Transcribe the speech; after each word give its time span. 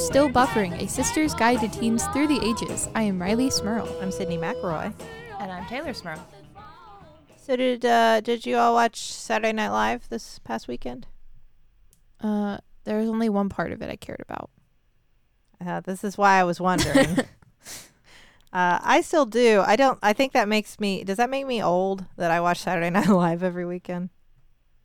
Hello 0.00 0.24
and 0.24 0.34
welcome 0.34 0.54
to 0.54 0.64
Still 0.64 0.72
Buffering, 0.72 0.82
a 0.82 0.88
sister's 0.88 1.34
guide 1.34 1.60
to 1.60 1.68
teens 1.68 2.06
through 2.08 2.28
the 2.28 2.40
ages. 2.42 2.88
I 2.94 3.02
am 3.02 3.18
Rileigh 3.18 3.52
Smirl. 3.52 3.86
I'm 4.00 4.08
Sydnee 4.08 4.38
McElroy. 4.38 4.94
And 5.38 5.52
I'm 5.52 5.64
Teylor 5.64 5.94
Smirl. 5.94 6.26
So 7.36 7.54
did 7.54 7.84
uh, 7.84 8.20
did 8.22 8.46
you 8.46 8.56
all 8.56 8.72
watch 8.72 8.98
Saturday 9.12 9.52
Night 9.52 9.68
Live 9.68 10.08
this 10.08 10.38
past 10.38 10.68
weekend? 10.68 11.06
Uh, 12.18 12.58
there 12.84 12.98
was 12.98 13.10
only 13.10 13.28
one 13.28 13.50
part 13.50 13.72
of 13.72 13.82
it 13.82 13.90
I 13.90 13.96
cared 13.96 14.22
about. 14.26 14.50
Uh, 15.64 15.80
this 15.80 16.02
is 16.02 16.16
why 16.16 16.40
I 16.40 16.44
was 16.44 16.60
wondering. 16.60 17.18
uh, 18.52 18.78
I 18.82 19.02
still 19.02 19.26
do. 19.26 19.62
I 19.66 19.76
don't. 19.76 19.98
I 20.02 20.14
think 20.14 20.32
that 20.32 20.48
makes 20.48 20.80
me. 20.80 21.04
Does 21.04 21.18
that 21.18 21.30
make 21.30 21.46
me 21.46 21.62
old 21.62 22.06
that 22.16 22.30
I 22.30 22.40
watch 22.40 22.60
Saturday 22.60 22.90
Night 22.90 23.08
Live 23.08 23.42
every 23.42 23.66
weekend? 23.66 24.08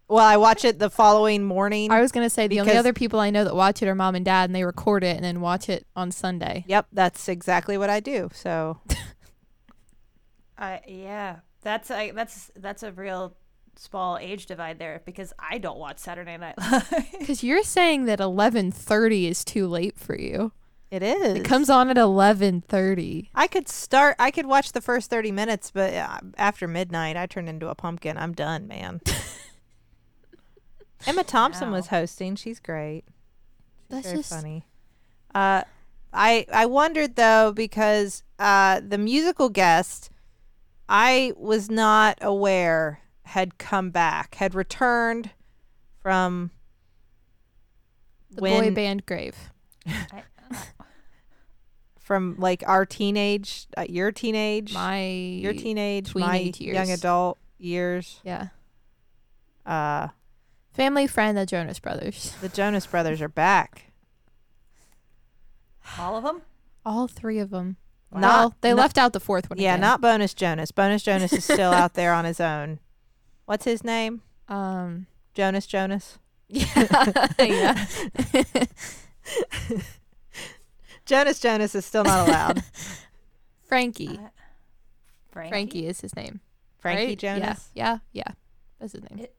Well, 0.08 0.24
I 0.26 0.38
watch 0.38 0.64
it 0.64 0.78
the 0.78 0.90
following 0.90 1.44
morning. 1.44 1.90
I 1.92 2.00
was 2.02 2.12
gonna 2.12 2.30
say 2.30 2.48
the 2.48 2.60
only 2.60 2.78
other 2.78 2.94
people 2.94 3.20
I 3.20 3.32
know 3.32 3.44
that 3.44 3.56
watch 3.56 3.82
it 3.82 3.88
are 3.88 3.96
mom 3.96 4.14
and 4.16 4.24
dad, 4.24 4.50
and 4.50 4.56
they 4.56 4.64
record 4.64 5.04
it 5.04 5.16
and 5.16 5.26
then 5.26 5.42
watch 5.42 5.68
it 5.68 5.88
on 5.96 6.12
Sunday. 6.12 6.64
Yep, 6.68 6.88
that's 6.92 7.28
exactly 7.28 7.78
what 7.78 7.90
I 7.90 8.00
do. 8.02 8.30
So 8.34 8.80
I 10.58 10.82
yeah, 10.88 11.38
that's 11.62 11.92
I 11.92 12.12
that's 12.12 12.52
that's 12.56 12.84
a 12.84 12.92
real 12.92 13.36
small 13.76 14.18
age 14.18 14.46
divide 14.46 14.80
there 14.80 15.02
because 15.06 15.34
I 15.38 15.58
don't 15.58 15.78
watch 15.80 16.00
Saturday 16.00 16.38
Night 16.38 16.58
Live. 16.58 16.94
Because 17.20 17.44
you're 17.44 17.64
saying 17.64 18.06
that 18.06 18.20
11:30 18.20 19.28
is 19.30 19.44
too 19.44 19.68
late 19.68 19.98
for 19.98 20.18
you. 20.18 20.52
it 20.92 21.04
is. 21.04 21.40
It 21.40 21.46
comes 21.46 21.70
on 21.70 21.90
at 21.90 21.98
11:30. 21.98 23.30
I 23.36 23.48
could 23.48 23.68
start. 23.68 24.16
I 24.20 24.32
could 24.32 24.46
watch 24.46 24.72
the 24.72 24.82
first 24.82 25.10
thirty 25.10 25.32
minutes, 25.32 25.72
but 25.72 25.94
uh, 25.94 26.20
after 26.38 26.68
midnight, 26.68 27.18
I 27.18 27.26
turn 27.26 27.48
into 27.48 27.70
a 27.70 27.76
pumpkin. 27.76 28.18
I'm 28.18 28.34
done, 28.34 28.68
man. 28.68 29.02
Emma 31.08 31.24
Thompson 31.24 31.72
was 31.72 31.88
hosting. 31.88 32.36
She's 32.36 32.60
great. 32.60 33.04
That's 33.90 34.08
Very 34.08 34.18
just 34.18 34.30
funny. 34.30 34.66
Uh, 35.34 35.64
I 36.14 36.46
I 36.52 36.66
wondered 36.66 37.16
though 37.16 37.52
because 37.52 38.24
uh, 38.40 38.82
the 38.86 38.98
musical 38.98 39.50
guest 39.50 40.10
I 40.88 41.34
was 41.38 41.70
not 41.70 42.18
aware 42.22 43.02
had 43.24 43.58
come 43.58 43.90
back, 43.90 44.36
had 44.36 44.56
returned 44.56 45.32
from 46.02 46.52
the 48.32 48.42
when 48.42 48.70
boy 48.70 48.76
band 48.76 49.06
grave. 49.06 49.36
From 52.00 52.36
like 52.38 52.64
our 52.68 52.86
teenage, 52.86 53.66
uh, 53.76 53.86
your 53.90 54.12
teenage, 54.12 54.72
My 54.76 55.08
your 55.08 55.54
teenage, 55.54 56.14
my 56.14 56.52
tweenage 56.52 56.60
young 56.62 56.92
adult 56.92 57.40
years. 57.58 58.20
yeah 58.24 58.50
Uh, 59.66 60.10
family 60.76 61.08
friend, 61.08 61.38
the 61.38 61.46
Jonas 61.46 61.80
Brothers. 61.80 62.36
the 62.42 62.50
Jonas 62.50 62.86
Brothers 62.86 63.22
are 63.22 63.30
back. 63.30 63.92
all 65.98 66.18
of 66.18 66.24
them. 66.24 66.42
All 66.86 67.08
three 67.08 67.40
of 67.40 67.50
them. 67.50 67.78
Not- 68.12 68.22
well, 68.22 68.56
they 68.62 68.70
not- 68.70 68.78
left 68.78 68.98
out 68.98 69.14
the 69.14 69.20
fourth 69.20 69.50
one. 69.50 69.60
Yeah, 69.60 69.72
again. 69.74 69.82
not 69.82 70.02
Bonus 70.02 70.34
Jonas. 70.34 70.72
Bonus 70.72 71.04
Jonas 71.08 71.34
is 71.34 71.44
still 71.44 71.72
out 71.72 71.96
there 71.96 72.14
on 72.14 72.26
his 72.26 72.40
own. 72.40 72.80
What's 73.46 73.66
his 73.66 73.84
name? 73.84 74.22
um. 74.48 75.08
Jonas 75.34 75.66
Jonas. 75.68 76.18
Yeah, 76.48 77.28
yeah. 77.40 77.86
Jonas 81.06 81.40
Jonas 81.40 81.76
is 81.76 81.86
still 81.86 82.04
not 82.04 82.28
allowed. 82.28 82.64
Frankie. 83.64 84.20
Uh, 84.24 84.30
Frankie. 85.32 85.50
Frankie 85.50 85.88
is 85.88 86.02
his 86.02 86.16
name. 86.16 86.40
Frankie 86.80 87.08
right? 87.08 87.18
Jonas. 87.20 87.70
Yeah, 87.74 87.98
yeah, 88.14 88.24
yeah. 88.28 88.32
That's 88.80 88.94
his 88.94 89.04
name. 89.10 89.20
It- 89.26 89.36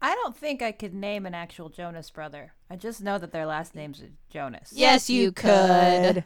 I 0.00 0.14
don't 0.14 0.36
think 0.36 0.62
I 0.62 0.72
could 0.72 0.94
name 0.94 1.26
an 1.26 1.34
actual 1.34 1.68
Jonas 1.68 2.10
brother. 2.10 2.52
I 2.70 2.76
just 2.76 3.02
know 3.02 3.18
that 3.18 3.32
their 3.32 3.46
last 3.46 3.74
names 3.74 4.00
are 4.00 4.10
Jonas. 4.30 4.72
Yes, 4.74 5.10
you 5.10 5.32
could. 5.32 6.24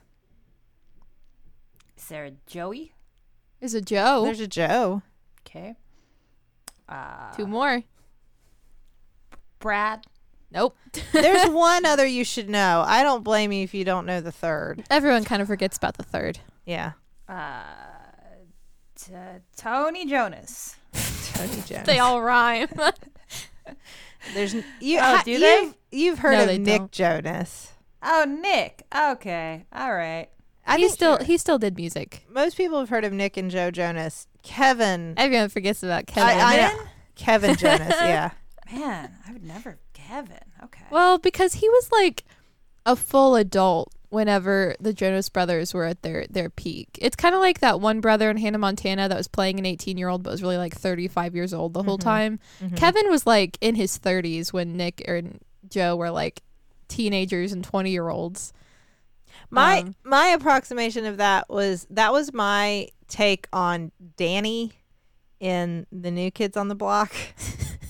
Is 1.96 2.04
there 2.08 2.26
a 2.26 2.32
Joey? 2.46 2.92
There's 3.60 3.74
a 3.74 3.80
Joe. 3.80 4.24
There's 4.24 4.40
a 4.40 4.46
Joe. 4.46 5.02
Okay. 5.46 5.76
Uh, 6.88 7.32
Two 7.34 7.46
more. 7.46 7.82
Brad. 9.58 10.04
Nope. 10.50 10.76
There's 11.12 11.48
one 11.50 11.86
other 11.86 12.04
you 12.04 12.24
should 12.24 12.50
know. 12.50 12.84
I 12.86 13.02
don't 13.02 13.24
blame 13.24 13.52
you 13.52 13.62
if 13.62 13.72
you 13.72 13.84
don't 13.84 14.04
know 14.04 14.20
the 14.20 14.32
third. 14.32 14.84
Everyone 14.90 15.24
kind 15.24 15.40
of 15.40 15.48
forgets 15.48 15.76
about 15.78 15.96
the 15.96 16.02
third. 16.02 16.40
Yeah. 16.66 16.92
Uh, 17.28 17.62
t- 19.00 19.12
Tony 19.56 20.04
Jonas. 20.06 20.76
Tony 21.32 21.62
Jonas. 21.64 21.86
They 21.86 21.98
all 22.00 22.20
rhyme. 22.20 22.68
There's 24.34 24.54
you. 24.80 24.98
Oh, 25.00 25.20
do 25.24 25.38
they? 25.38 25.60
You've, 25.62 25.74
you've 25.90 26.18
heard 26.20 26.32
No, 26.46 26.52
of 26.52 26.60
Nick 26.60 26.78
don't. 26.78 26.92
Jonas. 26.92 27.72
Oh, 28.02 28.24
Nick. 28.24 28.82
Okay. 28.94 29.64
All 29.72 29.94
right. 29.94 30.28
I 30.66 30.78
he 30.78 30.88
still 30.88 31.18
he 31.18 31.38
still 31.38 31.58
did 31.58 31.76
music. 31.76 32.24
most 32.30 32.56
people 32.56 32.78
have 32.78 32.88
heard 32.88 33.04
of 33.04 33.12
Nick 33.12 33.36
and 33.36 33.50
Joe 33.50 33.70
Jonas. 33.70 34.28
Kevin. 34.42 35.14
Everyone 35.16 35.48
forgets 35.48 35.82
about 35.82 36.06
Kevin. 36.06 36.38
I 36.40 36.56
know. 36.56 36.82
Kevin 37.16 37.56
Jonas. 37.56 37.94
Yeah. 38.00 38.30
Man, 38.72 39.12
I 39.28 39.32
would 39.32 39.44
never. 39.44 39.78
Kevin. 39.92 40.38
Okay. 40.64 40.84
well, 40.90 41.18
because 41.18 41.54
he 41.54 41.68
was 41.68 41.90
like 41.92 42.24
a 42.86 42.96
full 42.96 43.36
adult 43.36 43.92
whenever 44.10 44.74
the 44.78 44.92
Jonas 44.92 45.28
Brothers 45.30 45.72
were 45.72 45.84
at 45.84 46.02
their 46.02 46.26
their 46.28 46.50
peak. 46.50 46.98
It's 47.00 47.16
kind 47.16 47.34
of 47.34 47.40
like 47.40 47.60
that 47.60 47.80
one 47.80 48.00
brother 48.00 48.28
in 48.30 48.36
Hannah 48.36 48.58
Montana 48.58 49.08
that 49.08 49.16
was 49.16 49.28
playing 49.28 49.58
an 49.58 49.64
18 49.66 49.96
year 49.96 50.08
old 50.08 50.22
but 50.22 50.30
was 50.30 50.42
really 50.42 50.58
like 50.58 50.74
35 50.74 51.34
years 51.34 51.54
old 51.54 51.72
the 51.72 51.82
whole 51.82 51.96
Mhm. 51.98 52.02
time. 52.02 52.40
Mhm. 52.60 52.76
Kevin 52.76 53.08
was 53.10 53.26
like 53.26 53.56
in 53.60 53.74
his 53.74 53.96
30s 53.98 54.52
when 54.52 54.76
Nick 54.76 55.02
or 55.08 55.22
Joe 55.68 55.96
were 55.96 56.10
like 56.10 56.42
teenagers 56.88 57.52
and 57.52 57.64
20 57.64 57.90
year 57.90 58.08
olds. 58.10 58.52
My 59.48 59.80
Um, 59.80 59.94
my 60.04 60.26
approximation 60.28 61.06
of 61.06 61.16
that 61.16 61.48
was 61.48 61.86
that 61.88 62.12
was 62.12 62.32
my 62.34 62.88
take 63.08 63.48
on 63.52 63.92
Danny 64.16 64.72
in 65.40 65.86
the 65.90 66.10
New 66.10 66.30
Kids 66.30 66.56
on 66.56 66.68
the 66.68 66.74
Block. 66.74 67.12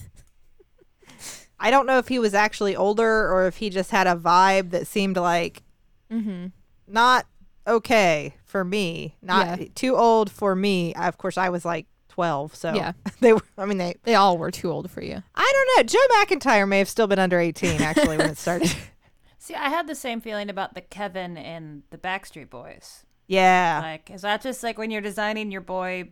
I 1.62 1.70
don't 1.70 1.86
know 1.86 1.98
if 1.98 2.08
he 2.08 2.18
was 2.18 2.34
actually 2.34 2.74
older 2.76 3.30
or 3.32 3.46
if 3.46 3.56
he 3.56 3.70
just 3.70 3.90
had 3.90 4.06
a 4.06 4.14
vibe 4.16 4.70
that 4.70 4.86
seemed 4.86 5.16
like 5.16 5.62
Mm-hmm. 6.10 6.48
not 6.88 7.26
okay 7.66 8.34
for 8.44 8.64
me, 8.64 9.16
not 9.22 9.60
Yeah. 9.60 9.68
too 9.74 9.96
old 9.96 10.30
for 10.30 10.54
me. 10.54 10.94
Of 10.94 11.16
course, 11.18 11.38
I 11.38 11.48
was 11.48 11.64
like 11.64 11.86
twelve, 12.08 12.54
so 12.54 12.74
Yeah, 12.74 12.92
they 13.20 13.32
were. 13.32 13.40
I 13.56 13.64
mean, 13.64 13.78
they. 13.78 13.94
they 14.02 14.14
all 14.14 14.36
were 14.36 14.50
too 14.50 14.70
old 14.70 14.90
for 14.90 15.02
you. 15.02 15.22
I 15.34 15.52
don't 15.76 15.76
know. 15.76 15.82
Joe 15.84 16.14
McIntyre 16.36 16.68
may 16.68 16.78
have 16.78 16.88
still 16.88 17.06
been 17.06 17.18
under 17.18 17.38
eighteen 17.40 17.80
actually 17.80 18.18
when 18.18 18.28
it 18.30 18.36
started. 18.38 18.74
See, 19.38 19.54
I 19.54 19.70
had 19.70 19.86
the 19.86 19.94
same 19.94 20.20
feeling 20.20 20.50
about 20.50 20.74
the 20.74 20.80
Kevin 20.82 21.36
and 21.38 21.82
the 21.90 21.98
Backstreet 21.98 22.48
Boys. 22.50 23.04
yeah, 23.26 23.80
Like, 23.82 24.10
is 24.10 24.22
that 24.22 24.40
just 24.42 24.62
like 24.62 24.78
when 24.78 24.90
you're 24.92 25.00
designing 25.00 25.50
your 25.50 25.60
boy 25.62 26.10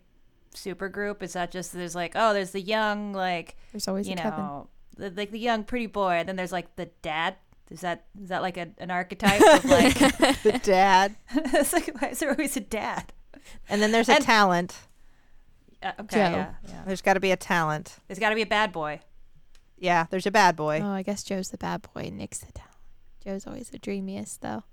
super 0.54 0.88
group? 0.88 1.22
Is 1.22 1.34
that 1.34 1.50
just 1.52 1.72
there's 1.72 1.94
like, 1.94 2.12
oh, 2.16 2.32
there's 2.32 2.50
the 2.50 2.60
young, 2.60 3.12
like, 3.12 3.56
There's 3.72 3.86
always 3.86 4.08
you 4.08 4.14
a 4.14 4.16
Kevin. 4.16 4.62
Know, 5.00 5.08
the, 5.08 5.16
like 5.16 5.30
the 5.30 5.38
young 5.38 5.64
pretty 5.64 5.86
boy, 5.86 6.12
and 6.12 6.28
then 6.28 6.36
there's 6.36 6.52
like 6.52 6.76
the 6.76 6.86
dad. 7.02 7.36
Is 7.70 7.80
that 7.82 8.04
is 8.20 8.28
that 8.30 8.42
like 8.42 8.56
a, 8.56 8.68
an 8.78 8.90
archetype 8.90 9.40
of 9.40 9.64
like? 9.64 9.94
the 10.42 10.60
dad, 10.62 11.16
it's 11.34 11.72
like 11.72 11.88
why 12.00 12.08
is 12.08 12.18
there 12.18 12.30
always 12.30 12.56
a 12.56 12.60
dad? 12.60 13.12
and 13.68 13.80
then 13.80 13.90
there's 13.92 14.08
a 14.08 14.14
And- 14.16 14.24
talent. 14.24 14.76
Uh, 15.82 15.92
okay, 16.00 16.16
Joe. 16.16 16.20
yeah, 16.20 16.50
yeah. 16.68 16.82
There's 16.86 17.00
got 17.00 17.14
to 17.14 17.20
be 17.20 17.30
a 17.30 17.36
talent. 17.38 17.96
There's 18.06 18.18
got 18.18 18.28
to 18.30 18.34
be 18.34 18.42
a 18.42 18.46
bad 18.46 18.70
boy. 18.70 19.00
Yeah, 19.78 20.04
there's 20.10 20.26
a 20.26 20.30
bad 20.30 20.54
boy. 20.54 20.80
Oh, 20.84 20.90
I 20.90 21.02
guess 21.02 21.22
Joe's 21.22 21.48
the 21.48 21.56
bad 21.56 21.86
boy. 21.94 22.10
Nick's 22.12 22.40
the 22.40 22.52
talent. 22.52 22.74
Joe's 23.24 23.46
always 23.46 23.70
the 23.70 23.78
dreamiest 23.78 24.42
though. 24.42 24.64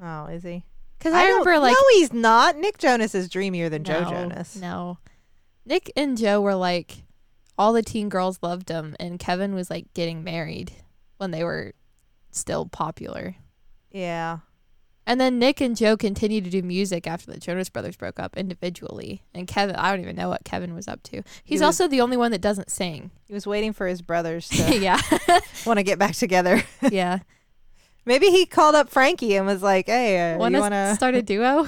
Oh, 0.00 0.26
is 0.26 0.44
he? 0.44 0.64
Because 0.98 1.14
I, 1.14 1.22
don't- 1.26 1.40
remember 1.44 1.58
like 1.58 1.72
no, 1.72 1.84
he's 1.98 2.12
not. 2.12 2.56
Nick 2.56 2.78
Jonas 2.78 3.12
is 3.14 3.28
dreamier 3.28 3.68
than 3.68 3.82
Joe 3.82 4.04
Jonas. 4.04 4.54
No, 4.56 4.98
Nick 5.66 5.90
and 5.96 6.16
Joe 6.16 6.40
were 6.40 6.54
like 6.54 7.02
all 7.62 7.72
the 7.72 7.80
teen 7.82 8.08
girls 8.08 8.40
loved 8.42 8.68
him, 8.68 8.96
and 8.98 9.20
Kevin 9.20 9.54
was 9.54 9.70
like 9.70 9.86
getting 9.94 10.24
married 10.24 10.72
when 11.18 11.30
they 11.30 11.44
were 11.44 11.74
still 12.32 12.66
popular. 12.66 13.36
Yeah, 13.92 14.38
And 15.06 15.20
then 15.20 15.38
Nick 15.38 15.60
and 15.60 15.76
Joe 15.76 15.96
continued 15.96 16.42
to 16.42 16.50
do 16.50 16.60
music 16.62 17.06
after 17.06 17.30
the 17.30 17.38
Jonas 17.38 17.68
Brothers 17.68 17.96
broke 17.96 18.18
up 18.18 18.36
individually. 18.36 19.22
And 19.32 19.46
Kevin, 19.46 19.76
I 19.76 19.92
don't 19.92 20.00
even 20.00 20.16
know 20.16 20.28
what 20.28 20.42
Kevin 20.42 20.74
was 20.74 20.88
up 20.88 21.04
to. 21.04 21.22
He's 21.44 21.60
was- 21.60 21.66
also 21.66 21.86
the 21.86 22.00
only 22.00 22.16
one 22.16 22.32
that 22.32 22.40
doesn't 22.40 22.68
sing. 22.72 23.12
he 23.28 23.32
was 23.32 23.46
waiting 23.46 23.72
for 23.72 23.86
his 23.86 24.02
brothers 24.02 24.48
to 24.48 24.76
yeah, 24.80 25.00
want 25.66 25.78
to 25.78 25.84
get 25.84 26.00
back 26.00 26.16
together. 26.16 26.64
yeah. 26.90 27.20
Maybe 28.04 28.26
he 28.26 28.44
called 28.44 28.74
up 28.74 28.88
Frankie 28.90 29.36
and 29.36 29.46
was 29.46 29.62
like, 29.62 29.86
"Hey, 29.86 30.32
uh, 30.32 30.36
Want 30.38 30.52
you 30.54 30.60
want 30.60 30.74
to 30.74 30.96
start 30.96 31.14
a 31.14 31.22
duo? 31.22 31.64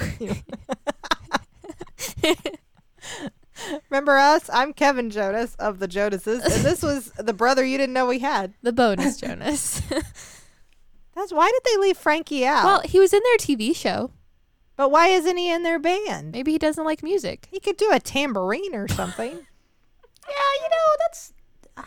Remember 3.90 4.16
us? 4.18 4.48
I'm 4.52 4.72
Kevin 4.72 5.10
Jonas 5.10 5.54
of 5.56 5.78
the 5.78 5.88
Jonases, 5.88 6.42
and 6.44 6.64
this 6.64 6.82
was 6.82 7.10
the 7.18 7.32
brother 7.32 7.64
you 7.64 7.78
didn't 7.78 7.92
know 7.94 8.06
we 8.06 8.18
had." 8.20 8.54
the 8.62 8.72
bonus 8.72 9.16
Jonas. 9.18 9.80
That's 11.14 11.32
why 11.32 11.50
did 11.50 11.62
they 11.64 11.80
leave 11.80 11.96
Frankie 11.96 12.44
out? 12.44 12.64
well, 12.64 12.80
he 12.84 12.98
was 12.98 13.12
in 13.12 13.20
their 13.24 13.36
TV 13.36 13.74
show. 13.74 14.10
but 14.76 14.90
why 14.90 15.08
isn't 15.08 15.36
he 15.36 15.50
in 15.52 15.62
their 15.62 15.78
band? 15.78 16.32
Maybe 16.32 16.52
he 16.52 16.58
doesn't 16.58 16.84
like 16.84 17.02
music. 17.04 17.46
He 17.50 17.60
could 17.60 17.76
do 17.76 17.90
a 17.92 18.00
tambourine 18.00 18.74
or 18.74 18.88
something. 18.88 19.38
Yeah, 20.26 20.62
you 20.62 20.68
know 20.70 20.96
that's. 21.00 21.32
Uh, 21.76 21.82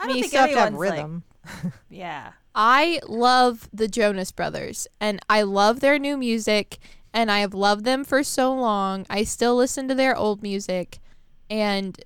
I 0.00 0.04
I 0.04 0.06
don't 0.08 0.14
think 0.14 0.26
still 0.26 0.40
have 0.40 0.50
to 0.50 0.56
have 0.58 0.74
like 0.74 0.80
rhythm. 0.80 1.22
Yeah. 1.88 2.32
I 2.56 2.98
love 3.06 3.68
the 3.72 3.86
Jonas 3.86 4.32
Brothers 4.32 4.88
and 5.00 5.20
I 5.30 5.42
love 5.42 5.78
their 5.78 5.96
new 6.00 6.16
music 6.16 6.80
and 7.12 7.30
I 7.30 7.40
have 7.40 7.54
loved 7.54 7.84
them 7.84 8.04
for 8.04 8.22
so 8.22 8.54
long. 8.54 9.06
I 9.10 9.24
still 9.24 9.56
listen 9.56 9.88
to 9.88 9.94
their 9.94 10.16
old 10.16 10.42
music 10.42 10.98
and 11.50 12.02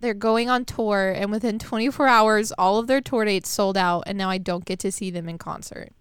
they're 0.00 0.14
going 0.14 0.50
on 0.50 0.64
tour 0.64 1.12
and 1.16 1.30
within 1.30 1.58
24 1.58 2.08
hours 2.08 2.52
all 2.52 2.78
of 2.78 2.86
their 2.86 3.00
tour 3.00 3.24
dates 3.24 3.48
sold 3.48 3.76
out 3.76 4.04
and 4.06 4.18
now 4.18 4.28
I 4.28 4.38
don't 4.38 4.64
get 4.64 4.78
to 4.80 4.92
see 4.92 5.10
them 5.10 5.28
in 5.28 5.38
concert. 5.38 5.92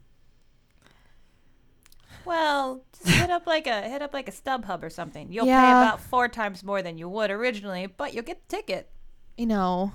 Well, 2.25 2.83
just 2.93 3.15
hit 3.17 3.29
up 3.29 3.45
like 3.45 3.67
a 3.67 3.81
hit 3.81 4.01
up 4.01 4.13
like 4.13 4.27
a 4.27 4.31
StubHub 4.31 4.81
or 4.81 4.89
something. 4.89 5.31
You'll 5.31 5.45
pay 5.45 5.51
about 5.51 5.99
four 5.99 6.27
times 6.27 6.63
more 6.63 6.81
than 6.81 6.97
you 6.97 7.09
would 7.09 7.31
originally, 7.31 7.85
but 7.85 8.13
you'll 8.13 8.23
get 8.23 8.47
the 8.47 8.57
ticket. 8.57 8.89
You 9.37 9.45
know, 9.45 9.91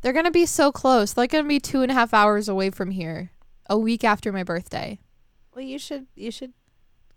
they're 0.00 0.12
going 0.12 0.24
to 0.24 0.30
be 0.30 0.46
so 0.46 0.72
close. 0.72 1.12
They're 1.12 1.26
going 1.26 1.44
to 1.44 1.48
be 1.48 1.60
two 1.60 1.82
and 1.82 1.90
a 1.90 1.94
half 1.94 2.14
hours 2.14 2.48
away 2.48 2.70
from 2.70 2.92
here 2.92 3.30
a 3.68 3.78
week 3.78 4.04
after 4.04 4.32
my 4.32 4.42
birthday. 4.42 4.98
Well, 5.54 5.64
you 5.64 5.78
should 5.78 6.06
you 6.14 6.30
should 6.30 6.52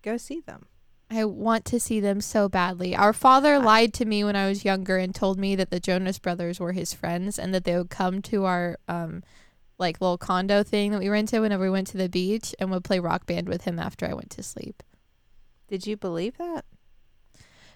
go 0.02 0.16
see 0.16 0.40
them. 0.40 0.66
I 1.10 1.24
want 1.26 1.66
to 1.66 1.80
see 1.80 2.00
them 2.00 2.20
so 2.22 2.48
badly. 2.48 2.96
Our 2.96 3.12
father 3.12 3.58
lied 3.58 3.92
to 3.94 4.06
me 4.06 4.24
when 4.24 4.34
I 4.34 4.48
was 4.48 4.64
younger 4.64 4.96
and 4.96 5.14
told 5.14 5.38
me 5.38 5.54
that 5.56 5.70
the 5.70 5.80
Jonas 5.80 6.18
Brothers 6.18 6.58
were 6.58 6.72
his 6.72 6.94
friends 6.94 7.38
and 7.38 7.52
that 7.52 7.64
they 7.64 7.76
would 7.76 7.90
come 7.90 8.22
to 8.22 8.44
our 8.44 8.78
um 8.88 9.22
like 9.78 10.00
little 10.00 10.18
condo 10.18 10.62
thing 10.62 10.92
that 10.92 11.00
we 11.00 11.08
rented 11.08 11.40
whenever 11.40 11.64
we 11.64 11.70
went 11.70 11.88
to 11.88 11.98
the 11.98 12.08
beach 12.08 12.54
and 12.58 12.70
would 12.70 12.84
play 12.84 12.98
rock 12.98 13.26
band 13.26 13.48
with 13.48 13.64
him 13.64 13.78
after 13.78 14.06
I 14.06 14.14
went 14.14 14.30
to 14.30 14.42
sleep. 14.42 14.82
Did 15.68 15.86
you 15.86 15.96
believe 15.96 16.38
that? 16.38 16.64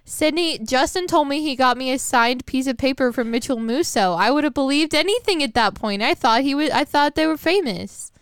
Sydnee, 0.07 0.67
Justin 0.67 1.09
told 1.09 1.27
me 1.27 1.43
he 1.43 1.57
got 1.57 1.77
me 1.77 1.91
a 1.91 1.99
signed 1.99 2.47
piece 2.47 2.69
of 2.69 2.79
paper 2.79 3.13
from 3.13 3.31
Mitchell 3.31 3.59
Musso. 3.59 4.13
I 4.13 4.31
would 4.31 4.45
have 4.45 4.55
believed 4.55 4.95
anything 4.95 5.43
at 5.43 5.55
that 5.55 5.75
point. 5.75 6.01
I 6.01 6.15
thought 6.15 6.43
he 6.43 6.55
was 6.55 6.71
I 6.71 6.85
thought 6.85 7.17
they 7.17 7.27
were 7.27 7.37
famous. 7.37 8.13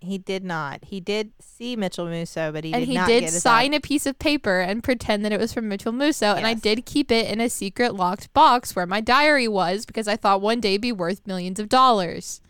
He 0.00 0.18
did 0.18 0.44
not. 0.44 0.84
He 0.84 1.00
did 1.00 1.32
see 1.40 1.74
Mitchell 1.74 2.06
Musso, 2.06 2.52
but 2.52 2.64
he 2.64 2.72
and 2.72 2.82
did 2.82 2.88
he 2.88 2.94
not 2.94 3.08
did 3.08 3.20
get 3.22 3.32
his 3.32 3.42
sign 3.42 3.72
a 3.74 3.80
piece 3.80 4.06
of 4.06 4.18
paper 4.18 4.60
and 4.60 4.84
pretend 4.84 5.24
that 5.24 5.32
it 5.32 5.40
was 5.40 5.52
from 5.52 5.68
Mitchell 5.68 5.92
Musso. 5.92 6.34
And 6.34 6.46
I 6.46 6.54
did 6.54 6.84
keep 6.84 7.10
it 7.10 7.30
in 7.30 7.40
a 7.40 7.48
secret 7.48 7.94
locked 7.94 8.32
box 8.34 8.76
where 8.76 8.86
my 8.86 9.00
diary 9.00 9.48
was 9.48 9.86
because 9.86 10.06
I 10.06 10.16
thought 10.16 10.40
one 10.40 10.60
day 10.60 10.72
it'd 10.74 10.82
be 10.82 10.92
worth 10.92 11.26
millions 11.26 11.58
of 11.58 11.68
dollars. 11.68 12.40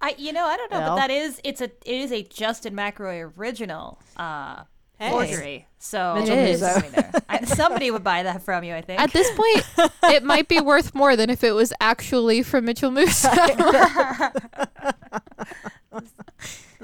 I 0.00 0.14
you 0.18 0.32
know 0.32 0.44
I 0.46 0.56
don't 0.56 0.70
know, 0.70 0.80
Well. 0.80 0.96
but 0.96 1.06
that 1.06 1.10
is 1.10 1.40
it's 1.44 1.60
a 1.60 1.64
it 1.64 1.72
is 1.86 2.12
a 2.12 2.22
Justin 2.24 2.74
McElroy 2.74 3.32
original 3.38 4.00
uh 4.16 4.64
Hey. 5.02 5.10
forgery. 5.10 5.66
So 5.78 6.14
Mitchell 6.14 6.38
It 6.38 6.48
is. 6.50 6.60
Musso. 6.60 6.80
There. 6.90 7.12
I, 7.28 7.44
somebody 7.44 7.90
would 7.90 8.04
buy 8.04 8.22
that 8.22 8.42
from 8.42 8.62
you, 8.62 8.72
I 8.74 8.82
think. 8.82 9.00
At 9.00 9.12
this 9.12 9.28
point, 9.30 9.90
it 10.14 10.22
might 10.22 10.46
be 10.46 10.60
worth 10.60 10.94
more 10.94 11.16
than 11.16 11.28
if 11.28 11.42
it 11.42 11.52
was 11.52 11.72
actually 11.80 12.44
from 12.44 12.66
Mitchell 12.66 12.92
Musso. 12.92 13.28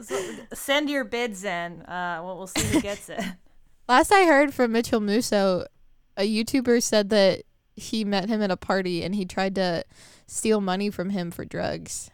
Send 0.52 0.90
your 0.90 1.04
bids 1.04 1.44
in. 1.44 1.82
Uh, 1.82 2.20
we'll, 2.24 2.38
we'll 2.38 2.48
see 2.48 2.66
who 2.66 2.80
gets 2.80 3.08
it. 3.08 3.20
Last 3.88 4.10
I 4.10 4.24
heard 4.24 4.52
from 4.52 4.72
Mitchell 4.72 5.00
Musso, 5.00 5.66
a 6.16 6.22
YouTuber 6.22 6.82
said 6.82 7.10
that 7.10 7.44
he 7.76 8.04
met 8.04 8.28
him 8.28 8.42
at 8.42 8.50
a 8.50 8.56
party 8.56 9.04
and 9.04 9.14
he 9.14 9.24
tried 9.24 9.54
to 9.54 9.84
steal 10.26 10.60
money 10.60 10.90
from 10.90 11.10
him 11.10 11.30
for 11.30 11.44
drugs. 11.44 12.10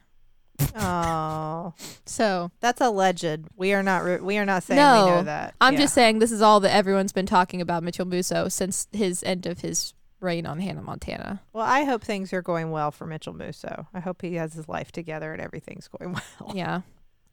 Oh, 0.76 1.74
So 2.06 2.50
that's 2.60 2.80
alleged. 2.80 3.44
We 3.56 3.72
are 3.72 3.82
not. 3.82 4.04
Re- 4.04 4.20
we 4.20 4.38
are 4.38 4.44
not 4.44 4.62
saying 4.62 4.78
we 4.78 4.82
No, 4.82 5.06
know 5.16 5.22
that. 5.24 5.54
I'm 5.60 5.74
Yeah. 5.74 5.80
just 5.80 5.94
saying 5.94 6.18
this 6.18 6.32
is 6.32 6.42
all 6.42 6.60
that 6.60 6.74
everyone's 6.74 7.12
been 7.12 7.26
talking 7.26 7.60
about 7.60 7.82
Mitchell 7.82 8.04
Musso 8.06 8.48
since 8.48 8.86
his 8.92 9.22
end 9.24 9.46
of 9.46 9.60
his 9.60 9.94
reign 10.20 10.46
on 10.46 10.60
Hannah 10.60 10.82
Montana. 10.82 11.42
Well, 11.52 11.66
I 11.66 11.84
hope 11.84 12.02
things 12.02 12.32
are 12.32 12.42
going 12.42 12.70
well 12.70 12.90
for 12.90 13.06
Mitchell 13.06 13.34
Musso. 13.34 13.86
I 13.92 14.00
hope 14.00 14.22
he 14.22 14.34
has 14.34 14.54
his 14.54 14.68
life 14.68 14.90
together 14.92 15.32
and 15.32 15.42
everything's 15.42 15.88
going 15.88 16.12
well. 16.40 16.52
Yeah. 16.54 16.80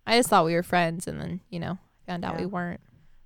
I 0.05 0.17
just 0.17 0.29
thought 0.29 0.45
we 0.45 0.53
were 0.55 0.63
friends 0.63 1.07
and 1.07 1.19
then, 1.21 1.41
you 1.49 1.59
know, 1.59 1.77
found 2.07 2.25
out 2.25 2.33
Yeah. 2.35 2.41
we 2.41 2.45
weren't. 2.47 2.81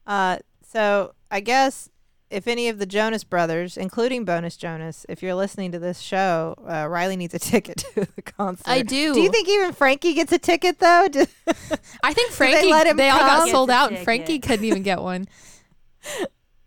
Uh, 0.05 0.37
so 0.67 1.13
I 1.31 1.39
guess 1.39 1.89
if 2.29 2.47
any 2.47 2.69
of 2.69 2.79
the 2.79 2.85
Jonas 2.85 3.23
brothers, 3.23 3.77
including 3.77 4.25
Bonus 4.25 4.57
Jonas, 4.57 5.05
if 5.07 5.21
you're 5.21 5.35
listening 5.35 5.71
to 5.73 5.79
this 5.79 5.99
show, 5.99 6.55
uh, 6.65 6.85
Rileigh 6.85 7.17
needs 7.17 7.33
a 7.33 7.39
ticket 7.51 7.77
to 7.95 8.07
the 8.15 8.21
concert. 8.21 8.67
I 8.67 8.81
do. 8.81 9.13
Do 9.13 9.21
you 9.21 9.31
think 9.31 9.47
even 9.47 9.73
Frankie 9.73 10.13
gets 10.13 10.31
a 10.31 10.39
ticket 10.39 10.79
though? 10.79 11.07
I 12.03 12.13
think 12.13 12.29
they 12.31 12.35
Frankie 12.35 12.71
let 12.71 12.97
they, 12.97 13.09
all 13.09 13.19
got 13.19 13.49
sold 13.49 13.69
out 13.69 13.91
and. 13.91 14.03
Frankie 14.03 14.39
couldn't 14.39 14.65
even 14.65 14.83
get 14.83 15.01
one. 15.01 15.27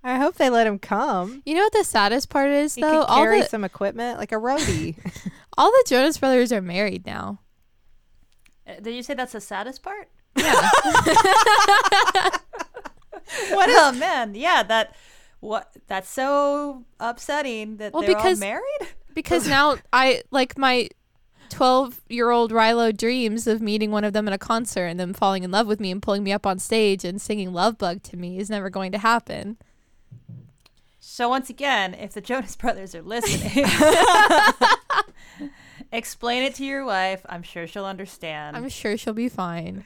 I 0.03 0.17
hope 0.17 0.37
they 0.37 0.49
let 0.49 0.67
him 0.67 0.79
come. 0.79 1.43
You 1.45 1.55
know 1.55 1.63
what 1.63 1.73
the 1.73 1.85
saddest 1.85 2.29
part 2.31 2.51
is 2.51 2.75
He 2.75 2.81
though? 2.83 3.01
could 3.03 3.07
All 3.11 3.19
carry 3.19 3.41
the 3.41 3.47
some 3.49 3.65
equipment 3.65 4.19
like 4.19 4.33
a 4.33 4.37
roadie. 4.37 4.97
all 5.59 5.71
the 5.71 5.85
Jonas 5.89 6.19
brothers 6.19 6.53
are 6.53 6.63
married 6.63 7.05
now. 7.05 7.41
Uh, 8.67 8.75
Did 8.81 8.95
you 8.95 9.03
say 9.03 9.15
that's 9.15 9.33
the 9.33 9.41
saddest 9.41 9.83
part? 9.83 10.09
Yeah. 10.37 10.69
What? 13.51 13.69
oh 13.71 13.93
man, 13.93 14.35
yeah. 14.35 14.63
That 14.63 14.95
what? 15.41 15.73
That's 15.87 16.11
so 16.11 16.85
upsetting 17.01 17.77
that 17.79 17.93
Well, 17.93 18.03
they're 18.03 18.15
because- 18.15 18.41
all 18.43 18.49
married. 18.49 18.89
because 19.15 19.49
now 19.49 19.77
I 19.93 20.23
like 20.31 20.57
my 20.59 20.89
12 21.51 22.03
year 22.09 22.31
old 22.31 22.53
Rilo 22.53 22.97
dreams 22.97 23.47
of 23.47 23.61
meeting 23.63 23.91
one 23.91 24.05
of 24.05 24.13
them 24.13 24.29
at 24.29 24.35
a 24.35 24.39
concert 24.39 24.85
and 24.87 25.01
them 25.01 25.13
falling 25.15 25.43
in 25.45 25.51
love 25.51 25.67
with 25.67 25.81
me 25.81 25.91
and 25.91 26.03
pulling 26.03 26.23
me 26.23 26.33
up 26.33 26.47
on 26.47 26.59
stage 26.59 27.05
and 27.05 27.21
singing 27.21 27.53
Love 27.53 27.79
Bug 27.79 28.03
to 28.05 28.17
me 28.17 28.39
is 28.39 28.51
never 28.51 28.69
going 28.71 28.93
to 28.93 28.99
happen. 28.99 29.57
So 31.01 31.29
once 31.31 31.49
again, 31.51 31.95
if 31.95 32.13
the 32.13 32.21
Jonas 32.21 32.55
Brothers 32.57 32.95
are 32.95 33.03
listening, 33.03 33.65
explain 35.93 36.43
it 36.45 36.55
to 36.57 36.65
your 36.65 36.85
wife. 36.85 37.25
I'm 37.29 37.43
sure 37.43 37.67
she'll 37.67 37.87
understand. 37.87 38.57
I'm 38.57 38.69
sure 38.69 38.97
she'll 38.97 39.15
be 39.15 39.29
fine. 39.29 39.85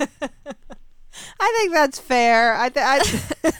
I 0.00 1.54
think 1.58 1.72
that's 1.72 1.98
fair. 1.98 2.54
I, 2.56 2.68
th- 2.68 2.84
I 2.86 3.52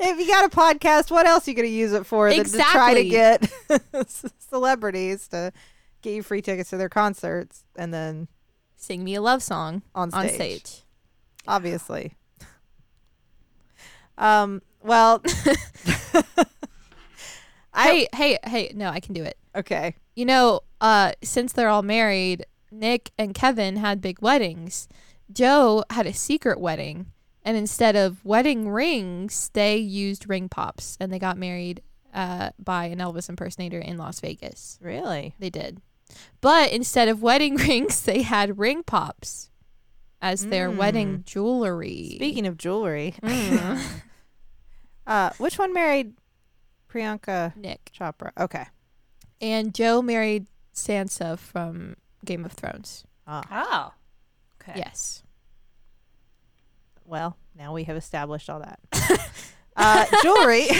if 0.00 0.18
you 0.18 0.26
got 0.26 0.44
a 0.44 0.56
podcast, 0.56 1.10
what 1.10 1.26
else 1.26 1.46
are 1.46 1.50
you 1.50 1.56
going 1.56 1.68
to 1.68 1.74
use 1.74 1.92
it 1.92 2.06
for 2.06 2.30
than 2.30 2.44
to 2.44 2.58
try 2.58 2.94
to 2.94 3.04
get 3.04 3.50
celebrities 4.38 5.28
to 5.28 5.52
get 6.02 6.14
you 6.14 6.22
free 6.22 6.42
tickets 6.42 6.70
to 6.70 6.76
their 6.76 6.88
concerts 6.88 7.64
and 7.76 7.92
then 7.92 8.28
Sing 8.76 9.02
me 9.02 9.14
a 9.14 9.22
love 9.22 9.42
song 9.42 9.82
on 9.94 10.10
stage, 10.10 10.22
on 10.22 10.28
stage. 10.28 10.82
obviously. 11.48 12.12
Um. 14.18 14.62
Well. 14.82 15.22
I 17.74 17.88
hey, 17.88 18.08
hey, 18.14 18.38
hey, 18.44 18.72
no, 18.74 18.88
I 18.88 19.00
can 19.00 19.12
do 19.12 19.22
it. 19.22 19.36
okay. 19.54 19.96
You 20.14 20.24
know, 20.24 20.60
uh, 20.80 21.12
since 21.22 21.52
they're 21.52 21.68
all 21.68 21.82
married, 21.82 22.46
Nick 22.70 23.10
and 23.18 23.34
Kevin 23.34 23.76
had 23.76 24.00
big 24.00 24.22
weddings. 24.22 24.88
Joe 25.30 25.84
had 25.90 26.06
a 26.06 26.14
secret 26.14 26.58
wedding, 26.60 27.06
and 27.46 27.56
instead 27.56 27.96
of 27.96 28.22
wedding 28.26 28.68
rings, 28.68 29.50
they 29.54 29.76
used 29.78 30.28
ring 30.28 30.48
pops, 30.50 30.98
and 31.00 31.10
they 31.10 31.18
got 31.18 31.38
married 31.38 31.80
uh, 32.12 32.50
by 32.58 32.86
an 32.86 32.98
Elvis 32.98 33.28
impersonator 33.30 33.78
in 33.78 33.96
Las 33.96 34.20
Vegas. 34.20 34.78
Really? 34.82 35.34
They 35.38 35.48
did, 35.50 35.80
but 36.42 36.72
instead 36.72 37.08
of 37.08 37.22
wedding 37.22 37.56
rings, 37.68 38.02
they 38.02 38.22
had 38.22 38.58
ring 38.58 38.82
pops 38.82 39.50
as 40.20 40.46
their 40.46 40.70
Mm. 40.70 40.76
wedding 40.76 41.22
jewelry. 41.26 42.12
Speaking 42.16 42.46
of 42.46 42.56
jewelry, 42.58 43.14
Mm. 43.22 43.80
uh, 45.06 45.30
which 45.38 45.58
one 45.58 45.72
married 45.72 46.14
Priyanka 46.90 47.54
Nick 47.56 47.90
Chopra? 47.98 48.30
Okay. 48.38 48.64
and 49.40 49.74
Joe 49.74 50.00
married 50.02 50.46
Sansa 50.74 51.38
from 51.38 51.96
Game 52.24 52.44
of 52.46 52.52
Thrones. 52.52 53.04
Ah. 53.26 53.42
oh, 53.50 53.94
okay. 54.62 54.78
Yes. 54.78 55.22
Well, 57.06 57.36
now 57.56 57.72
we 57.72 57.84
have 57.84 57.96
established 57.96 58.50
all 58.50 58.60
that. 58.60 58.80
uh, 59.76 60.04
jewelry 60.22 60.66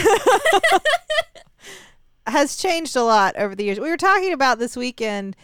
has 2.26 2.56
changed 2.56 2.96
a 2.96 3.02
lot 3.02 3.36
over 3.36 3.54
the 3.54 3.64
years. 3.64 3.78
We 3.78 3.88
were 3.88 3.96
talking 3.96 4.32
about 4.32 4.58
this 4.58 4.76
weekend 4.76 5.36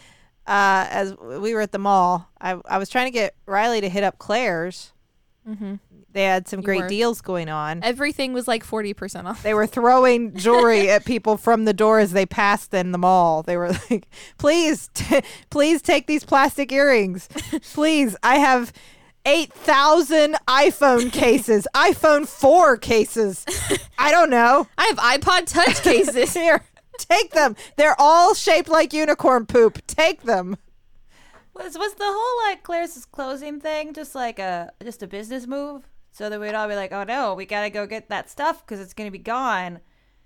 uh, 0.45 0.85
as 0.89 1.15
we 1.17 1.53
were 1.53 1.61
at 1.61 1.71
the 1.71 1.79
mall. 1.79 2.29
I, 2.39 2.59
I 2.65 2.77
was 2.77 2.89
trying 2.89 3.07
to 3.07 3.11
get 3.11 3.35
Rileigh 3.47 3.81
to 3.81 3.89
hit 3.89 4.03
up 4.03 4.19
Claire's. 4.19 4.91
Mm-hmm. 5.47 5.75
They 6.11 6.25
had 6.25 6.47
some 6.47 6.59
You 6.59 6.65
great 6.65 6.81
were. 6.81 6.87
deals 6.87 7.21
going 7.21 7.49
on. 7.49 7.81
Everything 7.83 8.33
was 8.33 8.47
like 8.47 8.63
40% 8.63 9.25
off. 9.25 9.41
They 9.41 9.55
were 9.55 9.65
throwing 9.65 10.35
jewelry 10.35 10.89
at 10.91 11.05
people 11.05 11.37
from 11.37 11.65
the 11.65 11.73
door 11.73 11.99
as 11.99 12.11
they 12.11 12.27
passed 12.27 12.71
in 12.73 12.91
the 12.91 12.99
mall. 12.99 13.41
They 13.41 13.57
were 13.57 13.71
like, 13.89 14.07
"Please, 14.37 14.89
t- 14.93 15.21
please 15.49 15.81
take 15.81 16.05
these 16.05 16.23
plastic 16.23 16.71
earrings. 16.71 17.27
Please, 17.73 18.15
I 18.21 18.37
have 18.37 18.71
8,000 19.25 20.35
iPhone 20.47 21.11
cases, 21.11 21.67
iPhone 21.75 22.27
4 22.27 22.77
cases. 22.77 23.45
I 23.97 24.11
don't 24.11 24.29
know. 24.29 24.67
I 24.77 24.85
have 24.85 24.97
iPod 24.97 25.45
Touch 25.47 25.81
cases. 25.83 26.33
Here, 26.33 26.63
take 26.97 27.31
them. 27.31 27.55
They're 27.77 27.95
all 27.99 28.33
shaped 28.33 28.69
like 28.69 28.93
unicorn 28.93 29.45
poop. 29.45 29.85
Take 29.87 30.23
them." 30.23 30.57
Was 31.55 31.77
was 31.77 31.93
the 31.93 32.03
whole 32.07 32.49
like 32.49 32.63
Claire's 32.63 33.05
closing 33.05 33.59
thing 33.59 33.93
just 33.93 34.15
like 34.15 34.39
a 34.39 34.71
just 34.83 35.03
a 35.03 35.07
business 35.07 35.45
move? 35.45 35.87
So 36.11 36.29
that 36.29 36.39
we'd 36.39 36.53
all 36.53 36.67
be 36.67 36.75
like, 36.75 36.91
oh 36.91 37.03
no, 37.03 37.33
we 37.35 37.45
gotta 37.45 37.69
go 37.69 37.85
get 37.85 38.09
that 38.09 38.29
stuff 38.29 38.65
because 38.65 38.79
it's 38.79 38.93
gonna 38.93 39.11
be 39.11 39.19
gone. 39.19 39.79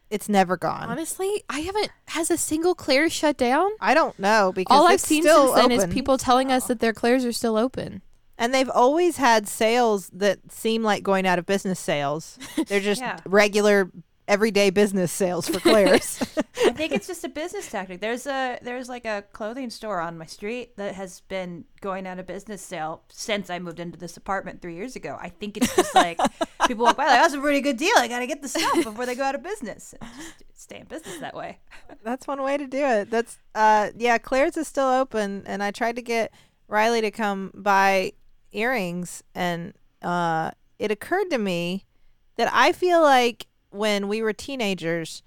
it's 0.10 0.30
never 0.30 0.56
gone. 0.56 0.84
Honestly, 0.90 1.44
I 1.50 1.60
haven't 1.60 1.92
has 2.08 2.32
a 2.32 2.38
single 2.38 2.76
Claire's 2.76 3.12
shut 3.12 3.38
down. 3.38 3.70
I 3.82 3.94
don't 3.94 4.18
know 4.18 4.54
because 4.56 4.78
All 4.78 4.88
I've 4.88 5.02
seen 5.02 5.22
still 5.24 5.54
since 5.54 5.60
then 5.68 5.72
is 5.72 5.86
people 5.94 6.18
telling 6.18 6.50
us 6.50 6.68
that 6.68 6.80
their 6.80 6.94
Claire's 6.94 7.26
are 7.26 7.34
still 7.34 7.58
open. 7.58 8.02
And 8.38 8.54
they've 8.54 8.70
always 8.70 9.18
had 9.18 9.48
sales 9.48 10.10
that 10.14 10.52
seem 10.52 10.84
like 10.84 11.02
going 11.04 11.26
out 11.26 11.40
of 11.40 11.46
business 11.46 11.80
sales. 11.80 12.38
They're 12.68 12.80
just 12.80 13.02
Yeah. 13.02 13.20
regular 13.26 13.92
everyday 14.28 14.70
business 14.70 15.10
sales 15.12 15.48
for 15.48 15.60
Claire's. 15.62 16.22
I 16.66 16.72
think 16.72 16.92
it's 16.92 17.08
just 17.08 17.24
a 17.24 17.30
business 17.30 17.72
tactic. 17.72 18.02
There's 18.02 18.28
a 18.28 18.60
there's 18.62 18.90
like 18.90 19.06
a 19.06 19.24
clothing 19.32 19.70
store 19.70 20.02
on 20.02 20.18
my 20.18 20.26
street 20.26 20.76
that 20.76 20.96
has 20.96 21.22
been 21.22 21.64
going 21.80 22.06
out 22.06 22.20
of 22.20 22.26
business 22.28 22.62
sale 22.62 23.04
since 23.10 23.50
I 23.50 23.58
moved 23.60 23.80
into 23.80 23.98
this 23.98 24.18
apartment 24.18 24.62
three 24.62 24.76
years 24.76 24.98
ago. 24.98 25.18
I 25.20 25.30
think 25.30 25.56
it's 25.56 25.74
just 25.74 25.96
like 25.96 26.20
people 26.68 26.84
walk 26.84 26.98
by 26.98 27.06
like 27.06 27.22
that's 27.22 27.34
a 27.36 27.40
pretty 27.40 27.62
good 27.62 27.78
deal. 27.78 27.94
I 27.98 28.10
gotta 28.10 28.28
get 28.28 28.42
the 28.42 28.50
stuff 28.50 28.84
before 28.84 29.06
they 29.06 29.16
go 29.16 29.24
out 29.24 29.36
of 29.36 29.44
business. 29.44 29.96
Just 30.50 30.62
stay 30.62 30.80
in 30.82 30.88
business 30.88 31.20
that 31.20 31.34
way. 31.34 31.60
That's 32.04 32.28
one 32.28 32.42
way 32.44 32.58
to 32.58 32.68
do 32.68 32.84
it. 32.84 33.10
That's 33.10 33.38
uh 33.56 33.92
yeah, 33.98 34.18
Claire's 34.18 34.58
is 34.58 34.68
still 34.68 34.90
open 34.90 35.44
and 35.48 35.64
I 35.64 35.72
tried 35.72 35.96
to 35.96 36.02
get 36.02 36.34
Rileigh 36.70 37.02
to 37.02 37.12
come 37.12 37.52
buy 37.56 38.12
earrings 38.58 39.24
and 39.36 39.74
uh 40.02 40.52
it 40.80 40.92
occurred 40.92 41.30
to 41.30 41.38
me 41.38 41.86
that 42.38 42.50
I 42.54 42.72
feel 42.72 43.02
like 43.02 43.48
when 43.72 44.08
we 44.08 44.22
were 44.22 44.34
teenagers 44.34 45.24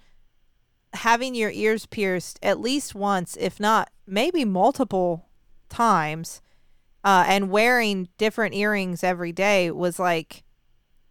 having 0.93 1.35
your 1.35 1.51
ears 1.51 1.85
pierced 1.85 2.39
at 2.41 2.59
least 2.59 2.95
once, 2.95 3.37
if 3.39 3.59
not 3.59 3.89
maybe 4.05 4.43
multiple 4.45 5.27
times, 5.69 6.41
uh, 7.03 7.25
and 7.27 7.49
wearing 7.49 8.09
different 8.17 8.53
earrings 8.53 9.03
every 9.03 9.31
day 9.31 9.71
was 9.71 9.99
like 9.99 10.43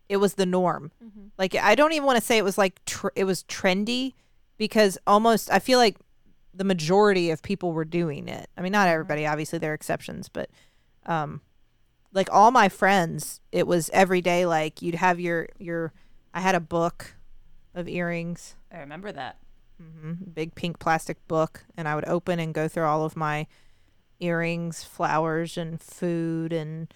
it 0.09 0.19
was 0.19 0.35
the 0.35 0.47
norm. 0.47 0.91
Like 1.39 1.55
I 1.55 1.75
don't 1.75 1.93
even 1.93 2.07
want 2.07 2.19
to 2.19 2.25
say 2.25 2.39
it 2.39 2.45
was 2.45 2.59
like 2.59 2.85
tr- 2.85 3.09
it 3.15 3.25
was 3.25 3.43
trendy 3.45 4.15
because 4.59 4.99
almost 5.07 5.51
I 5.51 5.59
feel 5.59 5.79
like 5.79 5.97
the 6.53 6.65
majority 6.65 7.31
of 7.31 7.43
people 7.43 7.73
were 7.73 7.85
doing 7.85 8.29
it. 8.29 8.49
I 8.57 8.61
mean, 8.61 8.73
not 8.73 8.89
everybody, 8.89 9.27
obviously 9.27 9.59
there 9.59 9.71
are 9.71 9.75
exceptions, 9.75 10.29
but 10.29 10.51
um 11.07 11.41
like 12.13 12.29
all 12.33 12.51
my 12.51 12.69
friends, 12.69 13.41
it 13.53 13.67
was 13.67 13.91
every 13.93 14.21
day 14.21 14.47
like 14.47 14.83
you'd 14.83 14.95
have 14.97 15.21
your 15.21 15.49
your 15.59 15.93
I 16.35 16.41
had 16.41 16.55
a 16.55 16.61
book 16.61 17.15
of 17.75 17.89
earrings, 17.89 18.57
I 18.73 18.79
remember 18.81 19.13
that. 19.13 19.37
Mm-hmm. 19.83 20.31
big 20.35 20.55
pink 20.55 20.79
plastic 20.79 21.27
book, 21.27 21.65
and 21.77 21.89
I 21.89 21.95
would 21.95 22.07
open 22.07 22.39
and 22.39 22.53
go 22.53 22.69
through 22.69 22.85
all 22.85 23.05
of 23.05 23.17
my 23.17 23.47
earrings, 24.19 24.85
flowers 24.85 25.57
and 25.57 25.81
food 25.81 26.53
and 26.53 26.93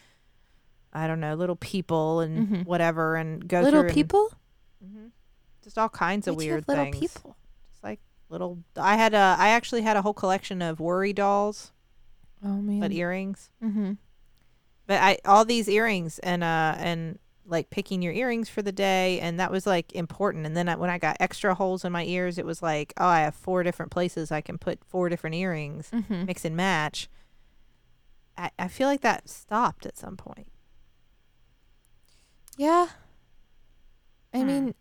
I 0.93 1.07
don't 1.07 1.19
know, 1.21 1.35
little 1.35 1.57
people 1.57 2.21
and 2.21 2.47
Mhm. 2.49 2.67
whatever 2.67 3.17
and 3.17 3.49
go 3.49 3.63
little 3.63 3.81
through 3.81 3.89
and- 3.89 3.95
people, 3.95 4.31
Mm 4.85 4.91
Mhm. 4.97 5.11
Just 5.63 5.79
all 5.79 5.89
kinds 5.89 6.29
of 6.29 6.37
weird 6.37 6.69
little 6.69 6.85
things. 6.85 6.99
people. 7.01 7.37
Just 7.71 7.83
like 7.83 8.01
little. 8.29 8.59
I 8.77 8.97
had 8.97 9.15
a. 9.15 9.35
I 9.39 9.49
actually 9.49 9.81
had 9.81 9.97
a 9.97 10.03
whole 10.03 10.13
collection 10.13 10.61
of 10.61 10.79
worry 10.79 11.15
dolls, 11.15 11.73
Oh 12.45 12.61
man. 12.61 12.81
but 12.81 12.93
earrings. 12.93 13.49
mm-hmm. 13.63 13.93
But 14.87 15.01
I 15.01 15.19
all 15.25 15.45
these 15.45 15.69
earrings 15.69 16.19
and 16.21 16.45
uh 16.45 16.75
and 16.79 17.19
like 17.47 17.69
picking 17.71 18.01
your 18.01 18.13
earrings 18.13 18.49
for 18.49 18.63
the 18.63 18.73
day 18.73 19.21
and 19.21 19.39
that 19.39 19.51
was 19.51 19.67
like 19.67 19.93
important. 19.95 20.47
And 20.47 20.57
then 20.57 20.69
I, 20.69 20.77
when 20.77 20.89
I 20.91 20.97
got 20.99 21.17
extra 21.21 21.55
holes 21.55 21.85
in 21.85 21.93
my 21.93 22.05
ears, 22.05 22.39
it 22.39 22.47
was 22.47 22.63
like 22.63 22.93
oh 22.99 23.07
I 23.07 23.21
have 23.21 23.35
four 23.35 23.63
different 23.63 23.93
places 23.93 24.31
I 24.33 24.41
can 24.41 24.59
put 24.59 24.85
four 24.85 25.09
different 25.09 25.37
earrings, 25.37 25.91
Mm-hmm. 25.91 26.25
mix 26.27 26.45
and 26.45 26.57
match. 26.57 27.09
I 28.37 28.51
I 28.59 28.69
feel 28.69 28.89
like 28.89 29.03
that 29.03 29.29
stopped 29.29 29.87
at 29.87 29.97
some 29.99 30.17
point. 30.17 30.49
Yeah. 32.57 32.89
I 34.33 34.41
Hmm. 34.41 34.47
mean, 34.47 34.75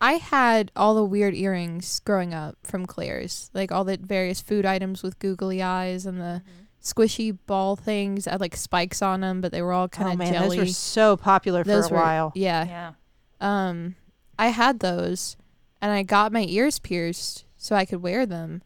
I 0.00 0.14
had 0.14 0.70
all 0.76 0.94
the 0.94 1.04
weird 1.04 1.34
earrings 1.34 2.00
growing 2.00 2.34
up 2.34 2.58
from 2.62 2.86
Claire's, 2.86 3.50
like 3.54 3.72
all 3.72 3.84
the 3.84 3.96
various 3.96 4.40
food 4.40 4.66
items 4.66 5.02
with 5.02 5.18
googly 5.18 5.62
eyes 5.62 6.04
and 6.06 6.20
the 6.20 6.42
squishy 6.84 7.36
ball 7.46 7.74
things. 7.74 8.28
I 8.28 8.32
had 8.32 8.40
like 8.40 8.54
spikes 8.56 9.02
on 9.02 9.20
them, 9.22 9.40
but 9.40 9.50
they 9.50 9.62
were 9.62 9.72
all 9.72 9.88
kind 9.88 10.08
oh 10.10 10.12
of 10.12 10.18
man, 10.18 10.32
jelly. 10.32 10.58
those 10.58 10.66
were 10.68 10.72
so 10.72 11.16
popular 11.16 11.64
for 11.64 11.68
Those 11.68 11.90
a 11.90 11.94
were- 11.94 12.00
while. 12.00 12.32
Yeah. 12.36 12.64
Yeah. 12.64 12.92
Um, 13.40 13.96
I 14.38 14.48
had 14.48 14.78
those, 14.80 15.36
and 15.80 15.90
I 15.92 16.02
got 16.02 16.32
my 16.32 16.44
ears 16.48 16.78
pierced 16.78 17.44
so 17.56 17.74
I 17.74 17.84
could 17.84 18.02
wear 18.02 18.26
them. 18.26 18.62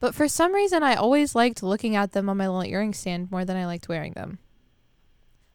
But 0.00 0.14
for 0.14 0.28
some 0.28 0.52
reason, 0.54 0.82
I 0.82 0.94
always 0.94 1.34
liked 1.34 1.62
looking 1.62 1.94
at 1.96 2.12
them 2.12 2.28
on 2.28 2.36
my 2.36 2.46
little 2.48 2.64
earring 2.64 2.92
stand 2.92 3.30
more 3.30 3.44
than 3.44 3.56
I 3.56 3.66
liked 3.66 3.88
wearing 3.88 4.12
them. 4.14 4.38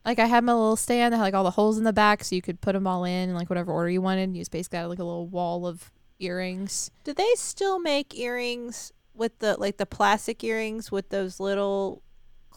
Like 0.05 0.19
I 0.19 0.25
had 0.25 0.43
my 0.45 0.53
little 0.53 0.77
stand 0.77 1.13
that 1.13 1.17
had 1.17 1.23
like 1.23 1.33
all 1.33 1.43
the 1.43 1.51
holes 1.51 1.77
in 1.77 1.83
the 1.83 1.91
back, 1.93 2.23
so 2.23 2.33
you 2.35 2.41
could 2.41 2.61
put 2.61 2.73
them 2.73 2.87
all 2.87 3.03
in, 3.03 3.33
like 3.35 3.49
whatever 3.49 3.71
order 3.73 3.89
you 3.89 4.01
wanted. 4.01 4.33
You 4.33 4.41
just 4.41 4.51
basically 4.51 4.79
had 4.79 4.85
like 4.85 4.99
a 4.99 5.03
little 5.03 5.27
wall 5.27 5.67
of 5.67 5.91
earrings. 6.19 6.91
Do 7.03 7.13
they 7.13 7.29
still 7.35 7.77
make 7.79 8.17
earrings 8.17 8.93
with 9.13 9.37
the 9.39 9.57
like 9.59 9.77
the 9.77 9.85
plastic 9.85 10.41
earrings 10.45 10.91
with 10.93 11.09
those 11.09 11.39
little 11.41 12.03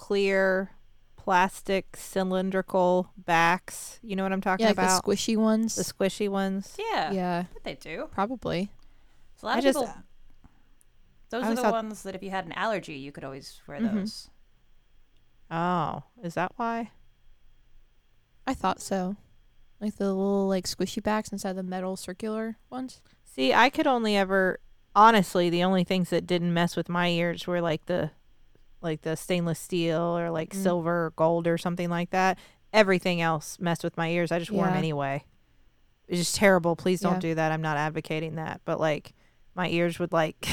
clear 0.00 0.70
plastic 1.16 1.94
cylindrical 1.96 3.10
backs? 3.16 3.98
You 4.02 4.16
know 4.16 4.22
what 4.22 4.32
I'm 4.32 4.40
talking 4.40 4.64
Yeah, 4.64 4.70
like 4.70 4.78
about? 4.78 5.04
the 5.04 5.10
squishy 5.12 5.36
ones. 5.36 5.76
the 5.76 5.82
squishy 5.84 6.28
ones. 6.28 6.74
Yeah. 6.78 7.12
yeah, 7.12 7.44
But 7.52 7.64
they 7.64 7.74
do. 7.74 8.08
probably. 8.10 8.70
So 9.36 9.46
a 9.46 9.48
lot 9.48 9.54
I 9.56 9.58
of 9.58 9.64
just 9.64 9.78
people. 9.78 9.94
Those 11.28 11.44
I 11.44 11.52
are 11.52 11.54
the 11.54 11.62
thought- 11.62 11.72
ones 11.72 12.02
that 12.02 12.14
if 12.14 12.22
you 12.22 12.30
had 12.30 12.46
an 12.46 12.52
allergy, 12.52 12.94
you 12.94 13.12
could 13.12 13.24
always 13.24 13.60
wear 13.68 13.78
Mhm. 13.78 13.92
those. 13.94 14.30
Oh, 15.50 16.02
is 16.22 16.34
that 16.34 16.52
why? 16.56 16.90
I 18.46 18.54
thought 18.54 18.80
so. 18.80 19.16
Like 19.80 19.96
the 19.96 20.12
little 20.12 20.48
like 20.48 20.64
squishy 20.66 21.02
backs 21.02 21.30
inside 21.30 21.54
the 21.54 21.62
metal 21.62 21.96
circular 21.96 22.56
ones. 22.70 23.00
See, 23.24 23.52
I 23.54 23.70
could 23.70 23.86
only 23.86 24.16
ever 24.16 24.58
honestly 24.96 25.50
the 25.50 25.62
only 25.62 25.84
things 25.84 26.10
that 26.10 26.26
didn't 26.26 26.52
mess 26.52 26.74
with 26.76 26.88
my 26.88 27.08
ears 27.08 27.46
were 27.46 27.60
like 27.60 27.86
the 27.86 28.10
like 28.82 29.02
the 29.02 29.16
stainless 29.16 29.58
steel 29.58 30.16
or 30.18 30.30
like 30.30 30.50
Mm. 30.50 30.62
silver 30.62 31.06
or 31.06 31.10
gold 31.16 31.46
or 31.46 31.58
something 31.58 31.90
like 31.90 32.10
that. 32.10 32.38
Everything 32.72 33.20
else 33.20 33.58
messed 33.60 33.84
with 33.84 33.96
my 33.96 34.08
ears. 34.10 34.30
I 34.32 34.38
just 34.38 34.50
wore 34.50 34.64
them 34.64 34.74
Yeah. 34.74 34.78
anyway. 34.78 35.24
It's 36.08 36.18
just 36.20 36.34
terrible. 36.36 36.76
Please 36.76 37.00
don't 37.00 37.14
Yeah. 37.14 37.30
do 37.30 37.34
that. 37.36 37.52
I'm 37.52 37.62
not 37.62 37.76
advocating 37.76 38.36
that, 38.36 38.60
but 38.64 38.80
like 38.80 39.12
my 39.54 39.68
ears 39.68 39.98
would 39.98 40.12
like 40.12 40.46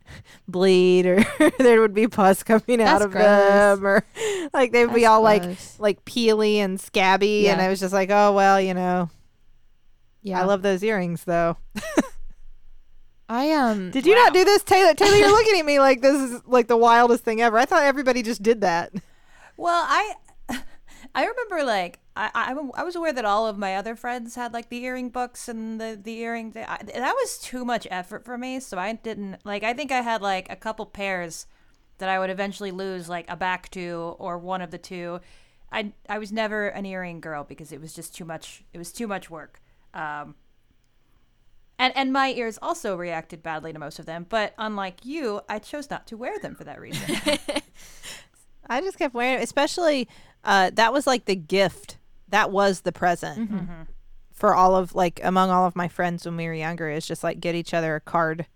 bleed 0.48 1.06
or 1.06 1.24
there 1.58 1.80
would 1.80 1.94
be 1.94 2.06
pus 2.06 2.42
coming 2.42 2.80
out 2.82 3.02
of 3.02 3.10
gross. 3.10 3.24
them 3.24 3.86
or 3.86 4.04
like 4.52 4.72
they'd 4.72 4.92
be 4.92 5.06
all 5.06 5.22
like 5.22 5.42
gross. 5.42 5.76
like 5.78 6.04
peely 6.04 6.56
and 6.56 6.78
scabby 6.80 7.48
and 7.48 7.60
I 7.60 7.68
was 7.68 7.80
just 7.80 7.92
like, 7.94 8.10
"Oh, 8.10 8.32
well, 8.32 8.60
you 8.60 8.74
know. 8.74 9.10
yeah. 10.22 10.40
I 10.40 10.44
love 10.44 10.62
those 10.62 10.82
earrings 10.82 11.24
though." 11.24 11.56
I 13.28 13.52
um. 13.52 13.90
Did 13.90 14.06
you 14.06 14.14
not 14.14 14.32
do 14.32 14.44
this, 14.44 14.62
Teylor? 14.62 14.94
Teylor, 14.94 15.18
you're 15.18 15.30
looking 15.36 15.58
at 15.58 15.66
me 15.66 15.80
like 15.80 16.00
this 16.00 16.14
is 16.14 16.42
like 16.46 16.68
the 16.68 16.76
wildest 16.76 17.24
thing 17.24 17.40
ever. 17.40 17.58
I 17.58 17.64
thought 17.64 17.82
everybody 17.82 18.22
just 18.22 18.42
did 18.42 18.60
that. 18.60 18.92
Well, 19.56 19.84
I 19.86 20.14
I 21.14 21.24
remember 21.24 21.64
like 21.64 21.98
I, 22.16 22.30
I 22.34 22.54
I 22.74 22.84
was 22.84 22.94
aware 22.94 23.12
that 23.12 23.24
all 23.24 23.46
of 23.46 23.58
my 23.58 23.76
other 23.76 23.96
friends 23.96 24.34
had 24.34 24.52
like 24.52 24.68
the 24.68 24.84
earring 24.84 25.10
books 25.10 25.48
and 25.48 25.80
the 25.80 25.98
the 26.00 26.18
earring 26.18 26.52
I, 26.56 26.78
that 26.82 27.14
was 27.14 27.38
too 27.38 27.64
much 27.64 27.86
effort 27.90 28.24
for 28.24 28.38
me, 28.38 28.60
so 28.60 28.78
I 28.78 28.92
didn't 28.92 29.38
like. 29.44 29.62
I 29.62 29.72
think 29.72 29.90
I 29.90 30.02
had 30.02 30.22
like 30.22 30.50
a 30.50 30.56
couple 30.56 30.86
pairs 30.86 31.46
that 31.98 32.08
I 32.08 32.18
would 32.18 32.30
eventually 32.30 32.70
lose 32.70 33.08
like 33.08 33.28
a 33.28 33.36
back 33.36 33.70
to 33.70 34.14
or 34.18 34.38
one 34.38 34.62
of 34.62 34.70
the 34.70 34.78
two. 34.78 35.20
I 35.72 35.92
I 36.08 36.18
was 36.18 36.30
never 36.30 36.68
an 36.68 36.86
earring 36.86 37.20
girl 37.20 37.44
because 37.44 37.72
it 37.72 37.80
was 37.80 37.92
just 37.92 38.14
too 38.14 38.24
much. 38.24 38.64
It 38.72 38.78
was 38.78 38.92
too 38.92 39.06
much 39.06 39.30
work. 39.30 39.60
Um, 39.94 40.36
and 41.78 41.96
and 41.96 42.12
my 42.12 42.30
ears 42.32 42.58
also 42.62 42.96
reacted 42.96 43.42
badly 43.42 43.72
to 43.72 43.78
most 43.78 43.98
of 43.98 44.06
them. 44.06 44.26
But 44.28 44.54
unlike 44.58 45.04
you, 45.04 45.40
I 45.48 45.58
chose 45.58 45.90
not 45.90 46.06
to 46.08 46.16
wear 46.16 46.38
them 46.38 46.54
for 46.54 46.64
that 46.64 46.80
reason. 46.80 47.16
I 48.68 48.80
just 48.80 48.98
kept 48.98 49.14
wearing 49.14 49.40
it, 49.40 49.44
especially 49.44 50.08
uh, 50.44 50.70
that 50.74 50.92
was 50.92 51.06
like 51.06 51.24
the 51.26 51.36
gift. 51.36 51.98
That 52.28 52.50
was 52.50 52.80
the 52.80 52.92
present 52.92 53.50
Mm-hmm. 53.50 53.82
for 54.32 54.54
all 54.54 54.74
of 54.76 54.94
like 54.94 55.20
among 55.22 55.50
all 55.50 55.66
of 55.66 55.76
my 55.76 55.86
friends 55.88 56.24
when 56.24 56.36
we 56.36 56.46
were 56.46 56.54
younger. 56.54 56.88
Is 56.90 57.06
just 57.06 57.22
like 57.22 57.38
get 57.40 57.54
each 57.54 57.72
other 57.72 57.94
a 57.96 58.00
card 58.00 58.46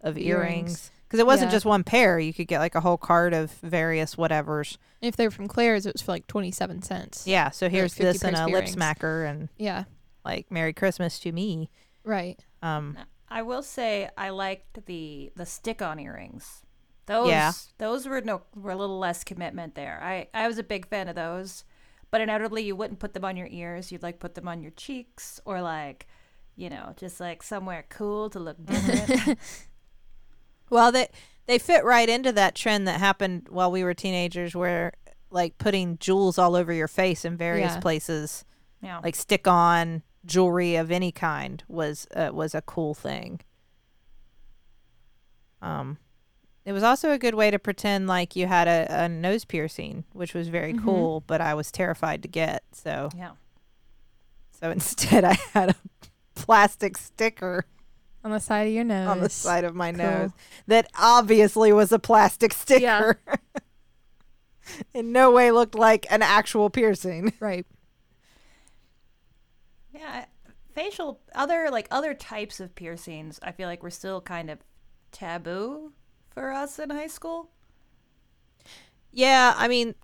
of 0.00 0.16
Earrings. 0.16 0.28
earrings 0.48 0.90
because 1.06 1.20
it 1.20 1.26
wasn't 1.26 1.48
Yeah. 1.50 1.56
just 1.56 1.66
one 1.66 1.84
pair. 1.84 2.18
You 2.18 2.32
could 2.32 2.48
get 2.48 2.60
like 2.60 2.74
a 2.74 2.80
whole 2.80 2.96
card 2.96 3.34
of 3.34 3.50
various 3.62 4.14
whatevers. 4.14 4.78
If 5.02 5.16
they 5.16 5.26
were 5.26 5.30
from 5.30 5.48
Claire's, 5.48 5.84
it 5.84 5.92
was 5.92 6.00
for 6.02 6.12
like 6.12 6.26
twenty 6.26 6.50
seven 6.50 6.80
cents. 6.80 7.26
Yeah. 7.26 7.50
So 7.50 7.68
here's 7.68 7.92
50 7.92 8.04
this 8.04 8.24
and 8.24 8.36
a 8.36 8.44
of 8.44 8.50
lip 8.50 8.64
smacker 8.64 9.28
and 9.30 9.50
Yeah. 9.58 9.84
like 10.24 10.50
Merry 10.50 10.72
Christmas 10.72 11.18
to 11.20 11.32
me. 11.32 11.68
Right. 12.04 12.42
Um, 12.62 12.96
I 13.28 13.42
will 13.42 13.62
say 13.62 14.08
I 14.16 14.30
liked 14.30 14.86
the 14.86 15.30
the 15.36 15.46
stick 15.46 15.80
on 15.82 15.98
earrings. 15.98 16.62
Those 17.06 17.28
Yeah. 17.28 17.52
those 17.78 18.06
were 18.06 18.20
no 18.20 18.42
were 18.54 18.72
a 18.72 18.76
little 18.76 18.98
less 18.98 19.24
commitment 19.24 19.74
there. 19.74 20.00
I 20.02 20.28
I 20.34 20.46
was 20.48 20.58
a 20.58 20.62
big 20.62 20.86
fan 20.88 21.08
of 21.08 21.14
those, 21.14 21.64
but 22.10 22.20
inevitably 22.20 22.62
you 22.64 22.74
wouldn't 22.76 23.00
put 23.00 23.14
them 23.14 23.24
on 23.24 23.36
your 23.36 23.48
ears. 23.50 23.90
You'd 23.92 24.02
like 24.02 24.18
put 24.20 24.34
them 24.34 24.48
on 24.48 24.62
your 24.62 24.72
cheeks 24.72 25.40
or 25.44 25.60
like, 25.62 26.06
you 26.56 26.68
know, 26.70 26.94
just 26.96 27.20
like 27.20 27.42
somewhere 27.42 27.84
cool 27.88 28.28
to 28.30 28.38
look 28.40 28.64
different. 28.64 29.38
Well, 30.70 30.92
they 30.92 31.08
they 31.46 31.58
fit 31.58 31.82
right 31.84 32.08
into 32.08 32.30
that 32.32 32.54
trend 32.54 32.86
that 32.88 33.00
happened 33.00 33.46
while 33.48 33.70
we 33.70 33.82
were 33.84 33.94
teenagers, 33.94 34.54
where 34.54 34.92
like 35.30 35.56
putting 35.58 35.96
jewels 35.98 36.38
all 36.38 36.54
over 36.54 36.72
your 36.72 36.88
face 36.88 37.24
in 37.24 37.36
various 37.36 37.72
Yeah. 37.72 37.80
places, 37.80 38.44
yeah. 38.82 38.98
like 39.02 39.14
stick 39.16 39.46
on 39.48 40.02
jewelry 40.28 40.76
of 40.76 40.92
any 40.92 41.10
kind, 41.10 41.64
was 41.66 42.06
uh, 42.14 42.30
was 42.32 42.54
a 42.54 42.62
cool 42.62 42.94
thing. 42.94 43.40
Um, 45.60 45.98
it 46.64 46.72
was 46.72 46.82
also 46.82 47.10
a 47.10 47.18
good 47.18 47.34
way 47.34 47.50
to 47.50 47.58
pretend 47.58 48.06
like 48.06 48.36
you 48.36 48.46
had 48.46 48.68
a, 48.68 49.04
a 49.04 49.08
nose 49.08 49.44
piercing, 49.44 50.04
which 50.12 50.34
was 50.34 50.48
very 50.48 50.72
Mhm. 50.74 50.84
cool, 50.84 51.24
but 51.26 51.40
I 51.40 51.54
was 51.54 51.72
terrified 51.72 52.22
to 52.22 52.28
get. 52.28 52.62
So, 52.72 53.08
Yeah. 53.16 53.32
so 54.60 54.70
instead, 54.70 55.24
I 55.24 55.34
had 55.54 55.70
a 55.70 55.76
plastic 56.34 56.96
sticker 56.96 57.64
On 58.22 58.30
the 58.30 58.38
side 58.40 58.66
of 58.68 58.72
your 58.72 58.84
nose. 58.84 59.08
on 59.08 59.20
the 59.20 59.30
side 59.30 59.64
of 59.64 59.74
my 59.74 59.90
Cool. 59.92 59.98
nose 60.04 60.30
that 60.66 60.86
obviously 60.98 61.72
was 61.72 61.90
a 61.90 61.98
plastic 61.98 62.52
sticker. 62.52 63.18
In 64.94 65.12
no 65.12 65.30
way 65.32 65.50
looked 65.50 65.74
like 65.74 66.06
an 66.10 66.20
actual 66.22 66.68
piercing. 66.70 67.32
Right. 67.40 67.66
Yeah, 69.98 70.26
facial 70.74 71.20
other 71.34 71.68
like 71.70 71.88
other 71.90 72.14
types 72.14 72.60
of 72.60 72.74
piercings. 72.74 73.40
I 73.42 73.50
feel 73.52 73.68
like 73.68 73.82
were 73.82 73.90
still 73.90 74.20
kind 74.20 74.48
of 74.48 74.58
taboo 75.10 75.92
for 76.30 76.52
us 76.52 76.78
in 76.78 76.90
high 76.90 77.08
school. 77.08 77.50
Yeah, 79.10 79.54
I 79.56 79.66
mean, 79.66 79.94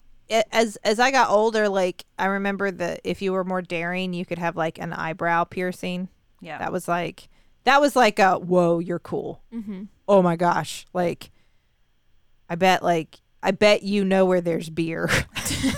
as 0.51 0.77
as 0.83 0.99
I 0.99 1.11
got 1.13 1.31
older, 1.31 1.69
like 1.69 2.05
I 2.19 2.27
remember 2.27 2.71
that 2.73 3.01
if 3.05 3.23
you 3.23 3.33
were 3.33 3.45
more 3.45 3.63
daring, 3.63 4.15
you 4.15 4.25
could 4.27 4.39
have 4.39 4.57
like 4.57 4.79
an 4.79 4.93
eyebrow 4.93 5.45
piercing. 5.45 6.09
Yeah, 6.41 6.59
That 6.59 6.73
was 6.73 6.89
like 6.89 7.29
that 7.63 7.81
was 7.81 7.95
like 7.95 8.19
a 8.19 8.39
whoa, 8.39 8.81
you're 8.81 8.99
cool. 8.99 9.43
Mm-hmm. 9.53 9.85
Oh 10.09 10.23
my 10.23 10.35
gosh, 10.37 10.87
like 10.93 11.31
I 12.51 12.57
bet 12.57 12.83
like 12.83 13.21
I 13.43 13.53
bet 13.53 13.83
you 13.85 14.05
know 14.05 14.25
where 14.25 14.41
there's 14.41 14.71
beer. 14.71 15.09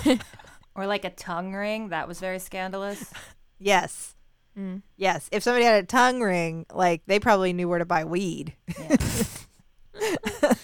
or 0.74 0.86
like 0.86 1.04
a 1.04 1.10
tongue 1.10 1.52
ring. 1.52 1.90
That 1.90 2.08
was 2.08 2.18
very 2.18 2.38
scandalous. 2.38 3.12
yes. 3.58 4.14
Mm. 4.58 4.82
Yes, 4.96 5.28
if 5.32 5.42
somebody 5.42 5.64
had 5.64 5.82
a 5.82 5.86
tongue 5.86 6.20
ring, 6.20 6.64
like 6.72 7.02
they 7.06 7.20
probably 7.20 7.52
knew 7.52 7.68
where 7.68 7.78
to 7.78 7.84
buy 7.84 8.04
weed. 8.04 8.54
Yeah. 8.78 8.96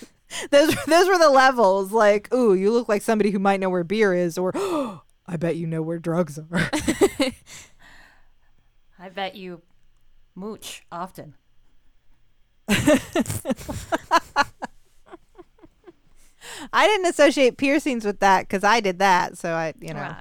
those 0.50 0.74
those 0.86 1.08
were 1.08 1.18
the 1.18 1.30
levels. 1.30 1.92
Like, 1.92 2.32
ooh, 2.32 2.54
you 2.54 2.72
look 2.72 2.88
like 2.88 3.02
somebody 3.02 3.30
who 3.30 3.38
might 3.38 3.60
know 3.60 3.68
where 3.68 3.84
beer 3.84 4.14
is, 4.14 4.38
or 4.38 4.52
I 5.26 5.36
bet 5.36 5.56
you 5.56 5.66
know 5.66 5.82
where 5.82 5.98
drugs 5.98 6.38
are. 6.38 6.70
I 8.98 9.08
bet 9.10 9.36
you 9.36 9.62
mooch 10.34 10.84
often. 10.90 11.34
I 16.72 16.86
didn't 16.86 17.06
associate 17.06 17.56
piercings 17.56 18.04
with 18.04 18.20
that 18.20 18.42
because 18.42 18.64
I 18.64 18.80
did 18.80 19.00
that. 19.00 19.36
So 19.36 19.52
I, 19.52 19.74
you 19.80 19.92
know, 19.92 20.00
know. 20.02 20.16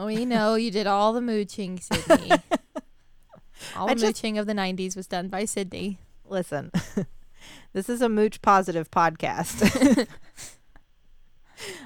Oh, 0.00 0.06
we 0.06 0.24
know 0.24 0.54
you 0.54 0.70
did 0.70 0.86
all 0.86 1.12
the 1.12 1.20
mooching, 1.20 1.78
Sydnee. 1.78 2.40
all 3.76 3.90
I 3.90 3.94
the 3.94 4.00
just- 4.00 4.04
mooching 4.22 4.38
of 4.38 4.46
the 4.46 4.52
'90s 4.52 4.94
was 4.96 5.08
done 5.08 5.26
by 5.28 5.42
Sydnee. 5.42 5.96
listen, 6.24 6.70
this 7.72 7.88
is 7.88 8.00
a 8.00 8.08
mooch 8.08 8.40
positive 8.40 8.90
podcast. 8.92 10.06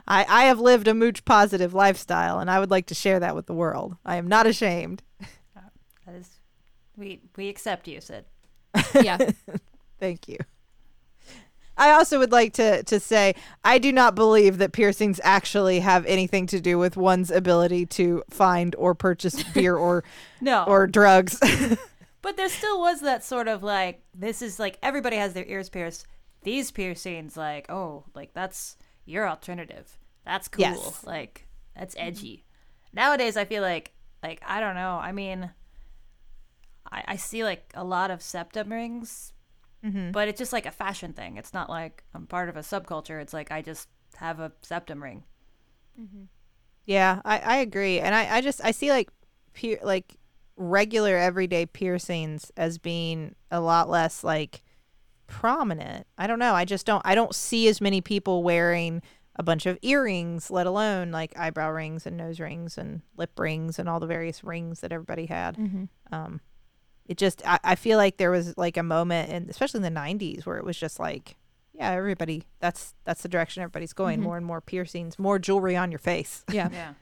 I 0.06 0.26
I 0.28 0.44
have 0.44 0.60
lived 0.60 0.88
a 0.88 0.92
mooch 0.94 1.24
positive 1.24 1.72
lifestyle, 1.72 2.38
and 2.38 2.50
I 2.50 2.60
would 2.60 2.70
like 2.70 2.84
to 2.88 2.94
share 2.94 3.18
that 3.20 3.34
with 3.34 3.46
the 3.46 3.54
world. 3.54 3.96
I 4.04 4.16
am 4.16 4.26
not 4.28 4.46
ashamed. 4.46 5.02
That 6.04 6.14
is, 6.14 6.28
we 6.96 7.22
we 7.36 7.48
accept 7.48 7.88
you, 7.88 8.02
Sid. 8.02 8.26
Yeah. 9.00 9.16
Thank 9.98 10.28
you. 10.28 10.36
I 11.76 11.92
also 11.92 12.18
would 12.18 12.32
like 12.32 12.52
to 12.54 12.82
to 12.84 13.00
say 13.00 13.34
I 13.64 13.78
do 13.78 13.92
not 13.92 14.14
believe 14.14 14.58
that 14.58 14.72
piercings 14.72 15.20
actually 15.24 15.80
have 15.80 16.04
anything 16.06 16.46
to 16.48 16.60
do 16.60 16.78
with 16.78 16.96
one's 16.96 17.30
ability 17.30 17.86
to 17.86 18.22
find 18.30 18.74
or 18.76 18.94
purchase 18.94 19.42
beer 19.54 19.76
or 19.76 20.04
No, 20.40 20.64
or 20.64 20.86
drugs. 20.86 21.38
but 22.22 22.36
there 22.36 22.48
still 22.48 22.80
was 22.80 23.00
that 23.00 23.24
sort 23.24 23.48
of 23.48 23.62
like 23.62 24.02
this 24.14 24.42
is 24.42 24.58
like 24.58 24.78
everybody 24.82 25.16
has 25.16 25.32
their 25.32 25.46
ears 25.46 25.68
pierced. 25.68 26.06
These 26.42 26.70
piercings, 26.70 27.36
like 27.36 27.70
oh, 27.70 28.04
like 28.14 28.34
that's 28.34 28.76
your 29.04 29.28
alternative. 29.28 29.98
That's 30.24 30.48
cool. 30.48 30.62
Yes. 30.62 31.04
Like 31.04 31.46
that's 31.76 31.94
edgy. 31.98 32.44
Nowadays, 32.92 33.36
I 33.36 33.44
feel 33.44 33.62
like 33.62 33.92
like 34.22 34.40
I 34.46 34.60
don't 34.60 34.74
know. 34.74 34.98
I 35.02 35.12
mean, 35.12 35.50
I, 36.90 37.04
I 37.08 37.16
see 37.16 37.44
like 37.44 37.72
a 37.74 37.84
lot 37.84 38.10
of 38.10 38.22
septum 38.22 38.70
rings, 38.70 39.32
Mm-hmm. 39.84 40.12
but 40.12 40.28
it's 40.28 40.38
just 40.38 40.52
like 40.52 40.66
a 40.66 40.70
fashion 40.70 41.12
thing. 41.12 41.36
It's 41.36 41.52
not 41.52 41.68
like 41.68 42.04
I'm 42.14 42.26
part 42.26 42.48
of 42.48 42.56
a 42.56 42.60
subculture. 42.60 43.20
It's 43.20 43.32
like 43.32 43.50
I 43.50 43.62
just 43.62 43.88
have 44.16 44.38
a 44.38 44.52
septum 44.62 45.02
ring. 45.02 45.24
Yeah, 46.84 47.20
I, 47.24 47.38
I 47.38 47.56
agree, 47.56 48.00
and 48.00 48.14
I, 48.14 48.36
I 48.36 48.40
just 48.40 48.60
I 48.64 48.70
see 48.70 48.90
like 48.90 49.10
pier, 49.52 49.78
like 49.82 50.16
regular 50.56 51.16
everyday 51.16 51.66
piercings 51.66 52.50
as 52.56 52.78
being 52.78 53.34
a 53.50 53.60
lot 53.60 53.88
less 53.88 54.22
like 54.24 54.62
prominent. 55.26 56.06
I 56.18 56.26
don't 56.26 56.38
know. 56.38 56.54
I 56.54 56.64
just 56.64 56.86
don't 56.86 57.02
I 57.04 57.14
don't 57.14 57.34
see 57.34 57.68
as 57.68 57.80
many 57.80 58.00
people 58.00 58.42
wearing 58.42 59.02
a 59.36 59.42
bunch 59.42 59.66
of 59.66 59.78
earrings, 59.82 60.50
let 60.50 60.66
alone 60.66 61.10
like 61.10 61.38
eyebrow 61.38 61.70
rings 61.70 62.06
and 62.06 62.16
nose 62.16 62.38
rings 62.38 62.76
and 62.76 63.00
lip 63.16 63.38
rings 63.38 63.78
and 63.78 63.88
all 63.88 63.98
the 63.98 64.06
various 64.06 64.44
rings 64.44 64.80
that 64.80 64.92
everybody 64.92 65.26
had. 65.26 65.56
mm-hmm. 65.56 65.84
Um, 66.12 66.40
it 67.06 67.16
just 67.16 67.42
I, 67.46 67.58
I 67.64 67.74
feel 67.74 67.98
like 67.98 68.16
there 68.16 68.30
was 68.30 68.56
like 68.56 68.76
a 68.76 68.82
moment, 68.82 69.30
and 69.30 69.48
especially 69.50 69.78
in 69.84 69.94
the 69.94 70.00
'90s, 70.00 70.46
where 70.46 70.58
it 70.58 70.64
was 70.64 70.76
just 70.78 70.98
like, 71.00 71.36
yeah, 71.72 71.90
everybody 71.90 72.44
that's 72.60 72.94
that's 73.04 73.22
the 73.22 73.28
direction 73.28 73.62
everybody's 73.62 73.92
going. 73.92 74.20
Mhm. 74.20 74.24
More 74.24 74.36
and 74.36 74.46
more 74.46 74.60
piercings, 74.60 75.18
more 75.18 75.38
jewelry 75.38 75.76
on 75.76 75.90
your 75.90 75.98
face. 75.98 76.44
Yeah. 76.50 76.68
Yeah. 76.72 76.94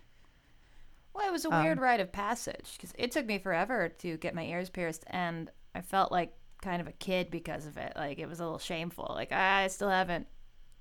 Well, 1.14 1.28
it 1.28 1.32
was 1.32 1.44
a 1.44 1.50
Um, 1.52 1.62
weird 1.64 1.80
rite 1.80 2.00
of 2.00 2.12
passage 2.12 2.72
because 2.76 2.92
it 2.96 3.10
took 3.10 3.26
me 3.26 3.38
forever 3.38 3.88
to 3.98 4.16
get 4.16 4.34
my 4.34 4.44
ears 4.44 4.70
pierced, 4.70 5.04
and 5.08 5.50
I 5.74 5.80
felt 5.82 6.10
like 6.12 6.32
kind 6.62 6.80
of 6.80 6.86
a 6.88 6.92
kid 6.92 7.30
because 7.30 7.66
of 7.66 7.76
it. 7.76 7.92
Like 7.96 8.18
it 8.18 8.26
was 8.28 8.40
a 8.40 8.44
little 8.44 8.58
shameful. 8.58 9.06
Like 9.10 9.32
I 9.32 9.66
still 9.68 9.90
haven't 9.90 10.26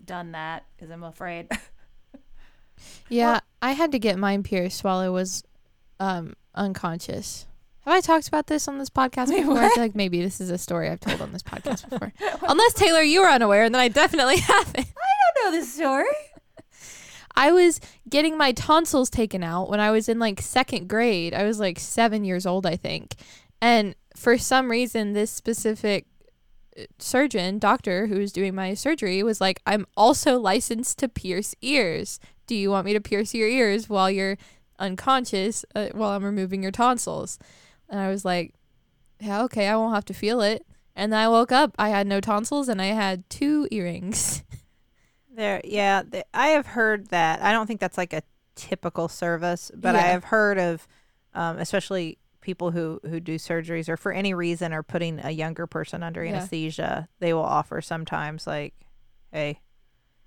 done 0.04 0.32
that 0.34 0.66
because 0.76 0.90
I'm 0.92 1.04
afraid. 1.04 1.50
Yeah, 3.10 3.42
I 3.62 3.74
had 3.74 3.92
to 3.92 4.00
get 4.00 4.18
mine 4.18 4.44
pierced 4.44 4.84
while 4.84 5.00
I 5.00 5.10
was 5.10 5.44
um 6.00 6.34
unconscious. 6.56 7.46
Have 7.86 7.94
I 7.94 8.02
talked 8.02 8.28
about 8.28 8.48
this 8.48 8.68
on 8.68 8.78
this 8.78 8.90
podcast 8.90 9.30
Wait, 9.30 9.42
before? 9.42 9.60
I 9.60 9.70
feel 9.70 9.84
like 9.84 9.96
maybe 9.96 10.22
this 10.22 10.42
is 10.42 10.50
a 10.50 10.58
story 10.58 10.90
I've 10.90 11.00
told 11.00 11.22
on 11.22 11.32
this 11.32 11.44
podcast 11.44 11.90
before. 11.90 12.14
Unless 12.48 12.74
Teylor, 12.74 13.08
you 13.08 13.22
were 13.22 13.30
unaware, 13.30 13.64
and 13.64 13.74
then 13.74 13.82
I 13.82 13.88
definitely 13.88 14.38
haven't. 14.40 14.78
I 14.78 15.42
don't 15.44 15.46
know 15.54 15.60
this 15.60 15.74
story. 15.74 16.06
I 17.36 17.52
was 17.52 17.80
getting 18.10 18.38
my 18.38 18.52
tonsils 18.52 19.10
taken 19.10 19.44
out 19.44 19.70
when 19.70 19.80
I 19.80 19.92
was 19.92 20.10
in 20.10 20.20
like 20.20 20.42
second 20.42 20.90
grade. 20.90 21.34
I 21.34 21.44
was 21.44 21.60
like 21.60 21.80
seven 21.80 22.26
years 22.26 22.46
old, 22.46 22.66
I 22.66 22.76
think. 22.76 23.16
And 23.62 23.96
for 24.16 24.38
some 24.38 24.70
reason, 24.70 25.14
this 25.14 25.32
specific 25.32 26.06
uh, 26.78 26.84
surgeon, 26.98 27.58
doctor 27.58 28.08
who 28.08 28.20
was 28.20 28.34
doing 28.34 28.54
my 28.56 28.74
surgery, 28.74 29.24
was 29.24 29.40
like, 29.40 29.62
I'm 29.66 29.86
also 29.96 30.38
licensed 30.38 31.00
to 31.00 31.08
pierce 31.08 31.56
ears. 31.62 32.20
Do 32.46 32.56
you 32.56 32.72
want 32.72 32.86
me 32.86 32.94
to 32.94 33.00
pierce 33.00 33.34
your 33.34 33.48
ears 33.48 33.88
while 33.88 34.12
you're 34.12 34.38
unconscious 34.78 35.64
uh, 35.76 35.88
while 35.94 36.12
I'm 36.12 36.26
removing 36.26 36.62
your 36.62 36.74
tonsils? 36.74 37.40
And 37.90 38.00
I 38.00 38.10
was 38.10 38.24
like, 38.26 38.54
yeah, 39.20 39.42
okay, 39.44 39.68
I 39.68 39.76
won't 39.76 39.96
have 39.96 40.06
to 40.06 40.14
feel 40.14 40.42
it. 40.42 40.66
And 40.96 41.12
then 41.14 41.20
I 41.20 41.28
woke 41.28 41.52
up, 41.52 41.74
I 41.80 41.90
had 41.90 42.08
no 42.08 42.20
tonsils 42.22 42.68
and 42.70 42.82
I 42.82 42.88
had 42.88 43.30
two 43.30 43.68
earrings. 43.72 44.44
There, 45.32 45.62
yeah, 45.64 46.02
th- 46.04 46.26
I 46.34 46.48
have 46.50 46.66
heard 46.66 47.08
that. 47.10 47.42
I 47.42 47.54
don't 47.54 47.66
think 47.66 47.80
that's 47.80 47.98
like 47.98 48.12
a 48.12 48.24
typical 48.56 49.08
service, 49.08 49.72
but 49.74 49.96
I 49.96 50.02
have 50.02 50.26
heard 50.26 50.58
of, 50.58 50.86
um, 51.34 51.60
especially 51.60 52.18
people 52.42 52.72
who 52.72 53.00
who 53.08 53.22
do 53.22 53.36
surgeries 53.36 53.88
or 53.88 53.96
for 53.96 54.12
any 54.12 54.34
reason 54.34 54.74
are 54.74 54.84
putting 54.84 55.20
a 55.24 55.30
younger 55.32 55.66
person 55.66 56.04
under 56.04 56.26
Yeah. 56.26 56.32
anesthesia. 56.32 57.08
They 57.20 57.34
will 57.34 57.44
offer 57.44 57.80
sometimes 57.80 58.48
like, 58.48 58.74
hey, 59.32 59.62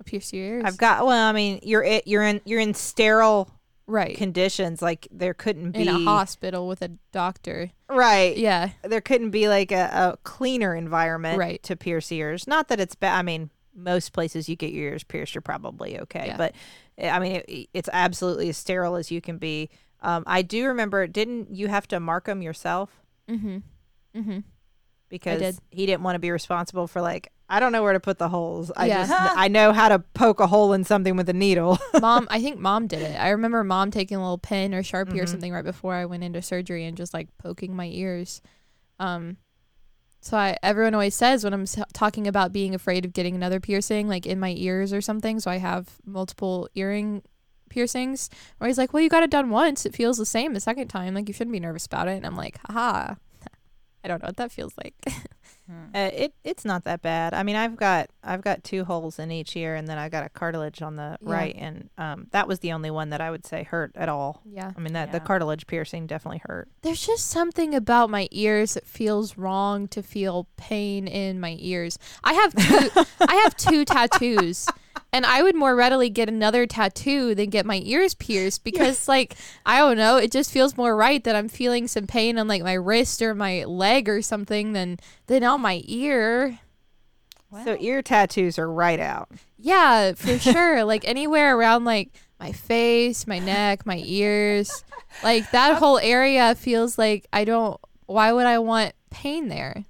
pierce 0.07 0.33
your 0.33 0.45
ears. 0.47 0.65
I've 0.67 0.79
got. 0.79 1.05
Well, 1.05 1.29
I 1.29 1.33
mean, 1.33 1.61
you're 1.63 1.85
it. 1.85 2.07
You're 2.07 2.23
in. 2.23 2.41
You're 2.47 2.61
in 2.61 2.73
sterile 2.73 3.51
right. 3.87 4.17
conditions. 4.17 4.81
Like 4.83 5.09
there 5.11 5.35
couldn't 5.35 5.73
be 5.73 5.83
in 5.83 5.89
a 5.89 5.99
hospital 6.05 6.67
with 6.69 6.83
a 6.83 6.89
doctor. 7.13 7.71
right. 7.89 8.37
Yeah. 8.37 8.71
there 8.83 9.01
couldn't 9.01 9.31
be 9.31 9.49
like 9.49 9.73
a, 9.73 9.91
a 9.93 10.19
cleaner 10.25 10.75
environment 10.75 11.39
Right. 11.39 11.63
to 11.65 11.77
pierce 11.77 12.11
ears. 12.13 12.47
Not 12.47 12.69
that 12.69 12.81
it's 12.81 12.95
bad. 12.95 13.19
I 13.19 13.23
mean, 13.23 13.51
most 13.75 14.13
places 14.13 14.49
you 14.49 14.57
get 14.57 14.73
your 14.73 14.91
ears 14.93 15.05
pierced, 15.05 15.35
you're 15.35 15.43
probably 15.43 15.99
okay. 16.01 16.27
Yeah. 16.29 16.37
But 16.37 16.55
eh, 16.99 17.09
I 17.11 17.19
mean, 17.19 17.43
it, 17.49 17.69
it's 17.73 17.89
absolutely 17.93 18.49
as 18.51 18.57
sterile 18.57 18.97
as 18.97 19.11
you 19.11 19.21
can 19.21 19.39
be. 19.39 19.71
Um, 20.01 20.25
I 20.27 20.43
do 20.43 20.67
remember, 20.67 21.07
didn't 21.07 21.55
you 21.55 21.69
have 21.69 21.87
to 21.89 22.01
mark 22.01 22.25
them 22.27 22.43
yourself 22.43 22.91
Mm-hmm. 23.31 23.59
Mm-hmm. 24.17 24.39
Because 25.13 25.39
did. 25.41 25.59
he 25.71 25.87
didn't 25.87 26.03
want 26.03 26.17
to 26.17 26.19
be 26.19 26.31
responsible 26.33 26.89
for 26.89 27.01
like 27.01 27.31
I 27.49 27.61
don't 27.61 27.71
know 27.71 27.83
where 27.83 27.93
to 27.93 28.01
put 28.01 28.19
the 28.19 28.31
holes. 28.31 28.73
I 28.75 28.87
Yeah. 28.87 29.07
just 29.07 29.13
I 29.37 29.47
know 29.49 29.73
how 29.73 29.91
to 29.91 29.99
poke 30.01 30.41
a 30.41 30.47
hole 30.47 30.73
in 30.73 30.85
something 30.85 31.17
with 31.17 31.29
a 31.29 31.33
needle. 31.35 31.79
mom, 32.01 32.27
I 32.31 32.41
think 32.41 32.59
mom 32.59 32.87
did 32.87 33.03
it. 33.03 33.15
I 33.21 33.29
remember 33.31 33.63
mom 33.63 33.91
taking 33.91 34.17
a 34.17 34.21
little 34.21 34.39
pen 34.39 34.75
or 34.75 34.83
sharpie 34.83 35.19
or 35.21 35.25
Mhm. 35.25 35.29
something 35.29 35.53
right 35.53 35.65
before 35.65 35.95
I 35.95 36.07
went 36.07 36.25
into 36.25 36.41
surgery 36.43 36.85
and 36.87 36.97
just 36.97 37.13
like 37.15 37.29
poking 37.39 37.77
my 37.77 37.87
ears. 37.87 38.41
Um, 38.99 39.37
so 40.23 40.37
I 40.39 40.57
everyone 40.63 40.95
always 40.95 41.15
says 41.15 41.45
when 41.45 41.53
I'm 41.53 41.67
talking 41.93 42.27
about 42.27 42.53
being 42.53 42.75
afraid 42.75 43.05
of 43.05 43.13
getting 43.13 43.35
another 43.35 43.61
piercing, 43.61 44.09
like 44.09 44.25
in 44.27 44.41
my 44.41 44.55
ears 44.57 44.93
or 44.93 45.01
something. 45.03 45.39
So 45.39 45.51
I 45.51 45.59
have 45.59 45.91
multiple 46.07 46.69
earring 46.75 47.23
piercings. 47.69 48.31
Or 48.61 48.67
he's 48.67 48.79
like, 48.79 48.93
"Well, 48.93 49.03
you 49.03 49.09
got 49.09 49.23
it 49.25 49.31
done 49.31 49.51
once. 49.51 49.85
It 49.85 49.95
feels 49.95 50.17
the 50.19 50.27
same 50.27 50.55
the 50.55 50.61
second 50.61 50.89
time. 50.89 51.13
Like 51.15 51.27
you 51.29 51.35
shouldn't 51.35 51.53
be 51.53 51.61
nervous 51.61 51.87
about 51.87 52.09
it." 52.09 52.17
And 52.17 52.25
I'm 52.27 52.37
like, 52.37 52.59
"Haha." 52.67 53.15
I 54.05 54.09
don't 54.09 54.23
know 54.23 54.27
what 54.29 54.37
that 54.37 54.53
feels 54.53 54.75
like. 54.83 54.95
Hmm. 55.07 55.15
Uh, 55.95 56.11
it 56.13 56.35
it's 56.43 56.65
not 56.65 56.85
that 56.85 57.03
bad. 57.03 57.33
I 57.33 57.43
mean, 57.45 57.55
I've 57.57 57.77
got 57.77 58.11
I've 58.25 58.43
got 58.43 58.65
two 58.65 58.85
holes 58.85 59.19
in 59.19 59.31
each 59.31 59.57
ear, 59.57 59.75
and 59.77 59.87
then 59.87 59.97
I 59.97 60.09
got 60.09 60.25
a 60.27 60.29
cartilage 60.29 60.83
on 60.83 60.97
the 60.97 61.17
Yeah. 61.23 61.33
right, 61.33 61.55
and 61.57 61.89
um, 61.97 62.27
that 62.33 62.49
was 62.49 62.59
the 62.59 62.73
only 62.73 62.91
one 62.91 63.11
that 63.11 63.21
I 63.21 63.31
would 63.31 63.47
say 63.47 63.63
hurt 63.63 63.93
at 63.95 64.09
all. 64.09 64.43
yeah. 64.45 64.73
I 64.77 64.81
mean, 64.81 64.93
that 64.95 65.13
the 65.13 65.21
cartilage 65.21 65.67
piercing 65.67 66.07
definitely 66.09 66.43
hurt. 66.47 66.69
There's 66.83 67.07
just 67.07 67.27
something 67.31 67.75
about 67.75 68.11
my 68.11 68.29
ears 68.33 68.75
that 68.75 68.87
feels 68.87 69.39
wrong 69.39 69.87
to 69.89 70.03
feel 70.03 70.49
pain 70.57 71.07
in 71.07 71.39
my 71.41 71.57
ears. 71.61 71.97
I 72.25 72.33
have 72.35 72.55
two, 72.55 73.05
I 73.21 73.35
have 73.37 73.57
two 73.57 73.85
tattoos, 73.87 74.69
and 75.13 75.27
I 75.27 75.43
would 75.43 75.55
more 75.55 75.77
readily 75.77 76.09
get 76.09 76.29
another 76.29 76.67
tattoo 76.67 77.35
than 77.35 77.51
get 77.51 77.67
my 77.67 77.83
ears 77.85 78.15
pierced 78.15 78.65
because, 78.65 79.09
like, 79.09 79.37
I 79.67 79.79
don't 79.79 79.97
know, 79.97 80.17
it 80.17 80.33
just 80.33 80.51
feels 80.51 80.77
more 80.77 80.97
right 80.97 81.23
that 81.25 81.37
I'm 81.37 81.49
feeling 81.49 81.87
some 81.89 82.07
pain 82.07 82.39
on 82.39 82.49
like 82.49 82.63
my 82.63 82.75
wrist 82.75 83.21
or 83.23 83.35
my 83.35 83.65
leg 83.65 84.09
or 84.09 84.23
something 84.23 84.73
than 84.73 84.99
than 85.27 85.45
on 85.45 85.61
my 85.61 85.83
ear. 85.87 86.59
So 87.65 87.77
ear 87.81 88.01
tattoos 88.01 88.59
are 88.59 88.71
right 88.71 88.99
out. 88.99 89.29
Yeah, 89.59 90.13
for 90.15 90.39
sure. 90.39 90.85
like 90.85 91.07
anywhere 91.07 91.57
around 91.57 91.85
like 91.85 92.11
my 92.41 92.53
face, 92.53 93.27
my 93.27 93.39
neck, 93.39 93.85
my 93.85 94.03
ears, 94.05 94.85
like 95.23 95.51
that 95.51 95.77
whole 95.77 95.99
area 95.99 96.55
feels 96.55 96.97
like 96.97 97.27
I 97.33 97.45
don't. 97.45 97.79
Why 98.07 98.33
would 98.33 98.47
I 98.47 98.59
want 98.59 98.95
pain 99.11 99.49
there? 99.49 99.85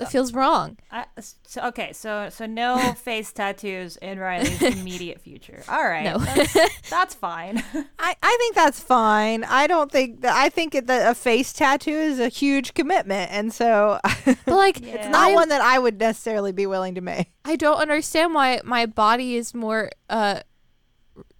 It 0.00 0.08
feels 0.08 0.32
wrong. 0.32 0.76
I, 0.92 1.06
so, 1.44 1.62
okay, 1.68 1.92
so 1.92 2.28
so 2.30 2.46
no 2.46 2.92
face 2.96 3.32
tattoos 3.32 3.96
in 3.96 4.18
Rileigh's 4.18 4.62
immediate 4.62 5.20
future. 5.20 5.62
All 5.68 5.82
right, 5.84 6.04
No. 6.04 6.18
that's, 6.18 6.56
that's 6.90 7.14
fine. 7.14 7.58
I, 7.98 8.14
I 8.22 8.36
think 8.38 8.54
that's 8.54 8.80
fine. 8.80 9.44
I 9.44 9.66
don't 9.66 9.90
think 9.90 10.20
that 10.20 10.34
I 10.36 10.48
think 10.50 10.72
that 10.86 11.10
a 11.10 11.14
face 11.14 11.52
tattoo 11.52 11.90
is 11.90 12.20
a 12.20 12.28
huge 12.28 12.74
commitment, 12.74 13.30
and 13.32 13.52
so 13.52 13.98
But 14.24 14.36
like, 14.46 14.80
Yeah. 14.80 14.94
it's 14.94 15.08
not 15.08 15.30
I- 15.30 15.34
one 15.34 15.48
that 15.48 15.60
I 15.60 15.78
would 15.78 15.98
necessarily 15.98 16.52
be 16.52 16.66
willing 16.66 16.94
to 16.94 17.00
make. 17.00 17.32
I 17.44 17.56
don't 17.56 17.78
understand 17.78 18.34
why 18.34 18.60
my 18.64 18.86
body 18.86 19.36
is 19.36 19.54
more 19.54 19.90
uh 20.08 20.40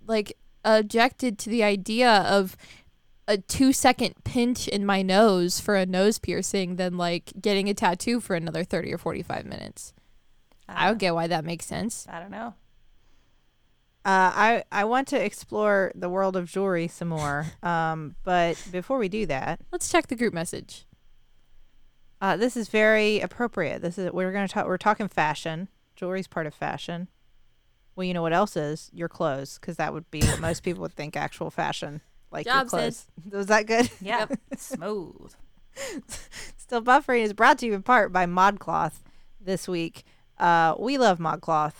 like 0.07 0.37
objected 0.65 1.39
to 1.39 1.51
the 1.51 1.63
idea 1.63 2.11
of 2.11 2.57
a 3.29 3.39
two 3.39 3.73
second 3.73 4.15
pinch 4.25 4.67
in 4.67 4.85
my 4.85 5.03
nose 5.03 5.61
for 5.61 5.77
a 5.77 5.87
nose 5.87 6.19
piercing 6.19 6.75
than 6.77 6.97
like 6.97 7.33
getting 7.41 7.69
a 7.69 7.75
tattoo 7.75 8.19
for 8.19 8.35
another 8.35 8.65
30 8.65 8.93
or 8.93 8.99
45 8.99 9.45
minutes. 9.47 9.93
I 10.69 10.87
don't 10.89 10.99
get 10.99 11.15
why 11.15 11.29
that 11.29 11.45
makes 11.45 11.67
sense. 11.67 12.07
I 12.11 12.19
don't 12.19 12.31
know. 12.33 12.55
Uh, 14.05 14.33
I 14.35 14.65
I 14.73 14.85
want 14.85 15.09
to 15.09 15.23
explore 15.23 15.93
the 15.95 16.09
world 16.09 16.37
of 16.37 16.51
jewelry 16.51 16.89
some 16.89 17.09
more, 17.09 17.47
um, 17.63 18.15
but 18.25 18.57
before 18.73 18.99
we 18.99 19.09
do 19.09 19.27
that, 19.27 19.61
Let's 19.71 19.91
check 19.91 20.07
the 20.07 20.17
group 20.17 20.33
message. 20.35 20.87
uh, 22.21 22.37
this 22.37 22.57
is 22.57 22.69
very 22.69 23.21
appropriate. 23.21 23.83
This 23.83 23.99
is 23.99 24.11
we're 24.13 24.33
gonna 24.33 24.49
talk. 24.49 24.67
We're 24.67 24.79
talking 24.79 25.09
fashion. 25.09 25.69
Jewelry's 25.97 26.29
part 26.29 26.47
of 26.47 26.55
fashion. 26.55 27.09
Well, 27.97 28.05
you 28.07 28.15
know 28.15 28.23
what 28.23 28.33
else 28.33 28.57
is 28.57 28.89
your 28.95 29.09
clothes, 29.09 29.59
because 29.59 29.77
that 29.77 29.93
would 29.93 30.09
be 30.11 30.21
what 30.23 30.41
most 30.41 30.63
people 30.63 30.83
would 30.83 30.95
think 30.95 31.17
actual 31.17 31.51
fashion, 31.51 32.01
like 32.31 32.47
your 32.47 32.55
Job, 32.55 32.71
sis. 32.71 32.71
clothes. 32.71 33.07
Was 33.33 33.47
that 33.47 33.67
good? 33.67 33.91
Yeah, 34.01 34.27
smooth. 34.57 35.33
Still 36.57 36.83
Buffering 36.83 37.23
is 37.23 37.33
brought 37.33 37.59
to 37.59 37.67
you 37.67 37.75
in 37.75 37.83
part 37.83 38.13
by 38.13 38.27
ModCloth 38.27 38.95
this 39.41 39.69
week. 39.69 40.05
Uh, 40.39 40.75
we 40.79 40.99
love 40.99 41.19
ModCloth. 41.19 41.75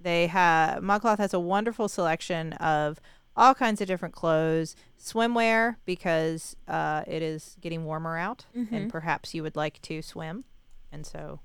They 0.00 0.26
have 0.26 0.82
ModCloth 0.82 1.18
has 1.18 1.32
a 1.34 1.40
wonderful 1.40 1.88
selection 1.88 2.54
of 2.54 3.00
all 3.36 3.54
kinds 3.54 3.80
of 3.80 3.86
different 3.86 4.14
clothes, 4.14 4.76
swimwear 5.00 5.76
because 5.86 6.56
uh, 6.68 7.02
it 7.06 7.22
is 7.22 7.56
getting 7.60 7.84
warmer 7.84 8.18
out, 8.18 8.46
and 8.54 8.90
perhaps 8.90 9.34
you 9.34 9.42
would 9.42 9.56
like 9.56 9.80
to 9.82 10.02
swim, 10.02 10.44
and 10.90 11.06
so 11.06 11.40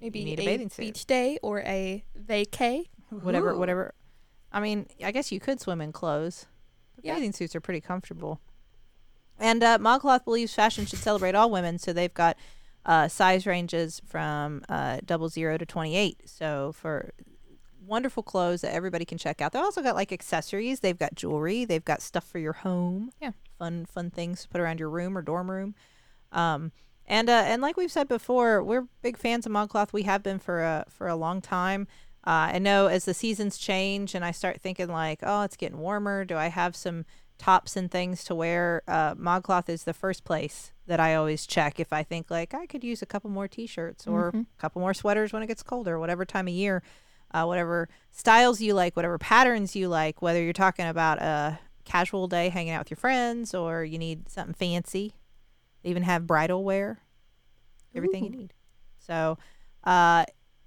Maybe 0.00 0.20
you 0.20 0.24
need 0.26 0.38
a, 0.38 0.42
a, 0.42 0.46
bathing 0.46 0.70
suit, 0.70 0.82
beach 0.82 1.06
day 1.06 1.38
or 1.42 1.60
a 1.60 2.04
vacay. 2.20 2.86
whatever, 3.10 3.52
Ooh. 3.52 3.58
whatever. 3.58 3.94
I 4.52 4.60
mean, 4.60 4.86
I 5.02 5.10
guess 5.10 5.32
you 5.32 5.40
could 5.40 5.60
swim 5.60 5.80
in 5.80 5.92
clothes. 5.92 6.46
Yeah. 7.02 7.14
Bathing 7.14 7.32
suits 7.32 7.54
are 7.54 7.60
pretty 7.60 7.80
comfortable. 7.80 8.40
And 9.38 9.62
uh, 9.62 9.78
ModCloth 9.78 10.24
believes 10.24 10.54
fashion 10.54 10.86
should 10.86 10.98
celebrate 10.98 11.34
all 11.34 11.50
women, 11.50 11.78
so 11.78 11.92
they've 11.92 12.14
got 12.14 12.36
uh, 12.86 13.08
size 13.08 13.46
ranges 13.46 14.00
from 14.06 14.62
uh, 14.68 14.98
double 15.04 15.28
zero 15.28 15.58
to 15.58 15.66
28. 15.66 16.22
So 16.24 16.72
for 16.72 17.12
wonderful 17.86 18.22
clothes 18.22 18.62
that 18.62 18.72
everybody 18.72 19.04
can 19.04 19.18
check 19.18 19.40
out. 19.40 19.52
They've 19.52 19.62
also 19.62 19.82
got 19.82 19.94
like 19.94 20.12
accessories. 20.12 20.80
They've 20.80 20.98
got 20.98 21.14
jewelry. 21.14 21.64
They've 21.64 21.84
got 21.84 22.02
stuff 22.02 22.24
for 22.24 22.38
your 22.38 22.52
home. 22.52 23.12
Yeah. 23.20 23.32
Fun, 23.58 23.86
fun 23.86 24.10
things 24.10 24.42
to 24.42 24.48
put 24.48 24.60
around 24.60 24.80
your 24.80 24.90
room 24.90 25.16
or 25.16 25.22
dorm 25.22 25.50
room. 25.50 25.74
Um, 26.32 26.72
and 27.08 27.30
uh, 27.30 27.44
and 27.46 27.62
like 27.62 27.76
we've 27.76 27.92
said 27.92 28.08
before, 28.08 28.62
we're 28.62 28.88
big 29.00 29.16
fans 29.16 29.46
of 29.46 29.52
ModCloth. 29.52 29.92
We 29.92 30.02
have 30.02 30.22
been 30.22 30.40
for 30.40 30.62
a 30.62 30.84
for 30.88 31.06
a 31.06 31.14
long 31.14 31.40
time. 31.40 31.86
Uh, 32.26 32.50
I 32.54 32.58
know 32.58 32.88
as 32.88 33.04
the 33.04 33.14
seasons 33.14 33.56
change 33.56 34.14
and 34.14 34.24
I 34.24 34.32
start 34.32 34.60
thinking 34.60 34.88
like, 34.88 35.20
oh, 35.22 35.42
it's 35.42 35.56
getting 35.56 35.78
warmer. 35.78 36.24
Do 36.24 36.36
I 36.36 36.48
have 36.48 36.74
some 36.74 37.04
tops 37.38 37.76
and 37.76 37.88
things 37.90 38.24
to 38.24 38.34
wear? 38.34 38.82
Uh, 38.88 39.14
ModCloth 39.14 39.68
is 39.68 39.84
the 39.84 39.94
first 39.94 40.24
place 40.24 40.72
that 40.86 40.98
I 40.98 41.14
always 41.14 41.46
check 41.46 41.78
if 41.78 41.92
I 41.92 42.02
think 42.02 42.30
like 42.30 42.52
I 42.52 42.66
could 42.66 42.82
use 42.82 43.00
a 43.00 43.06
couple 43.06 43.30
more 43.30 43.46
t-shirts 43.46 44.06
or 44.06 44.28
a 44.56 44.60
couple 44.60 44.80
more 44.80 44.94
sweaters 44.94 45.32
when 45.32 45.42
it 45.42 45.46
gets 45.46 45.62
colder, 45.62 45.98
whatever 46.00 46.24
time 46.24 46.48
of 46.48 46.54
year, 46.54 46.82
uh, 47.32 47.44
whatever 47.44 47.88
styles 48.10 48.60
you 48.60 48.74
like, 48.74 48.96
whatever 48.96 49.18
patterns 49.18 49.76
you 49.76 49.88
like, 49.88 50.20
whether 50.20 50.42
you're 50.42 50.52
talking 50.52 50.86
about 50.86 51.18
a 51.20 51.58
casual 51.84 52.26
day 52.26 52.48
hanging 52.48 52.72
out 52.72 52.80
with 52.80 52.90
your 52.90 52.96
friends 52.96 53.54
or 53.54 53.84
you 53.84 53.98
need 53.98 54.28
something 54.28 54.54
fancy. 54.54 55.14
They 55.82 55.90
even 55.90 56.02
have 56.02 56.26
bridal 56.26 56.64
wear, 56.64 57.00
everything 57.94 58.24
you 58.24 58.30
need. 58.30 58.52
So, 58.98 59.38
uh, 59.84 60.24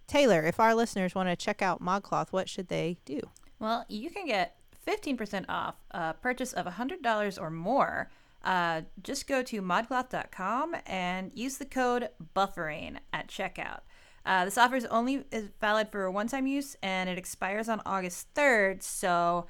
Teylor, 0.09 0.47
if 0.47 0.59
our 0.59 0.73
listeners 0.73 1.13
want 1.13 1.29
to 1.29 1.35
check 1.35 1.61
out 1.61 1.81
ModCloth, 1.81 2.31
what 2.31 2.49
should 2.49 2.67
they 2.67 2.97
do? 3.05 3.19
Well, 3.59 3.85
you 3.87 4.09
can 4.09 4.25
get 4.25 4.55
15% 4.87 5.45
off 5.47 5.75
a 5.91 6.13
purchase 6.13 6.53
of 6.53 6.65
$100 6.65 7.41
or 7.41 7.49
more. 7.49 8.09
Uh, 8.43 8.81
just 9.03 9.27
go 9.27 9.43
to 9.43 9.61
modcloth.com 9.61 10.75
and 10.85 11.31
use 11.35 11.57
the 11.57 11.65
code 11.65 12.09
buffering 12.35 12.97
at 13.13 13.27
checkout. 13.27 13.81
Uh, 14.25 14.45
this 14.45 14.57
offer 14.57 14.75
is 14.75 14.85
only 14.85 15.25
is 15.31 15.49
valid 15.59 15.89
for 15.89 16.09
one-time 16.09 16.47
use 16.47 16.75
and 16.81 17.09
it 17.09 17.17
expires 17.17 17.69
on 17.69 17.81
August 17.85 18.33
3rd. 18.33 18.81
So 18.81 19.47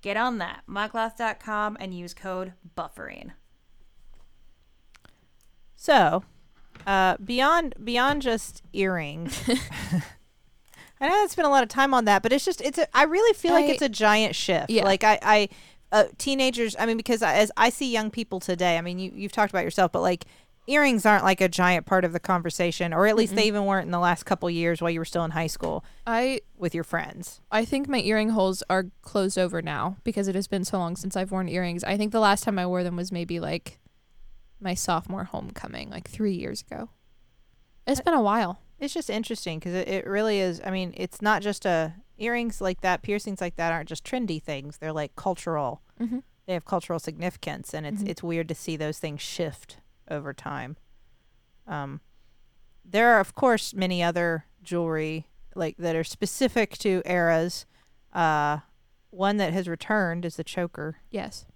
get 0.00 0.16
on 0.16 0.38
that 0.38 0.62
modcloth.com 0.68 1.76
and 1.80 1.94
use 1.94 2.14
code 2.14 2.52
buffering. 2.76 3.32
So, 5.76 6.22
uh, 6.86 7.16
beyond 7.24 7.74
beyond 7.82 8.22
just 8.22 8.62
earrings, 8.72 9.40
I 11.00 11.08
know 11.08 11.14
I 11.14 11.26
spent 11.28 11.46
a 11.46 11.50
lot 11.50 11.62
of 11.62 11.68
time 11.68 11.94
on 11.94 12.04
that, 12.04 12.22
but 12.22 12.32
it's 12.32 12.44
just 12.44 12.60
it's 12.60 12.78
a, 12.78 12.96
I 12.96 13.04
really 13.04 13.34
feel 13.34 13.52
like 13.52 13.68
it's 13.68 13.82
a 13.82 13.88
giant 13.88 14.34
shift. 14.34 14.70
Yeah. 14.70 14.84
Like 14.84 15.04
I, 15.04 15.18
I 15.22 15.48
uh, 15.90 16.04
teenagers. 16.18 16.74
I 16.78 16.86
mean, 16.86 16.96
because 16.96 17.22
I, 17.22 17.34
as 17.34 17.50
I 17.56 17.70
see 17.70 17.92
young 17.92 18.10
people 18.10 18.40
today, 18.40 18.78
I 18.78 18.80
mean, 18.80 18.98
you 18.98 19.12
you've 19.14 19.32
talked 19.32 19.52
about 19.52 19.64
yourself, 19.64 19.92
but 19.92 20.00
like 20.00 20.26
earrings 20.66 21.04
aren't 21.04 21.24
like 21.24 21.40
a 21.40 21.48
giant 21.48 21.86
part 21.86 22.04
of 22.04 22.12
the 22.12 22.20
conversation, 22.20 22.92
or 22.92 23.06
at 23.06 23.16
least 23.16 23.34
they 23.34 23.46
even 23.46 23.64
weren't 23.64 23.86
in 23.86 23.90
the 23.90 23.98
last 23.98 24.24
couple 24.24 24.48
years 24.48 24.80
while 24.80 24.90
you 24.90 25.00
were 25.00 25.04
still 25.04 25.24
in 25.24 25.32
high 25.32 25.46
school 25.46 25.84
I 26.06 26.40
with 26.56 26.74
your 26.74 26.84
friends. 26.84 27.40
I 27.50 27.64
think 27.64 27.88
my 27.88 27.98
earring 28.00 28.30
holes 28.30 28.62
are 28.70 28.86
closed 29.02 29.38
over 29.38 29.60
now 29.60 29.96
because 30.04 30.28
it 30.28 30.34
has 30.34 30.46
been 30.46 30.64
so 30.64 30.78
long 30.78 30.96
since 30.96 31.16
I've 31.16 31.32
worn 31.32 31.48
earrings. 31.48 31.84
I 31.84 31.96
think 31.96 32.12
the 32.12 32.20
last 32.20 32.44
time 32.44 32.58
I 32.58 32.66
wore 32.66 32.84
them 32.84 32.96
was 32.96 33.10
maybe 33.10 33.40
like 33.40 33.78
my 34.62 34.74
sophomore 34.74 35.24
homecoming, 35.24 35.90
like 35.90 36.08
three 36.08 36.34
years 36.34 36.62
ago. 36.62 36.90
It's 37.86 38.00
been 38.00 38.14
a 38.14 38.22
while. 38.22 38.60
It's 38.78 38.94
just 38.94 39.10
interesting 39.10 39.58
because 39.58 39.74
it, 39.74 39.88
it 39.88 40.06
really 40.06 40.38
is. 40.40 40.60
I 40.64 40.70
mean, 40.70 40.92
it's 40.96 41.20
not 41.20 41.42
just 41.42 41.64
a 41.66 41.94
earrings 42.18 42.60
like 42.60 42.80
that, 42.82 43.02
piercings 43.02 43.40
like 43.40 43.56
that 43.56 43.72
aren't 43.72 43.88
just 43.88 44.04
trendy 44.04 44.40
things. 44.42 44.78
They're 44.78 44.92
like 44.92 45.16
cultural. 45.16 45.82
Mm-hmm. 46.00 46.20
They 46.46 46.52
have 46.54 46.64
cultural 46.64 46.98
significance, 46.98 47.72
and 47.74 47.86
it's 47.86 48.02
Mhm. 48.02 48.08
it's 48.08 48.22
weird 48.22 48.48
to 48.48 48.54
see 48.54 48.76
those 48.76 48.98
things 48.98 49.20
shift 49.20 49.78
over 50.10 50.32
time. 50.32 50.76
Um, 51.66 52.00
there 52.84 53.14
are 53.14 53.20
of 53.20 53.34
course 53.34 53.72
many 53.74 54.02
other 54.02 54.46
jewelry 54.62 55.26
like 55.54 55.76
that 55.78 55.94
are 55.96 56.04
specific 56.04 56.76
to 56.78 57.02
eras. 57.04 57.66
Uh, 58.12 58.58
one 59.10 59.36
that 59.36 59.52
has 59.52 59.68
returned 59.68 60.24
is 60.24 60.36
the 60.36 60.44
choker. 60.44 60.96
Yes, 61.10 61.46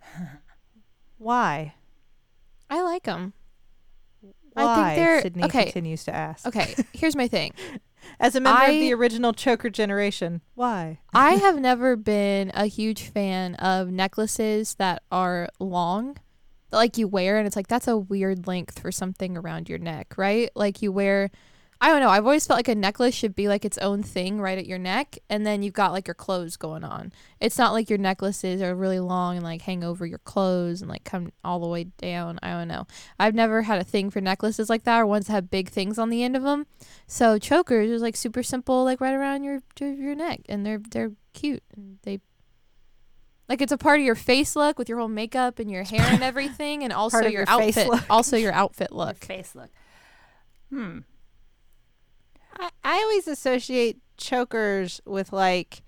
Why? 1.19 1.75
I 2.71 2.83
like 2.83 3.05
them. 3.05 3.33
I 4.57 4.65
Why? 4.65 4.95
think 4.95 4.97
they're- 4.97 5.23
Sydnee 5.23 5.45
okay. 5.47 5.65
continues 5.65 6.05
to 6.05 6.15
ask. 6.15 6.47
Okay, 6.47 6.75
here's 6.93 7.17
my 7.17 7.29
thing. 7.29 7.53
As 8.21 8.37
a 8.37 8.41
member 8.41 8.63
of 8.65 8.71
the 8.71 8.95
original 8.95 9.33
choker 9.33 9.69
generation, 9.69 10.41
why? 10.55 11.01
I 11.13 11.35
have 11.35 11.59
never 11.59 11.97
been 11.97 12.53
a 12.55 12.67
huge 12.67 13.11
fan 13.11 13.57
of 13.57 13.91
necklaces 13.91 14.77
that 14.77 15.03
are 15.11 15.49
long, 15.59 16.17
that, 16.71 16.77
like 16.77 16.97
you 16.97 17.09
wear, 17.09 17.37
and 17.37 17.47
it's 17.49 17.57
like 17.57 17.67
that's 17.67 17.89
a 17.89 17.97
weird 17.97 18.47
length 18.47 18.79
for 18.79 18.93
something 18.93 19.37
around 19.37 19.69
your 19.69 19.79
neck, 19.79 20.15
right? 20.17 20.51
Like 20.55 20.83
you 20.83 20.93
wear 20.93 21.31
I 21.79 21.89
don't 21.91 22.01
know. 22.01 22.09
I've 22.09 22.25
always 22.25 22.47
felt 22.47 22.57
like 22.59 22.69
a 22.69 22.75
necklace 22.75 23.15
should 23.15 23.35
be 23.37 23.49
like 23.49 23.65
its 23.65 23.77
own 23.79 24.03
thing 24.03 24.41
right 24.41 24.57
at 24.57 24.67
your 24.67 24.79
neck, 24.79 25.19
and 25.29 25.45
then 25.47 25.63
you've 25.63 25.75
got 25.75 25.93
like 25.93 26.09
your 26.09 26.15
clothes 26.15 26.57
going 26.57 26.85
on. 26.85 27.13
It's 27.39 27.59
not 27.59 27.73
like 27.75 27.91
your 27.91 27.99
necklaces 27.99 28.63
are 28.63 28.75
really 28.75 28.99
long 28.99 29.37
and 29.37 29.45
like 29.45 29.61
hang 29.63 29.85
over 29.85 30.07
your 30.07 30.19
clothes 30.21 30.81
and 30.81 30.91
like 30.91 31.05
come 31.05 31.33
all 31.45 31.61
the 31.61 31.67
way 31.69 31.85
down. 31.99 32.39
I 32.43 32.53
don't 32.53 32.69
know. 32.69 32.87
I've 33.21 33.35
never 33.35 33.63
had 33.63 33.79
a 33.79 33.85
thing 33.85 34.11
for 34.11 34.23
necklaces 34.23 34.71
like 34.71 34.85
that 34.85 35.01
or 35.01 35.07
ones 35.07 35.27
that 35.27 35.35
have 35.35 35.51
big 35.51 35.69
things 35.69 35.99
on 35.99 36.09
the 36.09 36.23
end 36.23 36.35
of 36.35 36.43
them. 36.43 36.67
So 37.07 37.39
chokers 37.39 37.91
is 37.91 38.01
like 38.01 38.17
super 38.17 38.43
simple, 38.43 38.83
like 38.83 39.01
right 39.01 39.15
around 39.15 39.45
your 39.45 39.61
your 39.79 40.15
neck, 40.15 40.41
and 40.49 40.65
they're 40.65 40.81
they're 40.91 41.13
cute 41.35 41.63
and 41.77 41.99
they. 42.05 42.21
Like 43.49 43.61
it's 43.61 43.71
a 43.71 43.79
part 43.79 44.01
of 44.01 44.07
your 44.07 44.17
face 44.17 44.57
look 44.57 44.79
with 44.79 44.89
your 44.89 44.99
whole 44.99 45.07
makeup 45.09 45.59
and 45.59 45.71
your 45.71 45.85
hair 45.85 46.01
and 46.01 46.23
everything, 46.25 46.83
and 46.83 46.93
also 46.93 47.21
your, 47.21 47.31
your 47.31 47.45
outfit. 47.47 47.87
look. 47.87 48.03
Also 48.11 48.37
your 48.37 48.53
outfit 48.53 48.89
Your 48.91 48.99
look. 48.99 49.17
face 49.19 49.55
look. 49.55 49.71
Hmm. 50.71 51.01
I, 52.59 52.71
I 52.85 52.95
always 53.03 53.29
associate 53.29 53.99
chokers 54.17 55.01
with 55.05 55.33
like 55.33 55.83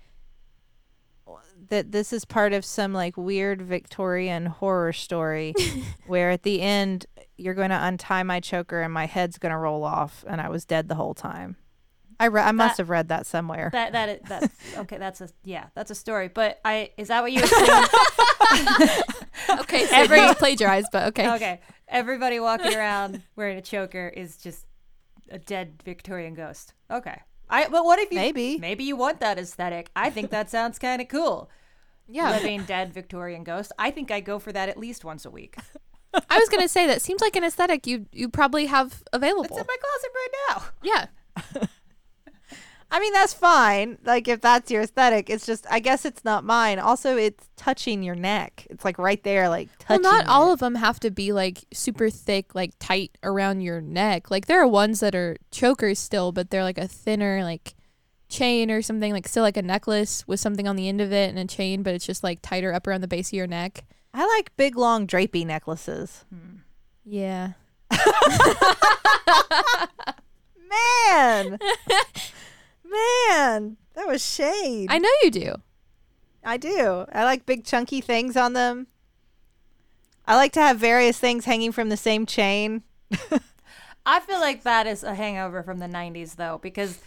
that 1.69 1.91
this 1.91 2.11
is 2.13 2.25
part 2.25 2.53
of 2.53 2.65
some 2.65 2.93
like 2.93 3.15
weird 3.17 3.61
Victorian 3.61 4.47
horror 4.47 4.93
story 4.93 5.53
where 6.07 6.31
at 6.31 6.43
the 6.43 6.61
end 6.61 7.05
you're 7.37 7.53
going 7.53 7.69
to 7.69 7.85
untie 7.85 8.23
my 8.23 8.39
choker 8.39 8.81
and 8.81 8.93
my 8.93 9.05
head's 9.05 9.37
going 9.37 9.51
to 9.51 9.57
roll 9.57 9.83
off 9.83 10.23
and 10.27 10.41
I 10.41 10.49
was 10.49 10.65
dead 10.65 10.87
the 10.87 10.95
whole 10.95 11.13
time. 11.13 11.57
I 12.19 12.25
re- 12.25 12.41
I 12.41 12.51
must 12.51 12.77
That- 12.77 12.83
have 12.83 12.89
read 12.89 13.07
that 13.09 13.25
somewhere. 13.27 13.69
That 13.71 13.93
that 13.93 14.09
is, 14.09 14.19
that's 14.27 14.53
okay. 14.79 14.97
That's 14.97 15.21
a 15.21 15.29
yeah. 15.45 15.67
That's 15.75 15.89
a 15.91 15.95
story. 15.95 16.27
But 16.27 16.59
I 16.65 16.91
is 16.97 17.07
that 17.09 17.21
what 17.21 17.31
you 17.31 17.41
assume? 17.43 17.85
Okay, 19.61 19.85
so 19.87 19.95
Every- 19.95 20.19
you 20.21 20.33
plagiarized, 20.35 20.89
but 20.91 21.07
okay. 21.09 21.29
okay. 21.35 21.59
Everybody 21.87 22.39
walking 22.39 22.75
around 22.75 23.23
wearing 23.35 23.57
a 23.57 23.61
choker 23.61 24.07
is 24.15 24.37
just 24.37 24.65
a 25.31 25.39
dead 25.39 25.81
Victorian 25.83 26.33
ghost. 26.33 26.73
Okay. 26.91 27.21
I 27.49 27.67
but 27.67 27.83
what 27.83 27.99
if 27.99 28.11
you 28.11 28.17
Maybe. 28.17 28.57
maybe 28.59 28.83
you 28.83 28.95
want 28.95 29.19
that 29.21 29.39
aesthetic? 29.39 29.89
I 29.95 30.09
think 30.09 30.29
that 30.29 30.49
sounds 30.55 30.77
kind 30.79 31.01
of 31.01 31.07
cool. 31.07 31.49
Yeah, 32.07 32.31
Living 32.31 32.63
dead 32.63 32.93
Victorian 32.93 33.43
ghost. 33.43 33.71
I 33.77 33.91
think 33.91 34.09
I 34.09 34.19
go 34.19 34.39
for 34.39 34.51
that 34.51 34.67
at 34.69 34.77
least 34.77 35.05
once 35.05 35.25
a 35.25 35.29
week. 35.29 35.55
I 36.29 36.39
was 36.39 36.49
gonna 36.49 36.67
say 36.67 36.87
that 36.87 37.01
seems 37.03 37.21
like 37.21 37.35
an 37.35 37.43
aesthetic 37.43 37.85
you 37.85 38.07
you 38.11 38.29
probably 38.29 38.65
have 38.65 39.03
available. 39.13 39.45
It's 39.45 39.57
in 39.57 39.65
my 39.67 39.77
closet 39.81 40.11
right 40.15 40.31
now. 40.49 40.63
yeah, 40.83 41.67
I 42.91 42.99
mean 42.99 43.13
that's 43.13 43.33
fine. 43.33 43.97
Like 44.03 44.27
if 44.27 44.41
that's 44.41 44.71
your 44.71 44.81
aesthetic, 44.81 45.29
it's 45.29 45.45
just 45.45 45.65
I 45.69 45.79
guess 45.79 46.05
it's 46.05 46.25
not 46.25 46.43
mine. 46.43 46.79
Also, 46.79 47.17
it's 47.17 47.47
touching 47.55 48.01
your 48.01 48.15
neck. 48.15 48.65
It's 48.69 48.83
like 48.83 48.97
right 48.97 49.21
there, 49.23 49.47
like 49.47 49.69
touching. 49.79 50.03
well, 50.03 50.13
not 50.13 50.27
all 50.27 50.51
of 50.51 50.59
them 50.59 50.75
have 50.75 50.99
to 51.01 51.11
be 51.11 51.31
like 51.31 51.65
super 51.71 52.09
thick, 52.09 52.55
like 52.55 52.73
tight 52.79 53.17
around 53.23 53.61
your 53.61 53.79
neck. 53.81 54.31
Like 54.31 54.47
there 54.47 54.61
are 54.61 54.67
ones 54.67 55.01
that 55.01 55.13
are 55.13 55.37
chokers 55.51 55.99
still, 55.99 56.31
but 56.31 56.49
they're 56.49 56.63
like 56.63 56.79
a 56.79 56.87
thinner 56.87 57.43
like 57.43 57.75
chain 58.27 58.71
or 58.71 58.81
something, 58.81 59.11
like 59.11 59.27
still 59.27 59.43
like 59.43 59.57
a 59.57 59.61
necklace 59.61 60.27
with 60.27 60.39
something 60.39 60.67
on 60.67 60.75
the 60.75 60.87
end 60.87 61.01
of 61.01 61.11
it 61.11 61.29
and 61.29 61.37
a 61.37 61.45
chain, 61.45 61.83
but 61.83 61.93
it's 61.93 62.05
just 62.05 62.23
like 62.23 62.39
tighter 62.41 62.73
up 62.73 62.87
around 62.87 63.01
the 63.01 63.07
base 63.07 63.29
of 63.29 63.33
your 63.33 63.47
neck. 63.47 63.85
I 64.13 64.25
like 64.37 64.55
big 64.57 64.75
long 64.75 65.05
drapey 65.05 65.45
necklaces. 65.45 66.25
Yeah. 67.05 67.51
Man, 71.11 71.57
man, 72.89 73.77
that 73.93 74.07
was 74.07 74.25
shade. 74.25 74.87
I 74.89 74.97
know 74.97 75.09
you 75.23 75.31
do. 75.31 75.55
I 76.43 76.57
do. 76.57 77.05
I 77.11 77.23
like 77.23 77.45
big 77.45 77.65
chunky 77.65 78.01
things 78.01 78.35
on 78.37 78.53
them. 78.53 78.87
I 80.25 80.35
like 80.35 80.53
to 80.53 80.61
have 80.61 80.77
various 80.77 81.17
things 81.19 81.45
hanging 81.45 81.71
from 81.71 81.89
the 81.89 81.97
same 81.97 82.25
chain. 82.25 82.83
I 84.05 84.19
feel 84.19 84.39
like 84.39 84.63
that 84.63 84.87
is 84.87 85.03
a 85.03 85.15
hangover 85.15 85.63
from 85.63 85.79
the 85.79 85.87
'90s, 85.87 86.35
though, 86.35 86.59
because 86.61 86.99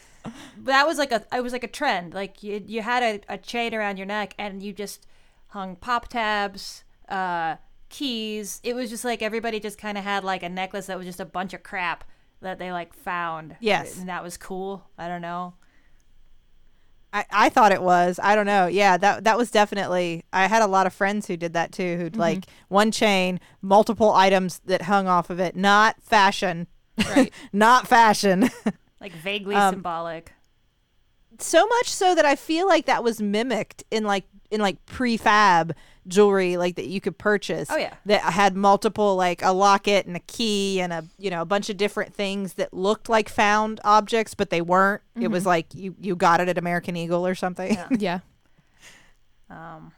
that 0.59 0.87
was 0.87 0.99
like 0.99 1.13
a 1.13 1.25
it 1.33 1.43
was 1.43 1.53
like 1.53 1.65
a 1.65 1.69
trend. 1.69 2.15
Like 2.15 2.43
you 2.43 2.63
you 2.67 2.83
had 2.83 3.03
a, 3.03 3.35
a 3.35 3.39
chain 3.39 3.75
around 3.75 3.97
your 3.97 4.07
neck, 4.07 4.35
and 4.39 4.63
you 4.63 4.73
just 4.73 5.07
hung 5.49 5.77
pop 5.77 6.09
tabs, 6.09 6.85
uh, 7.09 7.57
keys. 7.89 8.61
It 8.63 8.75
was 8.75 8.91
just 8.91 9.05
like 9.05 9.23
everybody 9.23 9.61
just 9.61 9.79
kind 9.79 9.97
of 9.97 10.05
had 10.05 10.25
like 10.25 10.43
a 10.43 10.49
necklace 10.49 10.87
that 10.87 10.99
was 10.99 11.07
just 11.07 11.21
a 11.21 11.25
bunch 11.25 11.55
of 11.55 11.63
crap 11.63 12.05
that 12.41 12.59
they 12.59 12.73
like 12.73 12.93
found. 12.93 13.57
Yes. 13.61 13.99
and 13.99 14.09
that 14.09 14.23
was 14.23 14.37
cool. 14.37 14.89
I 14.99 15.09
don't 15.09 15.23
know. 15.23 15.55
I, 17.13 17.25
I 17.31 17.49
thought 17.51 17.73
it 17.73 17.83
was. 17.83 18.19
I 18.23 18.35
don't 18.35 18.47
know. 18.47 18.67
Yeah, 18.67 18.97
that 18.97 19.25
that 19.25 19.37
was 19.37 19.51
definitely. 19.51 20.25
I 20.33 20.47
had 20.47 20.63
a 20.63 20.67
lot 20.67 20.87
of 20.87 20.95
friends 20.95 21.27
who 21.27 21.37
did 21.37 21.53
that 21.53 21.71
too. 21.73 21.97
Who'd 21.99 22.17
like 22.17 22.47
one 22.69 22.91
chain, 22.91 23.39
multiple 23.61 24.13
items 24.13 24.61
that 24.65 24.83
hung 24.83 25.07
off 25.09 25.29
of 25.31 25.39
it. 25.39 25.55
Not 25.55 26.03
fashion. 26.03 26.67
Right. 27.09 27.33
Not 27.53 27.87
fashion. 27.87 28.49
Like 29.01 29.13
vaguely 29.13 29.55
Um, 29.57 29.75
symbolic. 29.75 30.33
so 31.39 31.67
much 31.67 31.89
so 31.91 32.15
that 32.15 32.25
I 32.25 32.37
feel 32.37 32.67
like 32.69 32.87
that 32.87 33.03
was 33.03 33.21
mimicked 33.21 33.83
in 33.91 34.05
like 34.05 34.25
in 34.51 34.61
like 34.61 34.85
prefab 34.87 35.73
jewelry 36.07 36.57
like 36.57 36.77
that 36.77 36.87
you 36.87 37.01
could 37.01 37.19
purchase. 37.19 37.69
Oh, 37.71 37.77
yeah. 37.77 37.95
That 38.07 38.23
had 38.23 38.57
multiple 38.57 39.17
like 39.17 39.43
a 39.43 39.53
locket 39.53 40.07
and 40.07 40.17
a 40.17 40.21
key 40.21 40.81
and 40.81 40.93
a 40.93 41.05
you 41.19 41.31
know 41.31 41.43
a 41.43 41.47
bunch 41.47 41.71
of 41.71 41.77
different 41.77 42.15
things 42.15 42.55
that 42.55 42.75
looked 42.75 43.09
like 43.09 43.29
found 43.29 43.81
objects 43.85 44.35
but 44.35 44.51
they 44.51 44.61
weren't. 44.61 45.03
It 45.19 45.29
was 45.29 45.47
like 45.47 45.75
you 45.75 45.95
you 46.01 46.17
got 46.17 46.41
it 46.41 46.49
at 46.49 46.59
American 46.59 46.97
Eagle 46.97 47.27
or 47.27 47.35
something. 47.35 47.75
Yeah. 47.75 47.89
yeah. 47.91 48.19
Um, 49.51 49.93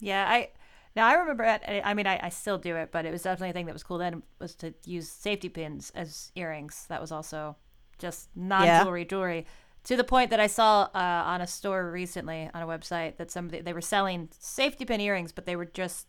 yeah, 0.00 0.26
I 0.26 0.48
now 0.96 1.06
I 1.06 1.14
remember. 1.14 1.44
At, 1.44 1.62
I 1.84 1.92
mean, 1.94 2.06
I, 2.06 2.20
I 2.22 2.28
still 2.28 2.58
do 2.58 2.76
it, 2.76 2.90
but 2.92 3.04
it 3.04 3.10
was 3.10 3.22
definitely 3.22 3.50
a 3.50 3.52
thing 3.52 3.66
that 3.66 3.72
was 3.72 3.82
cool 3.82 3.98
then. 3.98 4.22
Was 4.38 4.54
to 4.56 4.72
use 4.84 5.08
safety 5.08 5.48
pins 5.48 5.92
as 5.94 6.32
earrings. 6.34 6.86
That 6.88 7.00
was 7.00 7.12
also 7.12 7.56
just 7.98 8.28
non 8.34 8.66
jewelry 8.82 9.04
jewelry. 9.04 9.46
To 9.84 9.96
the 9.96 10.04
point 10.04 10.30
that 10.30 10.40
I 10.40 10.46
saw 10.46 10.88
uh, 10.94 11.22
on 11.26 11.42
a 11.42 11.46
store 11.46 11.90
recently 11.90 12.48
on 12.54 12.62
a 12.62 12.66
website 12.66 13.18
that 13.18 13.30
somebody 13.30 13.60
they 13.60 13.74
were 13.74 13.82
selling 13.82 14.30
safety 14.38 14.84
pin 14.84 15.00
earrings, 15.00 15.32
but 15.32 15.46
they 15.46 15.56
were 15.56 15.66
just. 15.66 16.06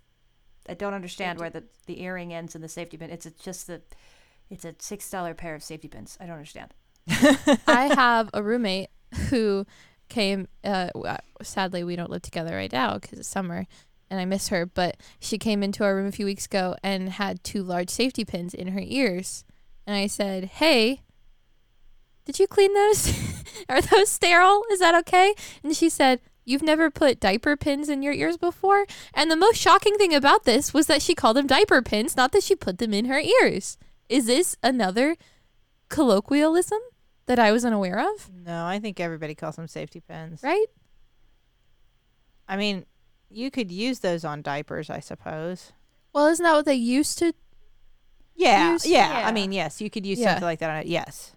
I 0.67 0.73
don't 0.73 0.93
understand 0.93 1.39
where 1.39 1.49
the 1.49 1.63
the 1.85 2.01
earring 2.01 2.33
ends 2.33 2.55
and 2.55 2.63
the 2.63 2.69
safety 2.69 2.97
pin. 2.97 3.09
It's 3.09 3.25
a, 3.25 3.31
just 3.31 3.67
the. 3.67 3.81
It's 4.49 4.63
a 4.63 4.75
six 4.79 5.09
dollar 5.09 5.33
pair 5.33 5.55
of 5.55 5.63
safety 5.63 5.87
pins. 5.87 6.17
I 6.21 6.25
don't 6.25 6.35
understand. 6.35 6.73
I 7.67 7.91
have 7.95 8.29
a 8.33 8.41
roommate 8.41 8.89
who 9.29 9.65
came. 10.07 10.47
Uh, 10.63 10.89
sadly, 11.41 11.83
we 11.83 11.95
don't 11.95 12.09
live 12.09 12.21
together 12.21 12.55
right 12.55 12.71
now 12.71 12.93
because 12.97 13.19
it's 13.19 13.27
summer, 13.27 13.67
and 14.09 14.21
I 14.21 14.25
miss 14.25 14.47
her. 14.47 14.65
But 14.65 14.97
she 15.19 15.37
came 15.37 15.61
into 15.61 15.83
our 15.83 15.95
room 15.95 16.07
a 16.07 16.13
few 16.13 16.25
weeks 16.25 16.45
ago 16.45 16.75
and 16.81 17.09
had 17.09 17.43
two 17.43 17.61
large 17.61 17.89
safety 17.89 18.23
pins 18.23 18.53
in 18.53 18.69
her 18.69 18.81
ears, 18.81 19.43
and 19.85 19.97
I 19.97 20.07
said, 20.07 20.45
"Hey, 20.45 21.01
did 22.25 22.39
you 22.39 22.47
clean 22.47 22.73
those? 22.73 23.13
Are 23.69 23.81
those 23.81 24.09
sterile? 24.09 24.63
Is 24.71 24.79
that 24.79 24.95
okay?" 24.95 25.33
And 25.63 25.75
she 25.75 25.89
said. 25.89 26.19
You've 26.47 26.61
never 26.61 26.91
put 26.91 27.19
diaper 27.19 27.57
pins 27.57 27.89
in 27.89 28.03
your 28.03 28.13
ears 28.13 28.37
before? 28.37 28.85
And 29.15 29.31
the 29.31 29.35
most 29.35 29.57
shocking 29.57 29.97
thing 29.97 30.13
about 30.13 30.43
this 30.43 30.75
was 30.75 30.85
that 30.85 31.01
she 31.01 31.15
called 31.15 31.37
them 31.37 31.47
diaper 31.47 31.81
pins, 31.81 32.15
not 32.15 32.33
that 32.33 32.43
she 32.43 32.55
put 32.55 32.77
them 32.77 32.93
in 32.93 33.05
her 33.05 33.17
ears. 33.19 33.79
Is 34.09 34.27
this 34.27 34.55
another 34.61 35.15
colloquialism 35.89 36.77
that 37.25 37.39
I 37.39 37.51
was 37.51 37.65
unaware 37.65 37.99
of? 37.99 38.29
No, 38.31 38.63
I 38.63 38.77
think 38.77 38.99
everybody 38.99 39.33
calls 39.33 39.55
them 39.55 39.67
safety 39.67 40.01
pins. 40.01 40.43
Right? 40.43 40.67
I 42.47 42.57
mean, 42.57 42.85
you 43.31 43.49
could 43.49 43.71
use 43.71 44.01
those 44.01 44.23
on 44.23 44.43
diapers, 44.43 44.91
I 44.91 44.99
suppose. 44.99 45.73
Well, 46.13 46.27
isn't 46.27 46.43
that 46.43 46.53
what 46.53 46.65
they 46.65 46.75
used 46.75 47.17
to? 47.19 47.33
Yeah, 48.35 48.73
Use- 48.73 48.85
yeah. 48.85 49.21
Yeah. 49.21 49.27
I 49.27 49.31
mean, 49.31 49.51
yes, 49.51 49.81
you 49.81 49.89
could 49.89 50.05
use 50.05 50.19
Yeah. 50.19 50.27
something 50.33 50.43
like 50.45 50.59
that 50.59 50.69
on 50.69 50.77
it. 50.77 50.85
Yes. 50.85 51.35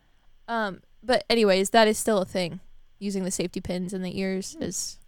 Um, 0.49 0.81
but 1.09 1.25
anyways, 1.29 1.71
that 1.71 1.89
is 1.89 1.99
still 1.99 2.19
a 2.19 2.25
thing. 2.25 2.61
Using 3.01 3.25
the 3.25 3.31
safety 3.33 3.61
pins 3.61 3.93
in 3.93 4.03
the 4.03 4.17
ears 4.21 4.57
is. 4.61 4.99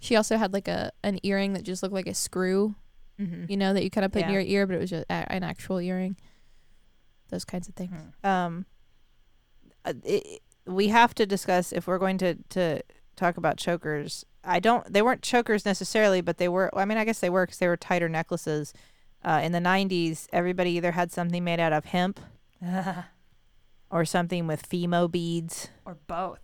She 0.00 0.14
also 0.16 0.36
had 0.36 0.52
like 0.52 0.68
a 0.68 0.90
an 1.04 1.18
earring 1.22 1.52
that 1.54 1.62
just 1.62 1.82
looked 1.82 1.94
like 1.94 2.06
a 2.08 2.14
screw, 2.14 2.74
Mm-hmm. 3.20 3.46
you 3.50 3.56
know, 3.56 3.72
that 3.74 3.82
you 3.82 3.90
kind 3.90 4.04
of 4.04 4.12
put 4.12 4.22
in 4.22 4.28
your 4.34 4.42
ear, 4.42 4.64
but 4.66 4.76
it 4.76 4.78
was 4.80 4.90
just 4.90 5.04
a, 5.10 5.32
an 5.32 5.42
actual 5.42 5.80
earring. 5.80 6.16
Those 7.30 7.44
kinds 7.44 7.68
of 7.68 7.74
things. 7.74 7.92
um 8.24 8.64
uh, 9.84 9.92
it, 10.04 10.40
we 10.66 10.88
have 10.88 11.14
to 11.16 11.26
discuss 11.26 11.72
if 11.72 11.86
we're 11.86 11.98
going 11.98 12.18
to 12.18 12.36
to 12.50 12.80
talk 13.16 13.36
about 13.36 13.56
chokers 13.56 14.24
i 14.44 14.60
don't 14.60 14.92
they 14.92 15.02
weren't 15.02 15.22
chokers 15.22 15.64
necessarily 15.66 16.20
but 16.20 16.38
they 16.38 16.48
were 16.48 16.70
i 16.78 16.84
mean 16.84 16.96
i 16.98 17.04
guess 17.04 17.18
they 17.18 17.30
were 17.30 17.44
because 17.44 17.58
they 17.58 17.66
were 17.66 17.76
tighter 17.76 18.08
necklaces 18.08 18.72
uh, 19.24 19.40
in 19.42 19.50
the 19.52 19.58
90s 19.58 20.28
everybody 20.32 20.70
either 20.72 20.92
had 20.92 21.10
something 21.10 21.42
made 21.42 21.58
out 21.58 21.72
of 21.72 21.86
hemp 21.86 22.20
or 23.90 24.04
something 24.04 24.46
with 24.46 24.68
Fimo 24.68 25.10
beads 25.10 25.68
or 25.84 25.96
both. 26.06 26.40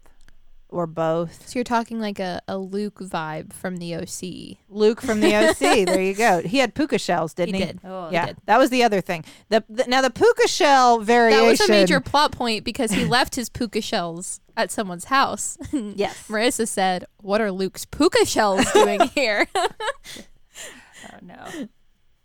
or 0.68 0.86
both 0.86 1.46
So 1.48 1.58
you're 1.58 1.64
talking 1.64 2.00
like 2.00 2.18
a, 2.18 2.40
a 2.48 2.56
Luke 2.58 2.98
vibe 3.00 3.52
from 3.52 3.76
the 3.76 3.94
OC. 3.94 4.58
luke 4.68 5.00
from 5.00 5.20
the 5.20 5.34
oc 5.36 5.58
there 5.58 6.00
you 6.02 6.14
go 6.14 6.40
he 6.40 6.58
had 6.58 6.74
puka 6.74 6.98
shells 6.98 7.32
didn't 7.34 7.54
he, 7.56 7.64
did. 7.64 7.80
Oh, 7.84 8.08
yeah 8.10 8.26
did. 8.26 8.36
that 8.46 8.58
was 8.58 8.70
the 8.70 8.82
other 8.82 9.00
thing 9.00 9.24
the, 9.50 9.62
the 9.68 9.84
now 9.86 10.00
the 10.00 10.10
puka 10.10 10.48
shell 10.48 10.98
variation 11.00 11.42
That 11.44 11.50
was 11.50 11.60
a 11.68 11.72
major 11.72 12.00
plot 12.00 12.32
point 12.32 12.64
because 12.64 12.90
he 12.92 13.04
left 13.04 13.34
his 13.36 13.48
puka 13.48 13.80
shells 13.80 14.40
at 14.56 14.70
someone's 14.70 15.04
house. 15.06 15.58
yes 15.72 16.26
Marissa 16.28 16.66
said, 16.66 17.04
"What 17.20 17.40
are 17.40 17.50
Luke's 17.52 17.84
puka 17.84 18.24
shells 18.24 18.64
doing 18.72 19.00
here?" 19.14 19.46
Oh 19.56 21.18
no. 21.22 21.68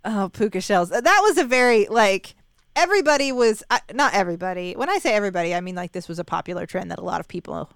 Oh, 0.06 0.30
puka 0.32 0.62
shells. 0.62 0.90
That 0.90 1.04
was 1.24 1.38
a 1.38 1.44
very 1.44 1.88
like 1.88 2.36
everybody 2.76 3.32
was 3.32 3.64
uh, 3.70 3.80
not 3.94 4.14
everybody. 4.14 4.74
When 4.76 4.90
I 4.90 4.98
say 5.00 5.14
everybody, 5.14 5.54
I 5.56 5.62
mean 5.62 5.76
like 5.76 5.92
this 5.92 6.08
was 6.08 6.20
a 6.20 6.24
popular 6.24 6.66
trend 6.66 6.92
that 6.92 7.00
a 7.00 7.04
lot 7.04 7.20
of 7.20 7.28
people 7.28 7.70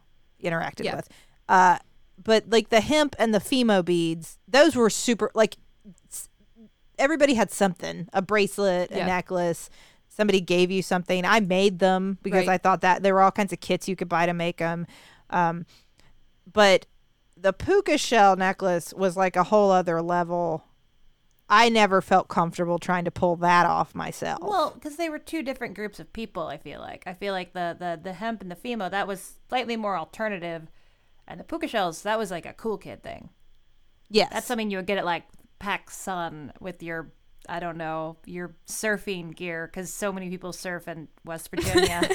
interacted 0.44 0.86
Yeah. 0.86 0.96
with. 0.98 1.10
Uh, 1.50 1.78
but 2.24 2.46
like 2.50 2.70
the 2.70 2.82
hemp 2.82 3.16
and 3.20 3.34
the 3.34 3.40
Fimo 3.40 3.84
beads, 3.84 4.38
those 4.48 4.76
were 4.76 4.90
super. 4.90 5.32
Like 5.34 5.58
everybody 7.00 7.34
had 7.34 7.52
something, 7.52 8.08
a 8.14 8.22
bracelet, 8.22 8.92
a 8.92 8.98
Yeah. 8.98 9.06
necklace. 9.08 9.70
Somebody 10.10 10.42
gave 10.42 10.70
you 10.70 10.84
something. 10.84 11.26
I 11.26 11.40
made 11.40 11.80
them 11.80 12.20
because 12.22 12.46
Right. 12.48 12.54
I 12.54 12.58
thought 12.60 12.82
that 12.82 13.02
there 13.02 13.14
were 13.16 13.22
all 13.22 13.32
kinds 13.32 13.52
of 13.52 13.60
kits 13.60 13.88
you 13.88 13.96
could 13.96 14.10
buy 14.10 14.26
to 14.28 14.34
make 14.34 14.58
them. 14.58 14.86
Um, 15.32 15.66
but 16.52 16.86
the 17.36 17.52
puka 17.52 17.98
shell 17.98 18.36
necklace 18.36 18.94
was 18.94 19.18
like 19.18 19.36
a 19.36 19.44
whole 19.46 19.72
other 19.72 20.02
level. 20.02 20.64
I 21.50 21.70
never 21.70 22.02
felt 22.02 22.30
comfortable 22.30 22.80
trying 22.80 23.06
to 23.06 23.12
pull 23.12 23.36
that 23.38 23.66
off 23.66 23.94
myself. 23.94 24.40
Well, 24.42 24.72
because 24.72 24.96
they 24.96 25.10
were 25.10 25.20
two 25.20 25.44
different 25.44 25.76
groups 25.76 26.00
of 26.00 26.12
people. 26.14 26.44
I 26.48 26.58
feel 26.58 26.80
like 26.80 27.04
I 27.06 27.14
feel 27.14 27.34
like 27.34 27.54
the 27.54 27.76
the 27.78 28.00
the 28.02 28.14
hemp 28.14 28.42
and 28.42 28.50
the 28.50 28.56
Fimo 28.56 28.90
that 28.90 29.08
was 29.08 29.34
slightly 29.50 29.76
more 29.76 29.98
alternative, 29.98 30.64
and 31.28 31.40
the 31.40 31.44
puka 31.44 31.68
shells 31.68 32.02
that 32.04 32.18
was 32.18 32.32
like 32.32 32.46
a 32.46 32.54
cool 32.54 32.78
kid 32.78 33.04
thing. 33.04 33.30
yes, 34.10 34.30
That's 34.32 34.48
something 34.48 34.72
you 34.72 34.78
would 34.78 34.88
get 34.88 34.98
at 34.98 35.06
like 35.06 35.26
PacSun 35.60 36.52
with 36.60 36.82
your 36.82 37.12
I 37.50 37.60
don't 37.60 37.78
know 37.78 38.18
your 38.26 38.56
surfing 38.68 39.36
gear 39.36 39.68
because 39.68 39.94
so 39.94 40.12
many 40.12 40.30
people 40.30 40.54
surf 40.54 40.88
in 40.88 41.08
West 41.26 41.50
Virginia. 41.50 42.10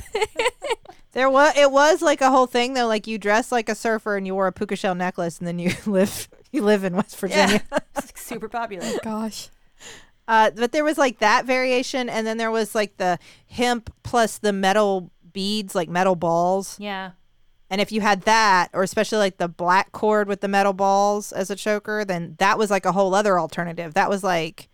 there 1.12 1.28
was. 1.28 1.56
It 1.56 1.70
was 1.70 2.02
like 2.02 2.20
a 2.20 2.30
whole 2.30 2.46
thing 2.46 2.74
though. 2.74 2.86
Like 2.86 3.06
you 3.06 3.18
dress 3.18 3.52
like 3.52 3.68
a 3.68 3.74
surfer 3.74 4.16
and 4.16 4.26
you 4.26 4.34
wore 4.34 4.46
a 4.46 4.52
puka 4.52 4.76
shell 4.76 4.94
necklace, 4.94 5.38
and 5.38 5.46
then 5.46 5.58
you 5.58 5.72
live 5.86 6.28
you 6.52 6.62
live 6.62 6.84
in 6.84 6.96
West 6.96 7.18
Virginia. 7.18 7.62
it's 7.72 8.06
like 8.06 8.18
super 8.18 8.48
popular. 8.48 8.86
Gosh. 9.02 9.48
Uh, 10.26 10.50
but 10.50 10.72
there 10.72 10.84
was 10.84 10.98
like 10.98 11.18
that 11.18 11.46
variation, 11.46 12.08
and 12.08 12.26
then 12.26 12.36
there 12.36 12.50
was 12.50 12.74
like 12.74 12.96
the 12.98 13.18
hemp 13.48 13.92
plus 14.02 14.38
the 14.38 14.52
metal 14.52 15.10
beads, 15.32 15.74
like 15.74 15.88
metal 15.88 16.16
balls. 16.16 16.76
Yeah. 16.78 17.12
And 17.70 17.80
if 17.80 17.92
you 17.92 18.00
had 18.00 18.22
that, 18.22 18.70
or 18.72 18.82
especially 18.82 19.18
like 19.18 19.36
the 19.36 19.48
black 19.48 19.92
cord 19.92 20.26
with 20.26 20.40
the 20.40 20.48
metal 20.48 20.72
balls 20.72 21.32
as 21.32 21.50
a 21.50 21.56
choker, 21.56 22.04
then 22.04 22.34
that 22.38 22.56
was 22.56 22.70
like 22.70 22.86
a 22.86 22.92
whole 22.92 23.14
other 23.14 23.38
alternative. 23.38 23.94
That 23.94 24.08
was 24.08 24.24
like 24.24 24.68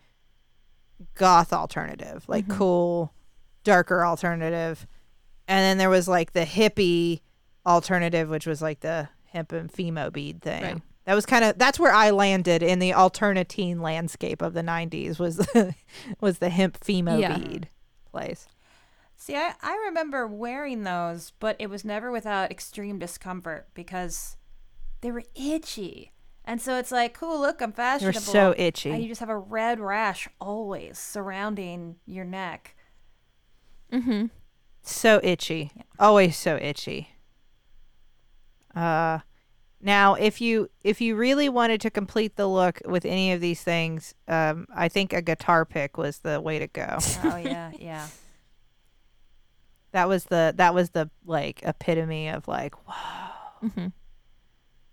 goth 1.14 1.52
alternative, 1.52 2.24
like 2.28 2.46
mm-hmm. 2.46 2.58
cool, 2.58 3.14
darker 3.62 4.04
alternative. 4.04 4.86
And 5.46 5.58
then 5.58 5.78
there 5.78 5.90
was 5.90 6.08
like 6.08 6.32
the 6.32 6.44
hippie 6.44 7.20
alternative, 7.66 8.28
which 8.28 8.46
was 8.46 8.62
like 8.62 8.80
the 8.80 9.08
hemp 9.26 9.52
and 9.52 9.72
Fimo 9.72 10.12
bead 10.12 10.42
thing. 10.42 10.62
Right. 10.62 10.82
That 11.04 11.14
was 11.14 11.26
kind 11.26 11.44
of 11.44 11.58
that's 11.58 11.78
where 11.78 11.92
I 11.92 12.10
landed 12.10 12.62
in 12.62 12.78
the 12.78 12.92
alternatine 12.92 13.80
landscape 13.80 14.40
of 14.40 14.54
the 14.54 14.62
'90s 14.62 15.18
was 15.18 15.36
the, 15.36 15.74
was 16.20 16.38
the 16.38 16.48
hemp 16.48 16.80
Fimo 16.80 17.20
Yeah. 17.20 17.36
bead 17.36 17.68
place. 18.10 18.48
See, 19.16 19.36
I, 19.36 19.54
I 19.62 19.76
remember 19.86 20.26
wearing 20.26 20.82
those, 20.82 21.32
but 21.38 21.56
it 21.58 21.68
was 21.68 21.84
never 21.84 22.10
without 22.10 22.50
extreme 22.50 22.98
discomfort 22.98 23.68
because 23.74 24.36
they 25.02 25.10
were 25.10 25.24
itchy. 25.34 26.12
And 26.44 26.60
so 26.60 26.76
it's 26.78 26.92
like, 26.92 27.14
cool, 27.14 27.40
look, 27.40 27.62
I'm 27.62 27.70
They're 27.70 27.98
fashionable. 27.98 28.20
so 28.20 28.54
And 28.92 29.02
you 29.02 29.08
just 29.08 29.20
have 29.20 29.30
a 29.30 29.38
red 29.38 29.80
rash 29.80 30.28
always 30.40 30.98
surrounding 30.98 31.96
your 32.06 32.24
neck. 32.24 32.76
Mm-hmm. 33.92 34.26
So 34.82 35.20
itchy. 35.22 35.72
Always 35.98 36.36
so 36.36 36.56
itchy. 36.60 37.10
Uh 38.74 39.20
now 39.80 40.14
if 40.14 40.40
you 40.40 40.68
if 40.82 41.00
you 41.00 41.14
really 41.16 41.48
wanted 41.48 41.80
to 41.82 41.90
complete 41.90 42.36
the 42.36 42.46
look 42.48 42.80
with 42.84 43.04
any 43.04 43.32
of 43.32 43.40
these 43.40 43.62
things, 43.62 44.14
um 44.28 44.66
I 44.74 44.88
think 44.88 45.12
a 45.12 45.22
guitar 45.22 45.64
pick 45.64 45.96
was 45.96 46.18
the 46.18 46.40
way 46.40 46.58
to 46.58 46.66
go. 46.66 46.98
Oh, 47.24 47.36
yeah, 47.36 47.70
yeah. 47.78 48.08
that 49.92 50.08
was 50.08 50.24
the 50.24 50.52
that 50.56 50.74
was 50.74 50.90
the 50.90 51.08
like 51.24 51.60
epitome 51.62 52.28
of 52.28 52.48
like, 52.48 52.74
whoa, 52.86 53.68
Mm-hmm. 53.68 53.86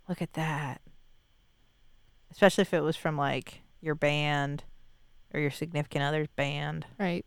look 0.07 0.21
at 0.21 0.33
that. 0.33 0.79
Especially 2.31 2.61
if 2.63 2.73
it 2.73 2.81
was 2.81 2.95
from 2.95 3.17
like 3.17 3.61
your 3.81 3.95
band 3.95 4.63
or 5.33 5.39
your 5.39 5.51
significant 5.51 6.03
other's 6.03 6.27
band, 6.35 6.85
Right. 6.99 7.25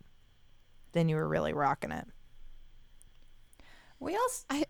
then 0.92 1.08
you 1.08 1.16
were 1.16 1.28
really 1.28 1.52
rocking 1.52 1.90
it. 1.92 2.06
We 4.00 4.14
also, 4.16 4.44
I 4.50 4.64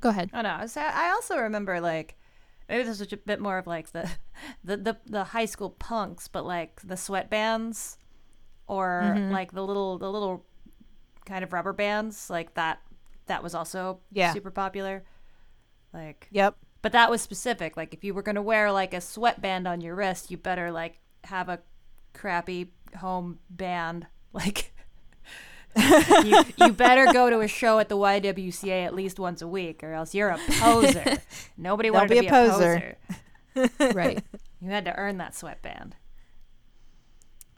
Go 0.00 0.10
ahead. 0.10 0.30
oh 0.32 0.42
no, 0.42 0.66
so 0.66 0.80
I 0.80 1.10
also 1.10 1.36
remember 1.38 1.80
like, 1.80 2.16
maybe 2.68 2.84
this 2.84 3.00
was 3.00 3.12
a 3.12 3.16
bit 3.16 3.40
more 3.40 3.58
of 3.58 3.66
like 3.66 3.90
the, 3.90 4.08
the, 4.64 4.76
the, 4.76 4.96
the 5.06 5.24
high 5.24 5.46
school 5.46 5.70
punks, 5.70 6.28
but 6.28 6.44
like 6.46 6.80
the 6.82 6.94
sweatbands 6.94 7.96
or 8.68 9.00
Mhm. 9.16 9.32
like 9.32 9.52
the 9.52 9.64
little, 9.64 9.98
the 9.98 10.10
little 10.10 10.44
kind 11.24 11.42
of 11.42 11.52
rubber 11.52 11.72
bands 11.72 12.30
like 12.30 12.54
that, 12.54 12.80
that 13.26 13.42
was 13.42 13.54
also 13.54 14.00
Yeah. 14.12 14.32
super 14.32 14.50
popular. 14.52 15.04
Like, 15.92 16.28
Yep. 16.30 16.56
But 16.80 16.92
that 16.92 17.10
was 17.10 17.20
specific. 17.20 17.76
Like 17.76 17.92
if 17.92 18.04
you 18.04 18.14
were 18.14 18.22
gonna 18.22 18.42
wear 18.42 18.70
like 18.70 18.94
a 18.94 19.00
sweatband 19.00 19.66
on 19.66 19.80
your 19.80 19.94
wrist, 19.94 20.30
you 20.30 20.36
better 20.36 20.70
like 20.70 21.00
have 21.24 21.48
a 21.48 21.60
crappy 22.14 22.72
home 22.98 23.38
band. 23.50 24.06
Like 24.30 24.72
you, 25.76 26.44
you 26.58 26.72
better 26.72 27.10
go 27.12 27.30
to 27.30 27.40
a 27.40 27.48
show 27.48 27.78
at 27.78 27.88
the 27.88 27.96
YWCA 27.96 28.84
at 28.84 28.94
least 28.94 29.18
once 29.18 29.42
a 29.42 29.48
week, 29.48 29.82
or 29.82 29.94
else 29.94 30.14
you're 30.14 30.28
a 30.28 30.38
poser. 30.60 31.16
Nobody 31.56 31.90
wanted 31.90 32.10
be 32.10 32.14
to 32.14 32.18
a 32.18 32.22
be 32.22 32.26
a 32.26 32.30
poser. 32.30 32.96
poser. 33.54 33.94
right. 33.94 34.22
You 34.60 34.70
had 34.70 34.84
to 34.84 34.94
earn 34.96 35.16
that 35.18 35.34
sweatband. 35.34 35.96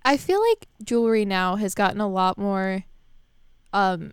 I 0.04 0.16
feel 0.16 0.40
like 0.40 0.68
jewelry 0.82 1.24
now 1.24 1.56
has 1.56 1.74
gotten 1.74 2.00
a 2.00 2.08
lot 2.08 2.38
more 2.38 2.84
um 3.72 4.12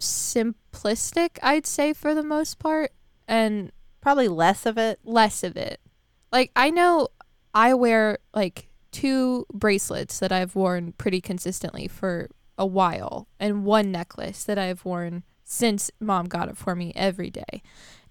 simplistic, 0.00 1.38
I'd 1.42 1.66
say 1.66 1.92
for 1.92 2.14
the 2.14 2.22
most 2.22 2.58
part, 2.58 2.92
and 3.26 3.72
Probably 4.00 4.28
less 4.28 4.66
of 4.66 4.78
it. 4.78 4.98
less 5.04 5.42
of 5.42 5.56
it. 5.56 5.80
Like 6.32 6.50
I 6.54 6.70
know 6.70 7.08
I 7.54 7.74
wear 7.74 8.18
like 8.34 8.68
two 8.92 9.46
bracelets 9.52 10.18
that 10.18 10.32
I've 10.32 10.54
worn 10.54 10.92
pretty 10.92 11.20
consistently 11.20 11.88
for 11.88 12.28
a 12.56 12.66
while 12.66 13.28
and 13.38 13.64
one 13.64 13.92
necklace 13.92 14.44
that 14.44 14.58
I've 14.58 14.84
worn 14.84 15.22
since 15.44 15.90
mom 16.00 16.26
got 16.26 16.48
it 16.48 16.56
for 16.56 16.74
me 16.74 16.92
every 16.94 17.30
day. 17.30 17.62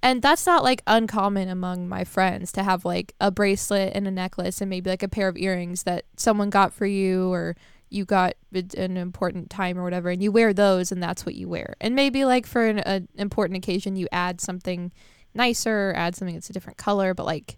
And 0.02 0.22
that's 0.22 0.46
not 0.46 0.64
like 0.64 0.82
uncommon 0.88 1.50
among 1.50 1.88
my 1.90 2.04
friends 2.04 2.52
to 2.54 2.64
have 2.64 2.86
like 2.86 3.14
a 3.20 3.32
bracelet 3.32 3.94
and 3.96 4.08
a 4.08 4.12
necklace 4.12 4.62
and 4.62 4.70
maybe 4.70 4.90
like 4.90 5.04
a 5.04 5.08
pair 5.08 5.28
of 5.28 5.38
earrings 5.38 5.84
that 5.84 6.06
someone 6.16 6.50
got 6.50 6.74
for 6.74 6.86
you 6.86 7.32
or 7.32 7.56
you 7.90 8.06
got 8.06 8.34
an 8.54 8.98
important 8.98 9.50
time 9.50 9.78
or 9.78 9.84
whatever 9.84 10.10
and 10.10 10.22
you 10.22 10.32
wear 10.32 10.54
those 10.54 10.92
and 10.92 11.02
that's 11.02 11.26
what 11.26 11.36
you 11.36 11.48
wear. 11.48 11.76
And 11.80 11.96
maybe 11.96 12.26
like 12.26 12.46
for 12.46 12.66
an 12.66 13.08
important 13.16 13.58
occasion 13.58 13.96
you 13.96 14.08
add 14.12 14.42
something 14.42 14.92
nicer, 15.34 15.94
add 15.96 16.16
something 16.16 16.36
that's 16.36 16.50
a 16.50 16.54
different 16.54 16.78
color, 16.78 17.14
but 17.14 17.26
like 17.26 17.58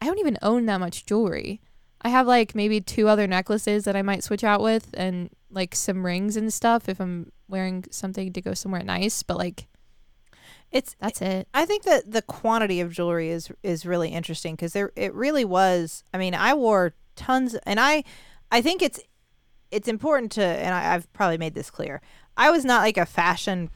I 0.00 0.06
don't 0.06 0.18
even 0.18 0.38
own 0.42 0.66
that 0.66 0.80
much 0.80 1.06
jewelry. 1.06 1.60
I 2.02 2.10
have 2.10 2.26
like 2.26 2.54
maybe 2.54 2.80
two 2.80 3.08
other 3.08 3.26
necklaces 3.26 3.84
that 3.84 3.96
I 3.96 4.02
might 4.02 4.22
switch 4.22 4.44
out 4.44 4.60
with 4.60 4.90
and 4.94 5.30
like 5.50 5.74
some 5.74 6.04
rings 6.04 6.36
and 6.36 6.52
stuff 6.52 6.88
if 6.88 7.00
I'm 7.00 7.32
wearing 7.48 7.84
something 7.90 8.32
to 8.32 8.40
go 8.40 8.54
somewhere 8.54 8.82
nice, 8.82 9.22
but 9.22 9.38
like 9.38 9.66
It's 10.70 10.92
eh, 10.92 10.96
that's 11.00 11.22
it. 11.22 11.48
I 11.54 11.64
think 11.64 11.84
that 11.84 12.10
the 12.12 12.22
quantity 12.22 12.80
of 12.80 12.92
jewelry 12.92 13.30
is 13.30 13.50
is 13.62 13.86
really 13.86 14.10
interesting 14.10 14.54
because 14.54 14.72
there 14.72 14.92
it 14.96 15.14
really 15.14 15.44
was. 15.44 16.04
I 16.12 16.18
mean, 16.18 16.34
I 16.34 16.54
wore 16.54 16.94
tons, 17.16 17.54
and 17.64 17.80
I 17.80 18.04
I 18.50 18.60
think 18.60 18.82
it's 18.82 19.00
it's 19.70 19.88
important 19.88 20.32
to, 20.32 20.44
and 20.44 20.74
I, 20.74 20.94
I've 20.94 21.12
probably 21.12 21.38
made 21.38 21.54
this 21.54 21.70
clear. 21.70 22.00
I 22.36 22.50
was 22.50 22.64
not 22.64 22.82
like 22.82 22.96
a 22.98 23.06
fashion 23.06 23.70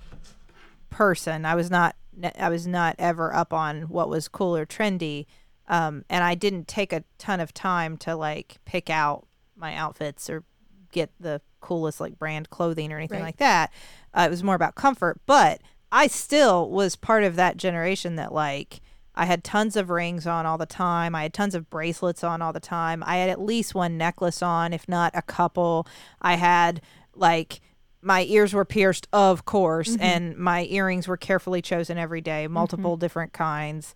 person. 0.90 1.44
I 1.44 1.55
was 1.55 1.70
not 1.70 1.96
I 2.38 2.48
was 2.48 2.66
not 2.66 2.96
ever 2.98 3.34
up 3.34 3.52
on 3.52 3.82
what 3.82 4.08
was 4.08 4.28
cool 4.28 4.56
or 4.56 4.66
trendy, 4.66 5.26
um, 5.68 6.04
and 6.11 6.24
I 6.24 6.34
didn't 6.34 6.68
take 6.68 6.92
a 6.92 7.04
ton 7.18 7.40
of 7.40 7.54
time 7.54 7.96
to 7.98 8.14
like 8.16 8.58
pick 8.64 8.90
out 8.90 9.26
my 9.56 9.74
outfits 9.74 10.28
or 10.28 10.44
get 10.92 11.11
the 11.20 11.40
coolest 11.61 12.00
like 12.00 12.18
brand 12.18 12.50
clothing 12.50 12.92
or 12.92 12.96
anything 12.98 13.18
Right. 13.20 13.26
like 13.26 13.36
that. 13.36 13.72
Uh, 14.12 14.22
it 14.26 14.30
was 14.30 14.42
more 14.42 14.54
about 14.54 14.74
comfort, 14.74 15.20
but 15.26 15.61
I 15.92 16.06
still 16.08 16.68
was 16.70 16.96
part 16.96 17.22
of 17.24 17.36
that 17.36 17.56
generation 17.56 18.16
that 18.16 18.32
like 18.32 18.80
I 19.14 19.26
had 19.26 19.44
tons 19.44 19.76
of 19.76 19.90
rings 19.90 20.26
on 20.26 20.46
all 20.46 20.56
the 20.58 20.66
time. 20.66 21.14
I 21.14 21.22
had 21.22 21.34
tons 21.34 21.54
of 21.54 21.68
bracelets 21.68 22.24
on 22.24 22.40
all 22.42 22.52
the 22.52 22.61
time. 22.61 23.02
I 23.06 23.16
had 23.18 23.28
at 23.28 23.40
least 23.40 23.74
one 23.74 23.98
necklace 23.98 24.40
on, 24.42 24.72
if 24.72 24.88
not 24.88 25.12
a 25.14 25.22
couple. 25.22 25.86
I 26.22 26.34
had 26.36 26.80
like 27.14 27.61
my 28.03 28.22
ears 28.24 28.55
were 28.55 28.64
pierced, 28.64 29.07
of 29.12 29.44
course, 29.44 29.96
and 30.01 30.36
my 30.36 30.64
earrings 30.64 31.07
were 31.07 31.16
carefully 31.16 31.61
chosen 31.62 31.98
every 31.98 32.20
day, 32.20 32.46
multiple 32.48 32.96
different 32.96 33.32
kinds. 33.32 33.94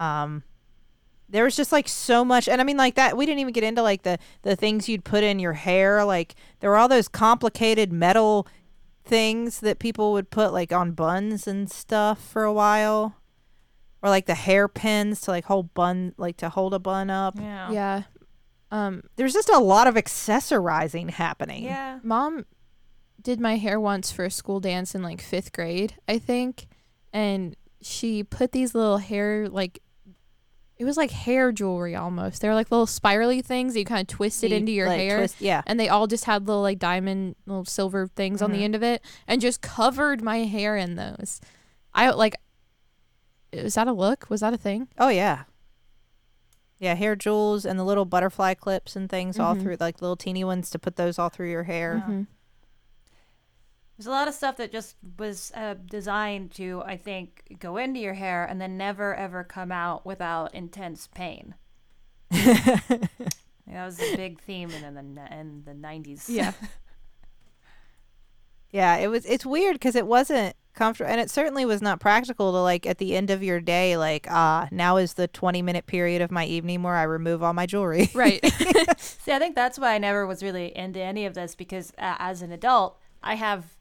Um 0.00 0.42
there 1.28 1.44
was 1.44 1.56
just 1.56 1.72
like 1.72 1.88
so 1.88 2.22
much 2.26 2.46
and 2.46 2.60
i 2.60 2.64
mean 2.64 2.76
like 2.76 2.94
that 2.94 3.16
we 3.16 3.24
didn't 3.24 3.38
even 3.38 3.54
get 3.54 3.64
into 3.64 3.82
like 3.82 4.02
the 4.02 4.18
the 4.42 4.54
things 4.54 4.86
you'd 4.86 5.02
put 5.02 5.24
in 5.24 5.38
your 5.38 5.54
hair 5.54 6.04
like 6.04 6.34
there 6.60 6.68
were 6.68 6.76
all 6.76 6.88
those 6.88 7.08
complicated 7.08 7.90
metal 7.90 8.46
things 9.02 9.60
that 9.60 9.78
people 9.78 10.12
would 10.12 10.28
put 10.28 10.52
like 10.52 10.72
on 10.72 10.92
buns 10.92 11.46
and 11.46 11.70
stuff 11.70 12.22
for 12.22 12.44
a 12.44 12.52
while 12.52 13.16
or 14.02 14.10
like 14.10 14.26
the 14.26 14.34
hairpins 14.34 15.22
to 15.22 15.30
like 15.30 15.46
hold 15.46 15.72
bun 15.72 16.12
like 16.18 16.36
to 16.36 16.50
hold 16.50 16.74
a 16.74 16.78
bun 16.78 17.08
up 17.08 17.38
Yeah. 17.40 17.70
Yeah. 17.70 18.02
Um, 18.70 19.02
There's 19.16 19.32
just 19.34 19.48
a 19.48 19.58
lot 19.58 19.86
of 19.86 19.94
accessorizing 19.96 21.10
happening. 21.10 21.64
Yeah. 21.64 21.98
mom 22.02 22.44
did 23.22 23.40
my 23.40 23.56
hair 23.56 23.78
once 23.80 24.10
for 24.12 24.24
a 24.24 24.30
school 24.30 24.60
dance 24.60 24.94
in 24.94 25.02
like 25.02 25.20
fifth 25.20 25.52
grade, 25.52 25.94
I 26.08 26.18
think, 26.18 26.66
and 27.12 27.56
she 27.80 28.22
put 28.22 28.52
these 28.52 28.74
little 28.74 28.98
hair 28.98 29.48
like 29.48 29.80
it 30.78 30.84
was 30.84 30.96
like 30.96 31.10
hair 31.12 31.52
jewelry 31.52 31.94
almost. 31.94 32.40
They 32.42 32.48
were 32.48 32.54
like 32.54 32.70
little 32.70 32.86
spirally 32.88 33.40
things 33.40 33.74
that 33.74 33.78
you 33.78 33.84
kind 33.84 34.00
of 34.00 34.08
twisted 34.08 34.50
You, 34.50 34.56
into 34.56 34.72
your 34.72 34.88
like, 34.88 34.98
hair. 34.98 35.18
twist- 35.18 35.40
yeah. 35.40 35.62
and 35.66 35.78
they 35.78 35.88
all 35.88 36.06
just 36.08 36.24
had 36.24 36.46
little 36.48 36.62
like 36.62 36.78
diamond 36.80 37.36
little 37.46 37.64
silver 37.64 38.08
things 38.08 38.42
on 38.42 38.50
the 38.50 38.58
Mhm. 38.58 38.62
end 38.64 38.74
of 38.74 38.82
it 38.82 39.02
and 39.28 39.40
just 39.40 39.60
covered 39.60 40.22
my 40.22 40.38
hair 40.38 40.76
in 40.76 40.96
those 40.96 41.40
i 41.94 42.10
like 42.10 42.34
is 43.52 43.74
that 43.74 43.86
a 43.86 43.92
look 43.92 44.28
was 44.28 44.40
that 44.40 44.54
a 44.54 44.56
thing 44.56 44.88
Oh 44.98 45.08
yeah. 45.10 45.44
Yeah, 46.80 46.94
hair 46.94 47.14
jewels 47.14 47.64
and 47.64 47.78
the 47.78 47.84
little 47.84 48.04
butterfly 48.06 48.54
clips 48.54 48.96
and 48.96 49.08
things 49.08 49.38
all 49.38 49.54
Mhm. 49.54 49.62
through 49.62 49.76
like 49.78 50.02
little 50.02 50.16
teeny 50.16 50.42
ones 50.42 50.68
to 50.70 50.80
put 50.80 50.96
those 50.96 51.16
all 51.18 51.28
through 51.28 51.50
your 51.50 51.62
hair. 51.64 52.02
Mhm. 52.08 52.26
There's 53.96 54.06
a 54.06 54.10
lot 54.10 54.26
of 54.28 54.34
stuff 54.34 54.56
that 54.56 54.72
just 54.72 54.96
was 55.18 55.52
uh, 55.54 55.74
designed 55.74 56.50
to, 56.52 56.82
I 56.84 56.96
think, 56.96 57.56
go 57.58 57.76
into 57.76 58.00
your 58.00 58.14
hair 58.14 58.44
and 58.44 58.60
then 58.60 58.76
never 58.76 59.14
ever 59.14 59.44
come 59.44 59.70
out 59.70 60.04
without 60.06 60.54
intense 60.54 61.08
pain. 61.14 61.54
That 63.72 63.86
was 63.86 64.00
a 64.00 64.16
big 64.16 64.40
theme 64.40 64.70
in 64.70 64.94
the 64.94 65.34
in 65.34 65.62
the 65.64 65.72
90s. 65.72 66.24
yeah 66.28 66.52
Yeah, 68.70 68.96
it 68.96 69.08
was 69.08 69.26
it's 69.26 69.44
weird 69.44 69.80
cuz 69.80 69.94
it 69.94 70.06
wasn't 70.06 70.56
comfortable 70.74 71.10
and 71.10 71.20
it 71.20 71.30
certainly 71.30 71.64
was 71.66 71.82
not 71.82 72.00
practical 72.00 72.52
to 72.52 72.58
like 72.58 72.86
at 72.86 72.96
the 72.98 73.14
end 73.14 73.30
of 73.30 73.42
your 73.42 73.60
day 73.60 73.96
like 73.98 74.26
ah, 74.30 74.66
now 74.70 74.96
is 74.96 75.14
the 75.14 75.28
20 75.28 75.60
minute 75.60 75.86
period 75.86 76.22
of 76.22 76.30
my 76.30 76.46
evening 76.46 76.82
where 76.82 76.96
I 76.96 77.02
remove 77.02 77.42
all 77.42 77.52
my 77.52 77.66
jewelry. 77.66 78.10
right 78.14 78.40
See, 78.98 79.32
I 79.32 79.38
think 79.38 79.54
that's 79.54 79.78
why 79.78 79.94
I 79.94 79.98
never 79.98 80.26
was 80.26 80.42
really 80.42 80.74
into 80.76 81.00
any 81.00 81.26
of 81.26 81.34
this 81.34 81.54
because 81.54 81.92
uh, 81.98 82.16
as 82.18 82.40
an 82.42 82.50
adult, 82.50 82.98
I 83.22 83.34
have 83.34 83.76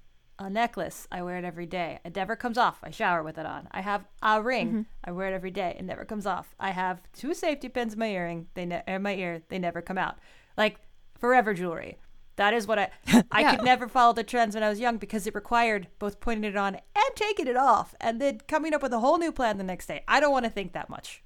a 0.46 0.50
necklace. 0.50 1.08
I 1.12 1.22
wear 1.22 1.38
it 1.38 1.46
every 1.46 1.66
day. 1.66 2.00
It 2.04 2.16
never 2.16 2.36
comes 2.36 2.58
off. 2.58 2.80
I 2.84 2.90
shower 2.92 3.22
with 3.24 3.38
it 3.38 3.46
on. 3.46 3.68
I 3.72 3.82
have 3.82 4.06
a 4.22 4.42
ring. 4.42 4.86
I 5.04 5.12
wear 5.12 5.28
it 5.30 5.34
every 5.36 5.52
day. 5.52 5.76
It 5.78 5.84
never 5.86 6.04
comes 6.06 6.26
off. 6.26 6.56
I 6.60 6.72
have 6.72 7.02
two 7.14 7.34
safety 7.34 7.70
pins 7.70 7.94
in 7.94 8.00
my 8.00 8.08
earring. 8.10 8.48
They 8.56 8.66
ne- 8.66 8.84
in 8.88 9.02
my 9.04 9.16
ear. 9.16 9.44
They 9.50 9.60
never 9.60 9.82
come 9.82 9.98
out. 9.98 10.18
Like 10.58 10.78
forever 11.20 11.54
jewelry. 11.54 11.98
That 12.38 12.54
is 12.54 12.66
what 12.66 12.80
I. 12.80 12.90
I 13.32 13.42
Yeah. 13.42 13.56
could 13.56 13.66
never 13.66 13.88
follow 13.88 14.14
the 14.14 14.24
trends 14.24 14.56
when 14.56 14.64
I 14.64 14.70
was 14.70 14.80
young 14.80 14.98
because 14.98 15.28
it 15.28 15.36
required 15.36 15.88
both 16.00 16.20
putting 16.20 16.44
it 16.44 16.56
on 16.58 16.76
and 16.76 17.16
taking 17.16 17.48
it 17.48 17.58
off, 17.58 17.94
and 18.02 18.20
then 18.22 18.40
coming 18.48 18.74
up 18.74 18.82
with 18.82 18.94
a 18.94 19.00
whole 19.00 19.18
new 19.20 19.32
plan 19.32 19.58
the 19.58 19.64
next 19.64 19.86
day. 19.88 20.04
I 20.08 20.20
don't 20.20 20.32
want 20.32 20.46
to 20.46 20.52
think 20.52 20.74
that 20.74 20.90
much. 20.90 21.24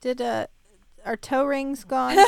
Did 0.00 0.20
uh 0.22 0.46
are 1.04 1.16
toe 1.16 1.44
rings 1.44 1.84
gone? 1.96 2.16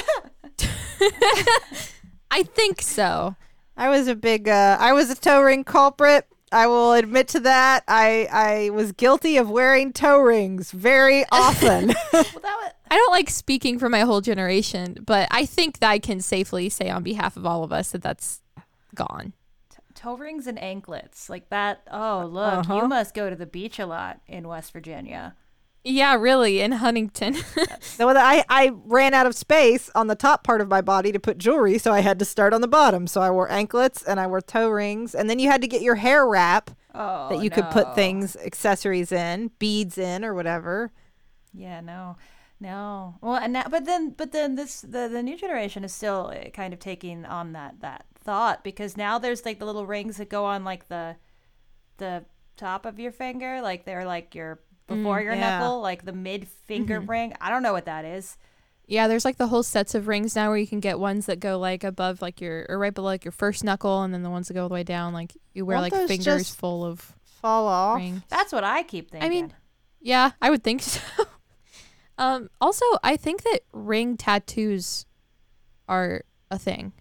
i 2.30 2.42
think 2.42 2.80
so 2.82 3.34
I 3.80 3.88
was 3.88 4.06
a 4.08 4.14
big 4.14 4.48
uh 4.48 4.76
I 4.78 4.92
was 4.92 5.10
a 5.10 5.14
toe 5.16 5.40
ring 5.42 5.64
culprit. 5.64 6.26
I 6.52 6.66
will 6.66 6.92
admit 6.94 7.28
to 7.28 7.40
that. 7.40 7.82
I 7.88 8.28
I 8.30 8.70
was 8.70 8.92
guilty 8.92 9.36
of 9.36 9.48
wearing 9.48 9.92
toe 9.92 10.18
rings 10.20 10.70
very 10.72 11.24
often. 11.32 11.88
Well, 11.88 11.94
that 12.12 12.24
was. 12.42 12.72
i 12.90 12.96
don't 12.96 13.12
like 13.12 13.30
speaking 13.30 13.78
for 13.78 13.88
my 13.88 14.00
whole 14.00 14.20
generation 14.20 14.96
but 15.06 15.28
i 15.30 15.46
think 15.46 15.78
that 15.78 15.88
i 15.90 15.98
can 15.98 16.20
safely 16.20 16.68
say 16.68 16.90
on 16.90 17.02
behalf 17.04 17.36
of 17.36 17.46
all 17.46 17.62
of 17.64 17.72
us 17.72 17.92
that 17.92 18.02
that's 18.02 18.42
gone 18.96 19.32
toe 19.94 20.16
rings 20.16 20.46
and 20.48 20.58
anklets 20.60 21.28
like 21.30 21.48
that 21.50 21.82
oh 21.92 22.28
look 22.30 22.52
Uh-huh. 22.52 22.76
you 22.76 22.88
must 22.88 23.14
go 23.14 23.30
to 23.30 23.36
the 23.36 23.46
beach 23.46 23.78
a 23.78 23.86
lot 23.86 24.20
in 24.26 24.48
west 24.48 24.72
virginia 24.72 25.36
yeah 25.84 26.14
really 26.14 26.60
in 26.60 26.72
huntington 26.72 27.34
so 27.80 28.08
I 28.08 28.44
I 28.48 28.72
ran 28.84 29.14
out 29.14 29.26
of 29.26 29.34
space 29.34 29.90
on 29.94 30.06
the 30.08 30.14
top 30.14 30.44
part 30.44 30.60
of 30.60 30.68
my 30.68 30.80
body 30.80 31.12
to 31.12 31.20
put 31.20 31.38
jewelry, 31.38 31.78
so 31.78 31.92
I 31.92 32.00
had 32.00 32.18
to 32.18 32.24
start 32.24 32.52
on 32.52 32.60
the 32.60 32.68
bottom. 32.68 33.06
So 33.06 33.20
I 33.20 33.30
wore 33.30 33.50
anklets 33.50 34.02
and 34.02 34.20
I 34.20 34.26
wore 34.26 34.40
toe 34.40 34.68
rings, 34.68 35.14
and 35.14 35.28
then 35.30 35.38
you 35.38 35.48
had 35.48 35.62
to 35.62 35.68
get 35.68 35.82
your 35.82 35.96
hair 35.96 36.26
wrap 36.26 36.70
oh 36.94 37.28
that 37.30 37.42
you 37.42 37.50
could 37.50 37.70
put 37.70 37.94
things, 37.94 38.36
accessories 38.36 39.12
in, 39.12 39.50
beads 39.58 39.96
in, 39.98 40.24
or 40.24 40.34
whatever. 40.34 40.92
yeah 41.54 41.80
no 41.80 42.16
no 42.60 43.14
well 43.22 43.36
and 43.36 43.54
that, 43.54 43.70
but 43.70 43.86
then 43.86 44.10
but 44.10 44.32
then 44.32 44.54
this 44.54 44.82
the, 44.82 45.08
the 45.08 45.22
new 45.22 45.36
generation 45.36 45.82
is 45.84 45.92
still 45.94 46.32
uh, 46.34 46.50
kind 46.50 46.72
of 46.74 46.78
taking 46.78 47.24
on 47.24 47.52
that 47.52 47.80
that 47.80 48.04
thought 48.22 48.62
because 48.62 48.96
now 48.96 49.18
there's 49.18 49.44
like 49.46 49.58
the 49.58 49.64
little 49.64 49.86
rings 49.86 50.18
that 50.18 50.28
go 50.28 50.44
on 50.44 50.62
like 50.64 50.88
the 50.88 51.16
the 51.96 52.24
top 52.56 52.84
of 52.84 52.98
your 53.00 53.12
finger 53.12 53.62
like 53.62 53.86
they're 53.86 54.04
like 54.04 54.34
your 54.34 54.60
before 54.91 55.20
your 55.20 55.32
yeah. 55.34 55.59
knuckle 55.59 55.80
like 55.80 56.05
the 56.05 56.12
mid 56.12 56.47
finger 56.47 57.01
ring 57.01 57.32
i 57.41 57.49
don't 57.49 57.62
know 57.62 57.72
what 57.72 57.86
that 57.86 58.05
is 58.05 58.36
Yeah, 58.86 59.07
there's 59.09 59.24
like 59.24 59.36
the 59.38 59.47
whole 59.47 59.62
sets 59.62 59.95
of 59.95 60.09
rings 60.09 60.34
now 60.34 60.49
where 60.49 60.59
you 60.59 60.66
can 60.66 60.80
get 60.80 60.99
ones 60.99 61.26
that 61.26 61.38
go 61.41 61.59
like 61.59 61.84
above 61.84 62.20
like 62.20 62.41
your 62.41 62.66
or 62.68 62.76
right 62.78 62.93
below 62.93 63.07
like 63.09 63.24
your 63.24 63.32
first 63.32 63.62
knuckle 63.64 64.03
and 64.03 64.12
then 64.12 64.22
the 64.22 64.30
ones 64.30 64.49
that 64.49 64.55
go 64.55 64.62
all 64.64 64.68
the 64.68 64.74
way 64.74 64.82
down 64.82 65.12
like 65.14 65.32
you 65.55 65.64
wear 65.64 65.78
Won't 65.78 65.93
like 65.93 66.09
fingers 66.09 66.24
just 66.24 66.59
full 66.59 66.84
of 66.84 67.14
Fall 67.41 67.68
off. 67.68 67.97
rings. 67.99 68.20
that's 68.28 68.53
what 68.53 68.64
i 68.64 68.82
keep 68.82 69.11
thinking 69.11 69.26
I 69.26 69.30
mean, 69.30 69.55
yeah, 70.03 70.32
I 70.43 70.51
would 70.51 70.62
think 70.64 70.82
so. 70.95 71.01
um 72.18 72.51
also, 72.61 72.84
I 73.03 73.16
think 73.16 73.43
that 73.45 73.61
ring 73.72 74.16
tattoos 74.16 75.07
are 75.88 76.24
a 76.51 76.59
thing. 76.59 76.93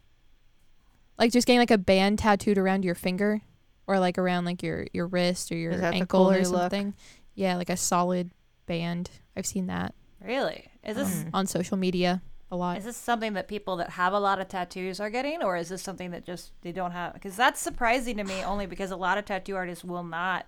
Like 1.17 1.31
just 1.31 1.47
getting 1.47 1.59
like 1.59 1.71
a 1.71 1.77
band 1.77 2.19
tattooed 2.19 2.57
around 2.57 2.85
your 2.85 2.95
finger 2.95 3.41
or 3.87 3.99
like 3.99 4.17
around 4.17 4.45
like 4.45 4.61
your 4.63 4.87
your 4.93 5.07
wrist 5.07 5.51
or 5.51 5.55
your 5.55 5.71
Is 5.73 5.81
that 5.81 5.91
the 5.91 5.97
ankle 5.97 6.29
or 6.29 6.43
something. 6.43 6.87
look? 6.87 6.95
Something. 7.39 7.49
Yeah, 7.51 7.57
like 7.57 7.69
a 7.69 7.77
solid 7.77 8.31
band. 8.65 9.09
I've 9.35 9.45
seen 9.45 9.67
that 9.67 9.93
really 10.23 10.65
is 10.83 10.95
this 10.97 11.23
Mm. 11.23 11.29
on 11.33 11.45
social 11.47 11.77
media 11.77 12.21
a 12.51 12.55
lot. 12.55 12.77
Is 12.77 12.83
this 12.85 12.97
something 12.97 13.33
that 13.33 13.47
people 13.47 13.75
that 13.77 13.91
have 13.91 14.11
a 14.13 14.19
lot 14.19 14.39
of 14.39 14.47
tattoos 14.47 14.99
are 14.99 15.09
getting, 15.09 15.43
or 15.43 15.55
is 15.57 15.69
this 15.69 15.81
something 15.81 16.11
that 16.11 16.25
just 16.25 16.51
they 16.61 16.71
don't 16.71 16.91
have? 16.91 17.13
Because 17.13 17.35
that's 17.35 17.59
surprising 17.59 18.17
to 18.17 18.23
me, 18.23 18.43
only 18.43 18.65
because 18.65 18.91
a 18.91 18.95
lot 18.97 19.17
of 19.17 19.25
tattoo 19.25 19.55
artists 19.55 19.83
will 19.83 20.03
not 20.03 20.45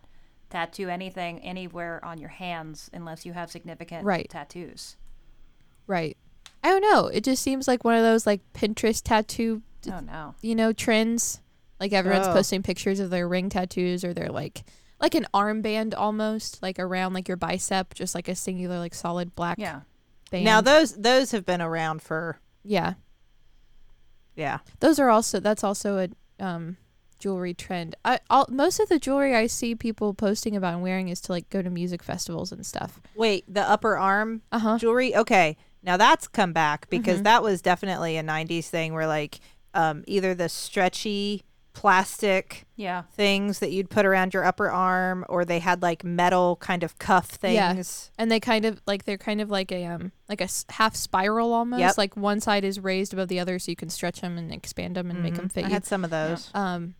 tattoo 0.49 0.89
anything 0.89 1.39
anywhere 1.39 2.03
on 2.03 2.17
your 2.17 2.29
hands 2.29 2.89
unless 2.91 3.25
you 3.25 3.31
have 3.33 3.49
significant 3.51 4.03
Right. 4.03 4.29
tattoos. 4.29 4.97
Right. 5.87 6.17
I 6.63 6.69
don't 6.69 6.81
know. 6.81 7.07
It 7.07 7.23
just 7.23 7.41
seems 7.41 7.67
like 7.67 7.83
one 7.83 7.95
of 7.95 8.03
those 8.03 8.25
like 8.27 8.41
Pinterest 8.53 9.01
tattoo, 9.03 9.61
Oh 9.89 9.99
no! 10.01 10.35
you 10.41 10.53
know, 10.55 10.73
trends. 10.73 11.39
Like 11.79 11.93
everyone's 11.93 12.27
Oh. 12.27 12.33
posting 12.33 12.61
pictures 12.61 12.99
of 12.99 13.09
their 13.09 13.27
ring 13.27 13.49
tattoos 13.49 14.03
or 14.03 14.13
their 14.13 14.29
like 14.29 14.63
like 15.01 15.15
an 15.15 15.25
armband 15.33 15.93
almost, 15.97 16.61
like 16.61 16.77
around 16.79 17.13
like 17.13 17.27
your 17.27 17.37
bicep, 17.37 17.93
just 17.95 18.13
like 18.15 18.27
a 18.27 18.35
singular 18.35 18.77
like 18.79 18.93
solid 18.93 19.35
black 19.35 19.57
Yeah, 19.59 19.81
band. 20.29 20.45
Now 20.45 20.61
those 20.61 20.93
those 20.95 21.31
have 21.31 21.45
been 21.45 21.61
around 21.61 22.01
for 22.01 22.39
yeah. 22.63 22.93
yeah. 24.35 24.59
Those 24.79 24.99
are 24.99 25.09
also 25.09 25.39
that's 25.39 25.63
also 25.63 25.97
a 26.39 26.43
um 26.43 26.77
jewelry 27.19 27.53
trend. 27.53 27.95
I 28.05 28.19
all 28.29 28.47
most 28.49 28.79
of 28.79 28.89
the 28.89 28.99
jewelry 28.99 29.35
I 29.35 29.47
see 29.47 29.75
people 29.75 30.13
posting 30.13 30.55
about 30.55 30.73
and 30.73 30.81
wearing 30.83 31.09
is 31.09 31.21
to 31.21 31.31
like 31.31 31.49
go 31.49 31.61
to 31.61 31.69
music 31.69 32.01
festivals 32.03 32.51
and 32.51 32.65
stuff. 32.65 32.99
Wait, 33.15 33.43
the 33.51 33.61
upper 33.61 33.97
arm 33.97 34.41
Uh-huh. 34.51 34.77
jewelry. 34.77 35.15
Okay, 35.15 35.57
now 35.83 35.97
that's 35.97 36.27
come 36.27 36.53
back 36.53 36.89
because 36.89 37.19
Mhm. 37.19 37.23
that 37.23 37.43
was 37.43 37.61
definitely 37.61 38.17
a 38.17 38.23
'90s 38.23 38.67
thing 38.69 38.93
where 38.93 39.07
like 39.07 39.39
um, 39.73 40.03
either 40.05 40.35
the 40.35 40.49
stretchy 40.49 41.43
plastic 41.73 42.65
yeah. 42.75 43.03
things 43.13 43.59
that 43.59 43.71
you'd 43.71 43.89
put 43.89 44.05
around 44.05 44.33
your 44.33 44.43
upper 44.43 44.69
arm, 44.69 45.25
or 45.29 45.45
they 45.45 45.59
had 45.59 45.81
like 45.81 46.03
metal 46.03 46.57
kind 46.57 46.83
of 46.83 46.97
cuff 46.99 47.27
things. 47.29 47.55
Yeah. 47.55 48.21
and 48.21 48.29
they 48.31 48.39
kind 48.39 48.65
of 48.65 48.81
like 48.85 49.05
they're 49.05 49.17
kind 49.17 49.39
of 49.41 49.49
like 49.49 49.71
a 49.71 49.85
um 49.85 50.11
like 50.27 50.41
a 50.41 50.49
half 50.69 50.95
spiral 50.95 51.53
almost 51.53 51.79
Yep. 51.79 51.97
like 51.97 52.17
one 52.17 52.39
side 52.41 52.63
is 52.65 52.79
raised 52.79 53.13
above 53.13 53.29
the 53.29 53.39
other 53.39 53.57
so 53.59 53.71
you 53.71 53.75
can 53.75 53.89
stretch 53.89 54.21
them 54.21 54.37
and 54.37 54.51
expand 54.53 54.95
them 54.95 55.09
and 55.09 55.23
make 55.23 55.33
'em 55.33 55.33
make 55.33 55.39
them 55.41 55.49
fit 55.49 55.65
I 55.65 55.67
you 55.69 55.73
had 55.73 55.85
some 55.85 56.03
of 56.03 56.09
those. 56.09 56.49
um 56.53 56.95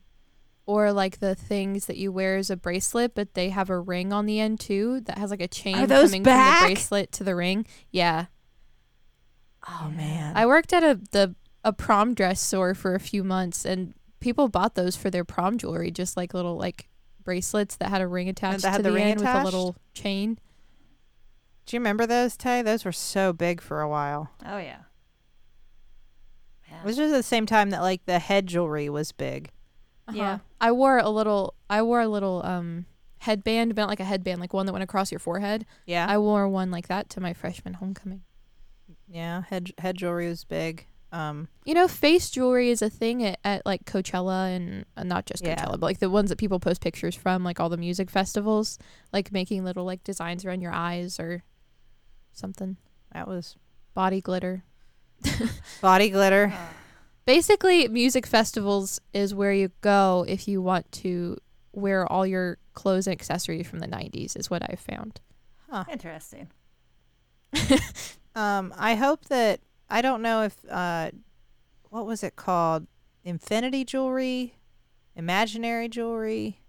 or 0.68 0.94
like 0.94 1.20
the 1.20 1.36
things 1.36 1.88
that 1.88 1.98
you 1.98 2.12
wear 2.12 2.38
as 2.38 2.50
a 2.50 2.56
bracelet 2.56 3.14
but 3.16 3.34
they 3.34 3.50
have 3.50 3.70
a 3.70 3.80
ring 3.80 4.14
on 4.14 4.26
the 4.26 4.40
end 4.40 4.60
too 4.60 5.02
that 5.02 5.18
has 5.18 5.32
like 5.32 5.42
a 5.42 5.48
chain 5.48 5.86
those 5.88 6.10
coming 6.12 6.24
back? 6.24 6.60
from 6.60 6.68
the 6.70 6.74
bracelet 6.76 7.12
to 7.12 7.24
the 7.24 7.36
ring 7.36 7.66
yeah 7.92 8.26
Oh 9.68 9.92
man, 9.96 10.36
i 10.36 10.46
worked 10.46 10.74
at 10.74 10.84
a 10.84 11.00
the 11.12 11.36
a 11.64 11.72
prom 11.72 12.16
dress 12.16 12.42
store 12.42 12.74
for 12.74 12.96
a 12.96 13.00
few 13.00 13.24
months 13.24 13.66
and 13.66 13.94
people 14.22 14.48
bought 14.48 14.76
those 14.76 14.96
for 14.96 15.10
their 15.10 15.26
prom 15.26 15.58
jewelry 15.58 15.92
just 15.92 16.16
like 16.16 16.34
little 16.34 16.56
like 16.56 16.88
bracelets 17.24 17.76
that 17.76 17.90
had 17.90 18.02
a 18.02 18.08
ring 18.08 18.30
attached 18.30 18.64
that 18.64 18.72
had 18.72 18.78
to 18.78 18.84
the 18.84 18.90
the, 18.90 18.96
ring 18.96 19.08
end 19.08 19.20
with 19.20 19.30
a 19.30 19.44
little 19.44 19.76
chain 19.94 20.40
do 21.66 21.76
you 21.76 21.80
remember 21.80 22.06
those, 22.06 22.36
Tay? 22.36 22.62
Those 22.62 22.86
were 22.86 22.92
so 22.92 23.34
big 23.34 23.62
for 23.62 23.82
a 23.82 23.90
while. 23.90 24.32
Oh 24.46 24.58
yeah. 24.58 24.80
Yeah. 26.70 26.82
This 26.84 26.98
was 26.98 27.12
at 27.12 27.16
the 27.16 27.24
same 27.24 27.46
time 27.46 27.70
that 27.70 27.82
like 27.82 28.06
the 28.06 28.20
head 28.20 28.48
jewelry 28.48 28.90
was 28.90 29.12
big. 29.12 29.52
Yeah. 30.12 30.34
Uh-huh. 30.34 30.38
I 30.60 30.72
wore 30.72 30.98
a 30.98 31.10
little 31.10 31.56
I 31.70 31.82
wore 31.82 32.02
a 32.02 32.08
little 32.08 32.42
um 32.44 32.88
headband, 33.20 33.76
but 33.76 33.88
like 33.88 34.00
a 34.00 34.06
headband, 34.06 34.42
like 34.42 34.54
one 34.54 34.66
that 34.66 34.74
went 34.74 34.84
across 34.84 35.12
your 35.12 35.20
forehead. 35.20 35.66
Yeah, 35.86 36.06
I 36.10 36.18
wore 36.18 36.48
one 36.50 36.72
like 36.72 36.88
that 36.88 37.10
to 37.12 37.22
my 37.22 37.34
freshman 37.34 37.76
homecoming. 37.76 38.24
yeah. 39.08 39.44
Head 39.44 39.72
head 39.78 39.98
jewelry 39.98 40.28
was 40.28 40.44
big. 40.44 40.88
Um, 41.12 41.50
You 41.66 41.74
know, 41.74 41.88
face 41.88 42.30
jewelry 42.30 42.70
is 42.70 42.82
a 42.82 42.90
thing 42.90 43.24
at, 43.26 43.40
at 43.44 43.66
like 43.66 43.84
Coachella 43.86 44.56
and 44.56 44.86
uh, 44.96 45.04
not 45.04 45.26
just 45.26 45.44
Yeah. 45.44 45.56
Coachella, 45.56 45.72
but 45.72 45.82
like 45.82 46.00
the 46.00 46.10
ones 46.10 46.30
that 46.30 46.38
people 46.38 46.60
post 46.60 46.82
pictures 46.82 47.16
from, 47.16 47.44
like 47.44 47.60
all 47.60 47.70
the 47.70 47.78
music 47.78 48.10
festivals, 48.10 48.78
like 49.12 49.32
making 49.32 49.64
little 49.64 49.84
like 49.86 50.04
designs 50.04 50.46
around 50.46 50.62
your 50.62 50.72
eyes 50.74 51.20
or 51.20 51.44
something. 52.32 52.78
that 53.14 53.28
was 53.28 53.56
Body 53.94 54.22
glitter. 54.22 54.64
Body 55.82 56.10
glitter. 56.10 56.54
Basically, 57.26 57.88
music 57.90 58.26
festivals 58.26 59.00
is 59.14 59.36
where 59.36 59.54
you 59.54 59.70
go 59.82 60.26
if 60.28 60.48
you 60.48 60.62
want 60.62 60.90
to 60.94 61.38
wear 61.74 62.10
all 62.12 62.26
your 62.26 62.58
clothes 62.74 63.06
and 63.08 63.14
accessories 63.14 63.68
from 63.68 63.80
the 63.80 63.88
90s, 63.88 64.38
is 64.38 64.50
what 64.50 64.64
I've 64.70 64.80
found. 64.80 65.20
Interesting. 65.92 66.50
Um, 68.34 68.74
I 68.78 68.96
hope 68.96 69.26
that 69.26 69.60
I 69.92 70.02
don't 70.02 70.22
know 70.22 70.44
if 70.44 70.56
uh, 70.70 71.12
what 71.90 72.06
was 72.06 72.24
it 72.24 72.36
called? 72.36 72.88
Infinity 73.24 73.84
jewelry, 73.86 74.56
imaginary 75.16 75.88
jewelry, 75.90 76.60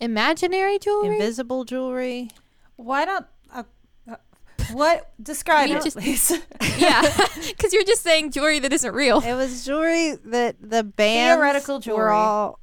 Imaginary 0.00 0.78
jewelry? 0.78 1.14
invisible 1.16 1.64
jewelry. 1.64 2.30
Why 2.76 3.04
don't 3.04 3.26
uh, 3.54 3.62
uh, 4.10 4.16
what 4.72 5.12
describe 5.22 5.68
We 5.68 5.76
it, 5.76 5.84
just- 5.84 5.96
please? 5.98 6.32
yeah, 6.78 7.02
because 7.48 7.72
you're 7.72 7.84
just 7.84 8.02
saying 8.02 8.32
jewelry 8.32 8.58
that 8.60 8.72
isn't 8.72 8.94
real. 8.94 9.20
It 9.20 9.34
was 9.34 9.64
jewelry 9.64 10.16
that 10.24 10.56
the 10.60 10.82
band 10.82 11.36
Theoretical 11.38 11.76
were 11.76 11.80
jewelry. 11.82 12.10
all 12.12 12.58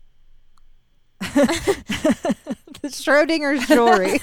the 1.20 2.90
Schrodinger's 2.90 3.66
jewelry. 3.68 4.20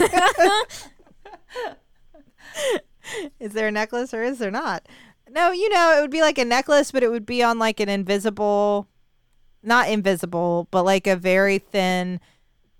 is 3.40 3.52
there 3.52 3.68
a 3.68 3.72
necklace 3.72 4.12
or 4.14 4.22
is 4.22 4.38
there 4.38 4.50
not? 4.50 4.86
No, 5.34 5.50
you 5.50 5.68
know, 5.68 5.98
it 5.98 6.00
would 6.00 6.10
be 6.12 6.20
like 6.20 6.38
a 6.38 6.44
necklace, 6.44 6.92
but 6.92 7.02
it 7.02 7.10
would 7.10 7.26
be 7.26 7.42
on 7.42 7.58
like 7.58 7.80
an 7.80 7.88
invisible, 7.88 8.86
not 9.62 9.88
invisible, 9.88 10.68
but 10.70 10.84
like 10.84 11.06
a 11.08 11.16
very 11.16 11.58
thin, 11.58 12.20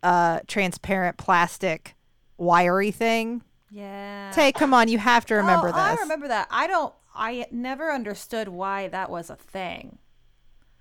uh, 0.05 0.39
transparent 0.47 1.17
plastic 1.17 1.97
wiry 2.39 2.91
thing. 2.93 3.43
yeah. 3.71 4.31
Tay, 4.33 4.53
come 4.53 4.73
on, 4.73 4.89
you 4.89 4.99
have 4.99 5.27
to 5.27 5.35
remember 5.35 5.69
oh, 5.69 5.73
this. 5.73 5.81
I 5.81 5.95
remember 6.03 6.29
that. 6.29 6.47
I 6.51 6.67
don't. 6.69 6.95
I 7.17 7.47
never 7.51 7.93
understood 7.93 8.49
why 8.49 8.89
that 8.89 9.09
was 9.11 9.31
a 9.31 9.37
thing. 9.37 9.99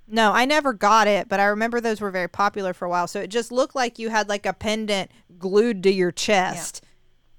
No, 0.07 0.31
I 0.33 0.45
never 0.45 0.73
got 0.73 1.07
it, 1.07 1.29
but 1.29 1.39
I 1.39 1.45
remember 1.45 1.79
those 1.79 2.01
were 2.01 2.11
very 2.11 2.27
popular 2.27 2.73
for 2.73 2.85
a 2.85 2.89
while. 2.89 3.07
So 3.07 3.19
it 3.21 3.27
just 3.27 3.51
looked 3.51 3.73
like 3.75 3.97
you 3.99 4.09
had 4.09 4.29
like 4.29 4.45
a 4.45 4.53
pendant 4.53 5.09
glued 5.39 5.81
to 5.83 5.91
your 5.91 6.11
chest, 6.11 6.83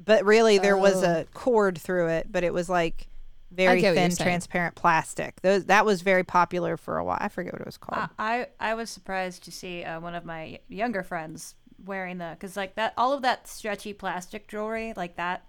but 0.03 0.25
really 0.25 0.59
there 0.59 0.77
was 0.77 1.03
Oh. 1.05 1.21
a 1.21 1.25
cord 1.35 1.77
through 1.79 2.09
it, 2.09 2.33
but 2.33 2.43
it 2.45 2.53
was 2.55 2.69
like 2.69 3.09
very 3.55 3.81
get 3.81 3.95
what 3.95 4.01
you're 4.01 4.11
thin, 4.11 4.17
transparent 4.17 4.75
plastic. 4.75 5.41
Those 5.43 5.67
that 5.67 5.85
was 5.85 6.03
very 6.03 6.25
popular 6.25 6.77
for 6.77 6.99
a 6.99 7.05
while. 7.05 7.19
I 7.21 7.29
forget 7.29 7.53
what 7.53 7.61
it 7.61 7.67
was 7.67 7.79
called. 7.79 8.09
I, 8.19 8.47
I 8.61 8.71
I 8.71 8.75
was 8.75 8.91
surprised 8.91 9.45
to 9.45 9.53
see 9.53 9.85
uh, 9.85 10.01
one 10.01 10.15
of 10.15 10.25
my 10.25 10.59
younger 10.69 11.03
friends 11.03 11.55
wearing 11.85 12.19
the 12.19 12.37
because 12.39 12.57
like 12.57 12.75
that 12.77 12.95
all 12.97 13.13
of 13.13 13.23
that 13.23 13.47
stretchy 13.49 13.93
plastic 13.93 14.49
jewelry 14.49 14.93
like 14.97 15.17
that. 15.17 15.45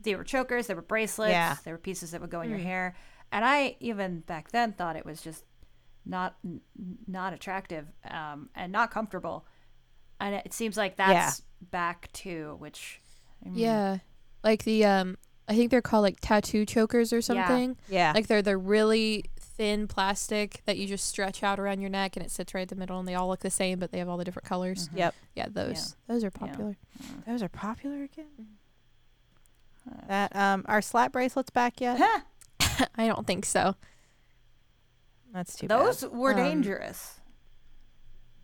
They 0.00 0.14
were 0.14 0.24
chokers. 0.24 0.68
They 0.68 0.74
were 0.74 0.82
bracelets. 0.82 1.32
Yeah. 1.32 1.56
They 1.64 1.72
were 1.72 1.78
pieces 1.78 2.12
that 2.12 2.20
would 2.20 2.30
go 2.30 2.40
in 2.40 2.50
your 2.50 2.58
hair. 2.60 2.94
And 3.32 3.44
I 3.44 3.76
even 3.80 4.20
back 4.20 4.50
then 4.52 4.72
thought 4.72 4.94
it 4.94 5.04
was 5.04 5.20
just 5.20 5.44
not 6.06 6.36
n- 6.44 6.60
not 7.06 7.32
attractive 7.32 7.86
um, 8.08 8.48
and 8.54 8.70
not 8.70 8.90
comfortable. 8.92 9.44
And 10.20 10.34
it 10.36 10.52
seems 10.52 10.76
like 10.76 10.96
that's 10.96 11.42
back 11.60 12.12
to 12.12 12.56
which. 12.58 13.00
I 13.44 13.48
mean, 13.48 13.58
Yeah, 13.58 13.98
like 14.42 14.64
the 14.64 14.84
um, 14.84 15.18
I 15.48 15.54
think 15.54 15.70
they're 15.70 15.80
called 15.82 16.02
like 16.02 16.18
tattoo 16.20 16.66
chokers 16.66 17.12
or 17.12 17.22
something. 17.22 17.76
yeah, 17.88 18.08
yeah. 18.08 18.12
Like 18.14 18.26
they're 18.26 18.42
the 18.42 18.56
really 18.56 19.24
thin 19.40 19.88
plastic 19.88 20.62
that 20.66 20.76
you 20.78 20.86
just 20.86 21.06
stretch 21.06 21.42
out 21.42 21.58
around 21.58 21.80
your 21.80 21.90
neck 21.90 22.16
and 22.16 22.24
it 22.24 22.30
sits 22.30 22.54
right 22.54 22.62
in 22.62 22.68
the 22.68 22.76
middle 22.76 22.98
and 22.98 23.08
they 23.08 23.14
all 23.14 23.26
look 23.28 23.40
the 23.40 23.50
same 23.50 23.78
but 23.80 23.90
they 23.90 23.98
have 23.98 24.08
all 24.08 24.16
the 24.16 24.24
different 24.24 24.46
colors. 24.46 24.88
yep. 24.94 25.14
Yeah, 25.34 25.46
those 25.50 25.96
those 26.06 26.22
are 26.22 26.30
popular. 26.30 26.76
Those 27.26 27.42
are 27.42 27.48
popular 27.48 28.04
again. 28.04 28.26
Mm-hmm. 29.88 30.06
That 30.08 30.36
um, 30.36 30.64
are 30.68 30.82
slap 30.82 31.12
bracelets 31.12 31.50
back 31.50 31.80
yet? 31.80 31.98
Huh, 31.98 32.86
I 32.96 33.06
don't 33.08 33.26
think 33.26 33.46
so. 33.46 33.74
That's 35.32 35.56
too 35.56 35.66
those 35.68 36.02
bad. 36.02 36.12
were 36.12 36.32
Um, 36.32 36.36
dangerous. 36.36 37.17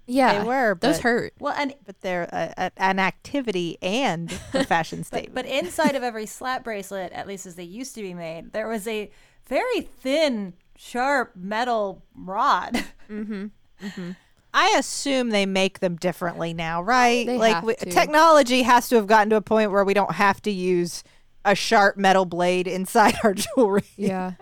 Yeah, 0.07 0.41
They 0.41 0.47
were, 0.47 0.77
those 0.81 0.97
but, 0.97 1.03
hurt. 1.03 1.35
Well, 1.39 1.55
and 1.57 1.75
but 1.87 2.01
they're 2.03 2.29
a, 2.31 2.53
a, 2.59 2.71
an 2.77 2.99
activity 2.99 3.79
and 3.81 4.31
a 4.53 4.65
fashion 4.67 5.03
statement. 5.05 5.35
but 5.35 5.47
inside 5.47 5.95
of 5.97 6.03
every 6.11 6.27
slap 6.27 6.65
bracelet, 6.65 7.13
at 7.13 7.27
least 7.27 7.47
as 7.47 7.55
they 7.55 7.65
used 7.65 7.95
to 7.95 8.03
be 8.03 8.13
made, 8.15 8.53
there 8.53 8.69
was 8.69 8.87
a 8.87 9.11
very 9.47 9.81
thin, 9.81 10.55
sharp 10.77 11.33
metal 11.35 12.03
rod. 12.15 12.85
Mm-hmm. 13.11 13.47
Mm-hmm. 13.83 14.11
I 14.53 14.77
assume 14.79 15.31
they 15.31 15.47
make 15.47 15.81
them 15.81 15.97
differently 15.97 16.55
now, 16.55 16.81
right? 16.83 17.27
They 17.27 17.39
like 17.39 17.55
have 17.57 17.65
we, 17.65 17.75
to. 17.75 17.91
technology 17.91 18.63
has 18.63 18.89
to 18.91 18.97
have 18.97 19.07
gotten 19.07 19.31
to 19.31 19.37
a 19.37 19.41
point 19.43 19.73
where 19.73 19.85
we 19.85 19.95
don't 19.95 20.13
have 20.13 20.41
to 20.43 20.51
use 20.51 21.03
a 21.45 21.55
sharp 21.55 21.97
metal 21.97 22.25
blade 22.25 22.67
inside 22.69 23.17
our 23.25 23.35
jewelry. 23.57 23.83
Yeah. 23.97 24.33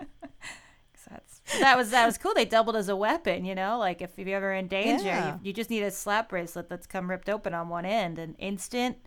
That's, 1.53 1.59
that 1.61 1.77
was 1.77 1.89
that 1.91 2.05
was 2.05 2.17
cool. 2.17 2.33
They 2.33 2.45
doubled 2.45 2.75
as 2.75 2.89
a 2.89 2.95
weapon, 2.95 3.45
you 3.45 3.55
know. 3.55 3.77
Like 3.79 4.01
if 4.01 4.11
you're 4.17 4.35
ever 4.35 4.53
in 4.53 4.67
danger, 4.67 5.05
Yeah. 5.05 5.33
you, 5.35 5.39
you 5.43 5.53
just 5.53 5.69
need 5.69 5.83
a 5.83 5.91
slap 5.91 6.29
bracelet 6.29 6.69
that's 6.69 6.87
come 6.87 7.09
ripped 7.09 7.29
open 7.29 7.53
on 7.53 7.69
one 7.69 7.85
end, 7.85 8.19
an 8.19 8.35
instant 8.39 8.97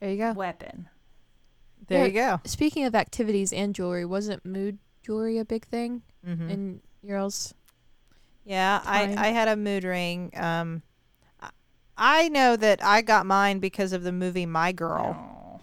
There 0.00 0.10
you 0.10 0.16
go. 0.18 0.32
weapon. 0.32 0.88
There 1.88 2.00
Yeah. 2.00 2.06
you 2.06 2.12
go. 2.12 2.40
Speaking 2.44 2.84
of 2.84 2.94
activities 2.94 3.52
and 3.52 3.74
jewelry, 3.74 4.04
wasn't 4.04 4.44
mood 4.46 4.78
jewelry 5.02 5.38
a 5.38 5.44
big 5.44 5.64
thing 5.66 6.02
Mhm. 6.26 6.50
in 6.50 6.80
girls? 7.06 7.54
Yeah, 8.44 8.80
I, 8.84 9.06
time. 9.06 9.18
I 9.18 9.26
had 9.28 9.48
a 9.48 9.56
mood 9.56 9.84
ring. 9.84 10.30
Um, 10.36 10.82
I- 11.40 11.50
I 11.96 12.28
know 12.28 12.56
that 12.56 12.82
I 12.84 13.02
got 13.02 13.26
mine 13.26 13.58
because 13.60 13.92
of 13.92 14.02
the 14.02 14.12
movie 14.12 14.46
My 14.46 14.72
Girl. 14.72 15.16
Oh, 15.16 15.60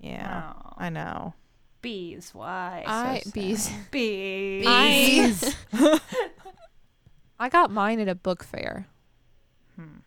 Yeah, 0.00 0.52
oh. 0.56 0.72
I 0.76 0.88
know. 0.90 1.34
Bees. 1.82 2.30
Why? 2.34 2.84
I 2.86 3.20
sad. 3.20 3.32
bees. 3.32 3.70
bees. 3.90 5.56
I 5.72 6.00
I 7.38 7.48
got 7.48 7.70
mine 7.70 8.00
at 8.00 8.08
a 8.08 8.14
book 8.14 8.44
fair. 8.44 8.86
Hmm. 9.76 9.98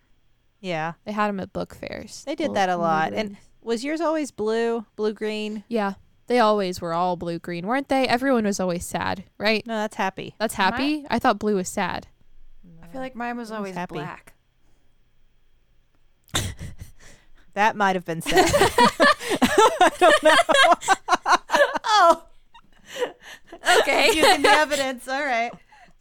Yeah, 0.61 0.93
They 1.05 1.11
had 1.11 1.27
them 1.29 1.39
at 1.39 1.51
book 1.51 1.75
fairs. 1.75 2.23
They 2.25 2.35
did 2.35 2.43
Little 2.51 2.53
that 2.55 2.69
a 2.69 2.73
mood 2.73 2.81
lot. 2.81 3.13
And- 3.13 3.37
was 3.61 3.83
yours 3.83 4.01
always 4.01 4.31
blue, 4.31 4.85
blue 4.95 5.13
green? 5.13 5.63
yeah, 5.67 5.93
they 6.27 6.39
always 6.39 6.79
were 6.81 6.93
all 6.93 7.15
blue 7.15 7.39
green, 7.39 7.65
weren't 7.67 7.89
they? 7.89 8.07
Everyone 8.07 8.45
was 8.45 8.59
always 8.59 8.85
sad, 8.85 9.23
right? 9.37 9.65
No, 9.65 9.75
that's 9.75 9.95
happy. 9.95 10.35
That's 10.39 10.53
happy. 10.53 11.05
I 11.09 11.19
thought 11.19 11.39
blue 11.39 11.55
was 11.55 11.69
sad. 11.69 12.07
I 12.81 12.87
feel 12.87 13.01
like 13.01 13.15
mine 13.15 13.37
was 13.37 13.49
Mine's 13.49 13.57
always 13.57 13.75
happy. 13.75 13.95
black. 13.95 14.33
That 17.55 17.75
might 17.75 17.95
have 17.95 18.03
been 18.03 18.23
sad. 18.23 18.49
Oh, 21.95 22.23
Okay, 23.79 24.07
using 24.13 24.41
the 24.41 24.49
evidence. 24.51 25.07
All 25.07 25.23
right. 25.23 25.51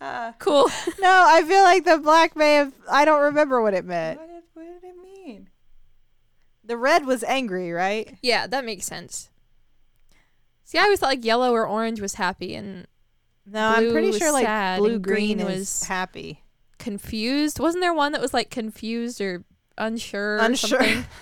Uh, 0.00 0.32
cool. 0.38 0.68
no, 1.00 1.24
I 1.28 1.42
feel 1.44 1.62
like 1.62 1.84
the 1.84 1.98
black 1.98 2.34
may 2.36 2.54
have. 2.54 2.72
I 2.90 3.04
don't 3.04 3.20
remember 3.22 3.62
what 3.62 3.72
it 3.74 3.84
meant. 3.84 4.18
what, 4.18 4.28
did, 4.28 4.42
what 4.54 4.64
did 4.82 4.88
it 4.88 4.96
mean? 5.02 5.48
The 6.64 6.76
red 6.76 7.06
was 7.06 7.22
angry, 7.24 7.70
right? 7.72 8.16
Yeah, 8.22 8.46
that 8.48 8.64
makes 8.64 8.84
sense. 8.86 9.30
See, 10.64 10.78
I 10.78 10.82
always 10.84 10.98
thought 11.00 11.06
like 11.08 11.24
yellow 11.24 11.52
or 11.52 11.66
orange 11.66 12.00
was 12.00 12.14
happy 12.14 12.54
and 12.54 12.86
No, 13.46 13.68
I'm 13.68 13.92
pretty 13.92 14.08
was 14.08 14.18
sure 14.18 14.32
like 14.32 14.44
sad 14.46 14.78
blue 14.80 14.98
green, 14.98 15.38
green 15.38 15.46
was- 15.46 15.84
happy. 15.84 16.42
confused. 16.78 17.60
Wasn't 17.60 17.80
there 17.82 17.94
one 17.94 18.12
that 18.12 18.20
was 18.20 18.32
like 18.34 18.50
confused 18.50 19.20
or 19.20 19.44
unsure? 19.78 20.36
Or 20.36 20.40
Unsure. 20.40 20.80
something? 20.80 21.04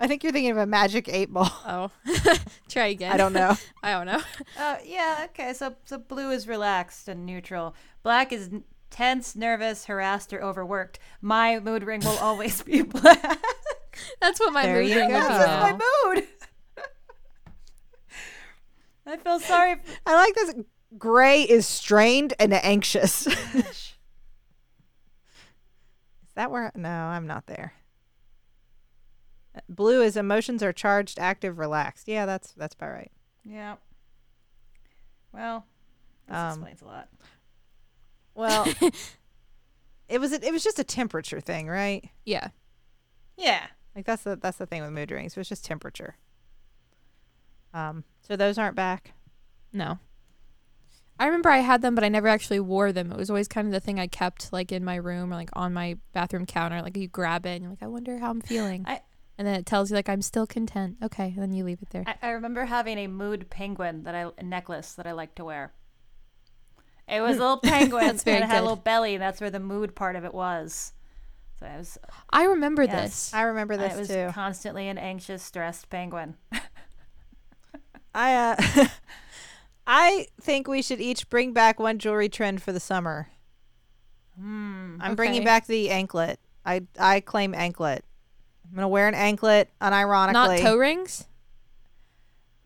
I 0.00 0.06
think 0.06 0.22
you're 0.22 0.32
thinking 0.32 0.52
of 0.52 0.58
a 0.58 0.66
magic 0.66 1.08
eight 1.08 1.32
ball. 1.32 1.50
Oh, 1.66 1.90
try 2.68 2.86
again. 2.86 3.12
I 3.12 3.16
don't 3.16 3.32
know. 3.32 3.56
I 3.82 3.92
don't 3.92 4.06
know. 4.06 4.20
Uh, 4.58 4.76
yeah. 4.84 5.26
Okay. 5.30 5.52
So, 5.52 5.74
so 5.84 5.98
blue 5.98 6.30
is 6.30 6.46
relaxed 6.46 7.08
and 7.08 7.26
neutral. 7.26 7.74
Black 8.02 8.32
is 8.32 8.48
n- 8.52 8.64
tense, 8.90 9.34
nervous, 9.36 9.86
harassed, 9.86 10.32
or 10.32 10.42
overworked. 10.42 10.98
My 11.20 11.58
mood 11.60 11.82
ring 11.84 12.00
will 12.00 12.18
always 12.18 12.62
be 12.62 12.82
black. 12.82 13.42
That's 14.20 14.38
what 14.38 14.52
my 14.52 14.64
There 14.64 14.80
mood 14.80 14.88
you 14.90 14.96
ring 14.96 15.08
would 15.12 15.14
be. 15.16 15.20
go. 15.20 15.28
That's 15.28 15.72
my 15.72 16.12
mood. 16.14 16.26
I 19.06 19.16
feel 19.16 19.40
sorry. 19.40 19.76
For- 19.76 19.80
I 20.06 20.14
like 20.14 20.34
this. 20.34 20.54
Gray 20.96 21.42
is 21.42 21.66
strained 21.66 22.34
and 22.38 22.52
anxious. 22.54 23.26
is 23.26 23.94
that 26.34 26.50
where? 26.50 26.70
No, 26.74 26.88
I'm 26.88 27.26
not 27.26 27.46
there. 27.46 27.72
Blue 29.68 30.02
is 30.02 30.16
emotions 30.16 30.62
are 30.62 30.72
charged, 30.72 31.18
active, 31.18 31.58
relaxed. 31.58 32.08
Yeah, 32.08 32.26
that's 32.26 32.52
that's 32.52 32.74
about 32.74 32.90
right. 32.92 33.12
yeah. 33.44 33.76
Well, 35.32 35.66
this 36.26 36.36
Um, 36.36 36.48
explains 36.50 36.82
a 36.82 36.86
lot. 36.86 37.08
Well, 38.34 38.66
it 40.08 40.20
was 40.20 40.32
a, 40.32 40.46
it 40.46 40.52
was 40.52 40.64
just 40.64 40.78
a 40.78 40.84
temperature 40.84 41.40
thing, 41.40 41.68
right? 41.68 42.08
Yeah. 42.24 42.48
Yeah. 43.36 43.66
Like 43.94 44.04
that's 44.06 44.22
the 44.22 44.36
that's 44.36 44.58
the 44.58 44.66
thing 44.66 44.82
with 44.82 44.90
mood 44.92 45.10
rings. 45.10 45.32
It 45.36 45.40
was 45.40 45.48
just 45.48 45.64
temperature. 45.64 46.16
Um, 47.74 48.04
so 48.22 48.36
those 48.36 48.58
aren't 48.58 48.76
back. 48.76 49.12
No. 49.72 49.98
I 51.20 51.26
remember 51.26 51.48
I 51.50 51.58
had 51.58 51.82
them, 51.82 51.94
but 51.96 52.04
I 52.04 52.08
never 52.08 52.28
actually 52.28 52.60
wore 52.60 52.92
them. 52.92 53.10
It 53.10 53.18
was 53.18 53.28
always 53.28 53.48
kind 53.48 53.66
of 53.66 53.72
the 53.72 53.80
thing 53.80 53.98
I 53.98 54.06
kept 54.06 54.52
like 54.52 54.70
in 54.70 54.84
my 54.84 54.94
room 54.96 55.32
or 55.32 55.36
like 55.36 55.50
on 55.54 55.72
my 55.72 55.96
bathroom 56.12 56.46
counter. 56.46 56.80
Like 56.80 56.96
you 56.96 57.08
grab 57.08 57.44
it 57.44 57.50
and 57.50 57.62
you're 57.62 57.70
like, 57.70 57.82
I 57.82 57.88
wonder 57.88 58.18
how 58.18 58.30
I'm 58.30 58.40
feeling. 58.40 58.84
I- 58.86 59.02
and 59.38 59.46
then 59.46 59.54
it 59.54 59.64
tells 59.64 59.90
you 59.90 59.96
like 59.96 60.08
I'm 60.08 60.20
still 60.22 60.46
content. 60.46 60.96
Okay, 61.02 61.28
and 61.34 61.38
then 61.42 61.52
you 61.52 61.64
leave 61.64 61.80
it 61.80 61.90
there. 61.90 62.04
I, 62.06 62.16
I 62.20 62.30
remember 62.30 62.64
having 62.66 62.98
a 62.98 63.06
mood 63.06 63.48
penguin 63.48 64.02
that 64.02 64.14
I 64.14 64.30
a 64.36 64.42
necklace 64.42 64.92
that 64.94 65.06
I 65.06 65.12
like 65.12 65.34
to 65.36 65.44
wear. 65.44 65.72
It 67.08 67.20
was 67.20 67.36
a 67.36 67.40
little 67.40 67.56
penguin. 67.62 68.06
That's 68.06 68.22
very 68.24 68.36
and 68.38 68.44
it 68.44 68.48
had 68.48 68.58
a 68.60 68.62
little 68.62 68.76
belly. 68.76 69.14
And 69.14 69.22
that's 69.22 69.40
where 69.40 69.50
the 69.50 69.60
mood 69.60 69.94
part 69.94 70.16
of 70.16 70.24
it 70.24 70.34
was. 70.34 70.92
So 71.58 71.66
I 71.66 71.76
was, 71.78 71.98
I 72.30 72.44
remember 72.44 72.84
Yes. 72.84 73.02
this. 73.30 73.34
I 73.34 73.42
remember 73.42 73.76
this 73.76 73.94
I 73.94 73.96
was 73.96 74.08
too. 74.08 74.28
constantly 74.32 74.88
an 74.88 74.98
anxious, 74.98 75.42
stressed 75.42 75.88
penguin. 75.90 76.36
I 78.14 78.34
uh, 78.34 78.86
I 79.86 80.26
think 80.40 80.68
we 80.68 80.82
should 80.82 81.00
each 81.00 81.28
bring 81.30 81.52
back 81.52 81.78
one 81.80 81.98
jewelry 81.98 82.28
trend 82.28 82.62
for 82.62 82.72
the 82.72 82.80
summer. 82.80 83.28
Hmm. 84.38 84.96
I'm 85.00 85.14
bringing 85.16 85.44
back 85.44 85.66
the 85.66 85.90
anklet. 85.90 86.38
I 86.64 86.82
I 86.98 87.20
claim 87.20 87.54
anklet. 87.54 88.04
I'm 88.70 88.74
gonna 88.74 88.88
wear 88.88 89.08
an 89.08 89.14
anklet 89.14 89.70
unironically. 89.80 90.32
Not 90.32 90.58
toe 90.58 90.76
rings. 90.76 91.26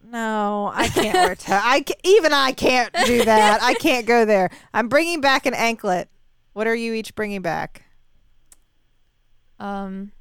No, 0.05 0.71
I 0.75 0.89
can't 0.89 1.15
wear 1.15 1.35
toe. 1.37 1.59
I 1.63 1.81
ca- 1.83 1.95
even 2.05 2.33
I 2.33 2.53
can't 2.53 2.93
do 3.07 3.25
that. 3.25 3.63
I 3.63 3.75
can't 3.75 4.05
go 4.07 4.25
there. 4.25 4.51
I'm 4.75 4.89
bringing 4.89 5.21
back 5.21 5.47
an 5.47 5.55
anklet. 5.55 6.09
What 6.53 6.67
are 6.67 6.75
you 6.75 6.93
each 6.93 7.15
bringing 7.15 7.41
back? 7.41 7.83
Um, 9.59 10.13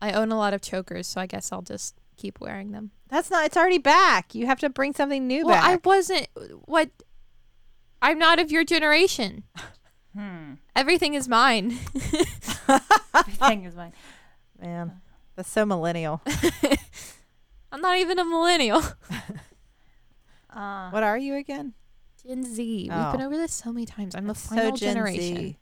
I 0.00 0.12
own 0.12 0.32
a 0.32 0.36
lot 0.36 0.54
of 0.54 0.60
chokers, 0.62 1.06
so 1.06 1.20
I 1.20 1.26
guess 1.26 1.52
I'll 1.52 1.62
just 1.62 1.94
keep 2.16 2.40
wearing 2.40 2.72
them. 2.72 2.90
That's 3.08 3.30
not. 3.30 3.44
It's 3.46 3.56
already 3.56 3.78
back. 3.78 4.34
You 4.34 4.46
have 4.46 4.58
to 4.60 4.68
bring 4.70 4.94
something 4.94 5.26
new 5.26 5.44
Well, 5.46 5.54
back. 5.54 5.64
I 5.64 5.78
wasn't. 5.84 6.26
What? 6.64 6.90
I'm 8.00 8.18
not 8.18 8.38
of 8.38 8.50
your 8.50 8.64
generation. 8.64 9.44
Hmm. 10.16 10.54
Everything 10.74 11.14
is 11.14 11.28
mine. 11.28 11.78
Everything 13.14 13.64
is 13.64 13.74
mine. 13.76 13.92
Man, 14.60 15.00
that's 15.38 15.48
so 15.50 15.64
millennial. 15.64 16.20
I'm 17.72 17.80
not 17.80 17.96
even 17.98 18.18
a 18.18 18.24
millennial. 18.24 18.82
Uh, 20.50 20.88
What 20.90 21.02
are 21.02 21.18
you 21.18 21.34
again? 21.36 21.74
Gen 22.26 22.42
Z. 22.42 22.88
Oh. 22.90 23.02
We've 23.04 23.12
been 23.12 23.26
over 23.26 23.36
this 23.36 23.52
so 23.52 23.70
many 23.70 23.84
times. 23.86 24.16
I'm 24.16 24.26
the 24.26 24.34
So 24.34 24.56
final 24.56 24.72
Gen 24.76 24.94
generation. 24.94 25.36
Z. 25.36 25.58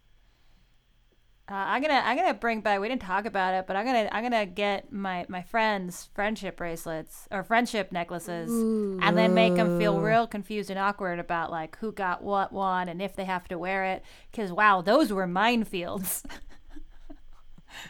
Uh, 1.48 1.54
I'm 1.54 1.82
gonna 1.82 2.00
I'm 2.04 2.16
gonna 2.16 2.34
bring 2.34 2.60
back. 2.60 2.80
We 2.80 2.88
didn't 2.88 3.02
talk 3.02 3.26
about 3.26 3.52
it, 3.54 3.66
but 3.66 3.74
I'm 3.76 3.84
gonna 3.84 4.08
I'm 4.12 4.22
gonna 4.22 4.46
get 4.46 4.92
my 4.92 5.26
my 5.28 5.42
friends 5.42 6.08
friendship 6.14 6.56
bracelets 6.56 7.26
or 7.32 7.42
friendship 7.42 7.90
necklaces, 7.92 8.48
Ooh. 8.50 8.98
and 9.02 9.18
then 9.18 9.34
make 9.34 9.56
them 9.56 9.76
feel 9.78 10.00
real 10.00 10.26
confused 10.26 10.70
and 10.70 10.78
awkward 10.78 11.18
about 11.18 11.50
like 11.50 11.76
who 11.78 11.90
got 11.92 12.22
what 12.22 12.52
one 12.52 12.88
and 12.88 13.02
if 13.02 13.16
they 13.16 13.24
have 13.24 13.48
to 13.48 13.58
wear 13.58 13.84
it. 13.84 14.02
Because 14.30 14.50
wow, 14.52 14.82
those 14.82 15.12
were 15.12 15.26
minefields. 15.26 16.24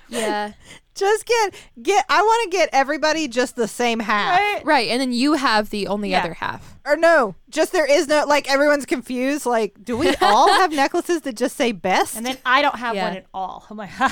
Yeah. 0.09 0.53
Just 0.95 1.27
get 1.27 1.55
get. 1.83 2.07
I 2.09 2.23
want 2.23 2.51
to 2.51 2.57
get 2.57 2.71
everybody 2.73 3.29
just 3.29 3.55
the 3.55 3.69
same 3.69 4.01
half. 4.01 4.31
right? 4.39 4.63
right. 4.65 4.89
And 4.89 4.99
then 4.99 5.13
you 5.13 5.35
have 5.35 5.69
the 5.69 5.89
only 5.89 6.11
Yeah. 6.13 6.21
other 6.21 6.33
half. 6.33 6.79
Or 6.87 6.97
no, 6.97 7.35
just 7.51 7.73
there 7.73 7.85
is 7.85 8.09
no 8.09 8.25
like 8.25 8.51
everyone's 8.51 8.87
confused. 8.87 9.45
Like, 9.45 9.85
do 9.85 9.95
we 9.99 10.15
all 10.23 10.49
have 10.55 10.73
necklaces 10.73 11.21
that 11.23 11.37
just 11.37 11.55
say 11.55 11.73
best? 11.73 12.17
And 12.17 12.25
then 12.25 12.39
I 12.47 12.63
don't 12.63 12.79
have 12.79 12.95
Yeah. 12.95 13.09
one 13.09 13.17
at 13.19 13.27
all. 13.35 13.67
I'm 13.69 13.77
like, 13.77 13.91
ha 14.01 14.09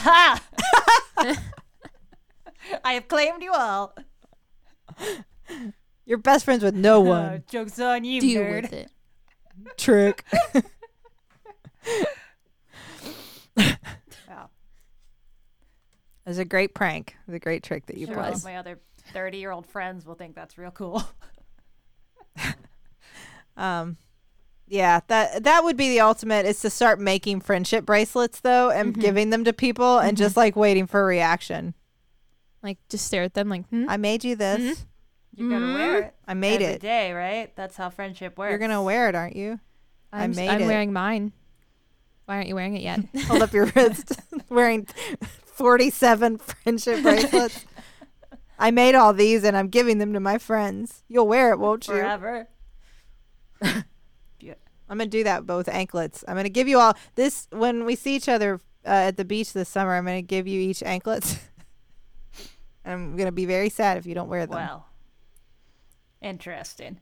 ha. 1.16 1.36
I 2.84 2.92
have 2.92 3.08
claimed 3.08 3.42
you 3.42 3.52
all. 3.54 3.94
you're 6.04 6.18
best 6.18 6.44
friends 6.44 6.62
with 6.62 6.74
no 6.74 7.00
Uh, 7.00 7.08
one. 7.30 7.44
joke's 7.48 7.78
on 7.80 8.04
you, 8.04 8.20
Deal 8.20 8.42
nerd. 8.42 8.62
with 8.62 8.72
it. 8.74 8.90
Trick. 9.78 10.22
Wow. 16.24 16.30
It 16.30 16.30
was 16.30 16.38
a 16.38 16.44
great 16.44 16.74
prank. 16.74 17.16
It 17.26 17.30
was 17.30 17.36
a 17.36 17.40
great 17.40 17.62
trick 17.62 17.86
that 17.86 17.96
you 17.98 18.06
Sure, 18.06 18.14
played. 18.16 18.32
all 18.34 18.40
my 18.44 18.56
other 18.56 18.78
30 19.12 19.38
year 19.38 19.50
old 19.50 19.66
friends 19.66 20.06
will 20.06 20.14
think 20.14 20.34
that's 20.34 20.56
real 20.58 20.70
cool. 20.70 21.02
Um, 23.56 23.98
yeah, 24.66 25.00
that 25.06 25.44
that 25.44 25.62
would 25.62 25.76
be 25.76 25.88
the 25.90 26.00
ultimate. 26.00 26.44
Is 26.46 26.60
to 26.62 26.70
start 26.70 26.98
making 26.98 27.40
friendship 27.40 27.84
bracelets 27.86 28.40
though, 28.40 28.70
and 28.70 28.94
Mhm. 28.96 29.00
giving 29.00 29.30
them 29.30 29.44
to 29.44 29.52
people, 29.52 29.98
and 29.98 30.16
just 30.16 30.36
like 30.36 30.56
waiting 30.56 30.86
for 30.88 31.00
a 31.00 31.04
reaction. 31.04 31.74
Like, 32.62 32.78
just 32.88 33.06
stare 33.06 33.22
at 33.22 33.34
them 33.34 33.48
like, 33.48 33.68
hmm? 33.68 33.86
I 33.88 33.96
made 33.96 34.24
you 34.24 34.34
this. 34.36 34.60
Mhm. 34.80 34.84
You 35.36 35.50
gotta 35.50 35.66
wear 35.72 35.98
it. 36.02 36.14
I 36.26 36.34
made 36.34 36.62
every 36.62 36.66
it. 36.74 36.80
day, 36.80 37.12
right? 37.12 37.54
That's 37.54 37.76
how 37.76 37.90
friendship 37.90 38.36
works. 38.38 38.50
You're 38.50 38.58
gonna 38.58 38.82
wear 38.82 39.08
it, 39.08 39.14
aren't 39.14 39.36
you? 39.36 39.60
I 40.12 40.24
I'm, 40.24 40.30
s- 40.30 40.36
made 40.36 40.48
I'm 40.48 40.62
it. 40.62 40.66
wearing 40.66 40.92
mine. 40.92 41.32
Why 42.24 42.36
aren't 42.36 42.48
you 42.48 42.54
wearing 42.56 42.74
it 42.76 42.82
yet? 42.82 43.00
Hold 43.26 43.42
up 43.42 43.52
your 43.52 43.66
wrist. 43.76 44.18
wearing 44.48 44.88
forty-seven 45.55 46.38
friendship 46.38 47.02
bracelets. 47.02 47.64
I 48.59 48.70
made 48.70 48.94
all 48.94 49.12
these, 49.12 49.44
and 49.44 49.57
I'm 49.57 49.68
giving 49.68 49.98
them 49.98 50.12
to 50.12 50.20
my 50.20 50.38
friends. 50.38 51.02
You'll 51.09 51.26
wear 51.26 51.50
it, 51.52 51.59
won't 51.59 51.88
you? 51.88 51.94
forever. 51.94 52.48
I'm 54.88 54.98
gonna 54.98 55.11
do 55.11 55.24
that 55.24 55.46
both 55.46 55.68
anklets. 55.68 56.24
I'm 56.28 56.36
gonna 56.36 56.48
give 56.48 56.68
you 56.68 56.78
all 56.78 56.94
this 57.14 57.48
when 57.50 57.84
we 57.84 57.96
see 57.96 58.14
each 58.14 58.28
other 58.28 58.61
uh, 58.86 59.09
at 59.09 59.16
the 59.16 59.24
beach 59.24 59.52
this 59.52 59.68
summer. 59.68 59.94
I'm 59.94 60.05
gonna 60.05 60.22
give 60.22 60.46
you 60.46 60.61
each 60.61 60.82
anklets. 60.82 61.38
I'm 62.84 63.16
gonna 63.16 63.32
be 63.32 63.46
very 63.46 63.70
sad 63.70 63.96
if 63.96 64.07
you 64.07 64.14
don't 64.14 64.28
wear 64.28 64.46
them. 64.46 64.57
Well, 64.57 64.86
interesting. 66.20 67.00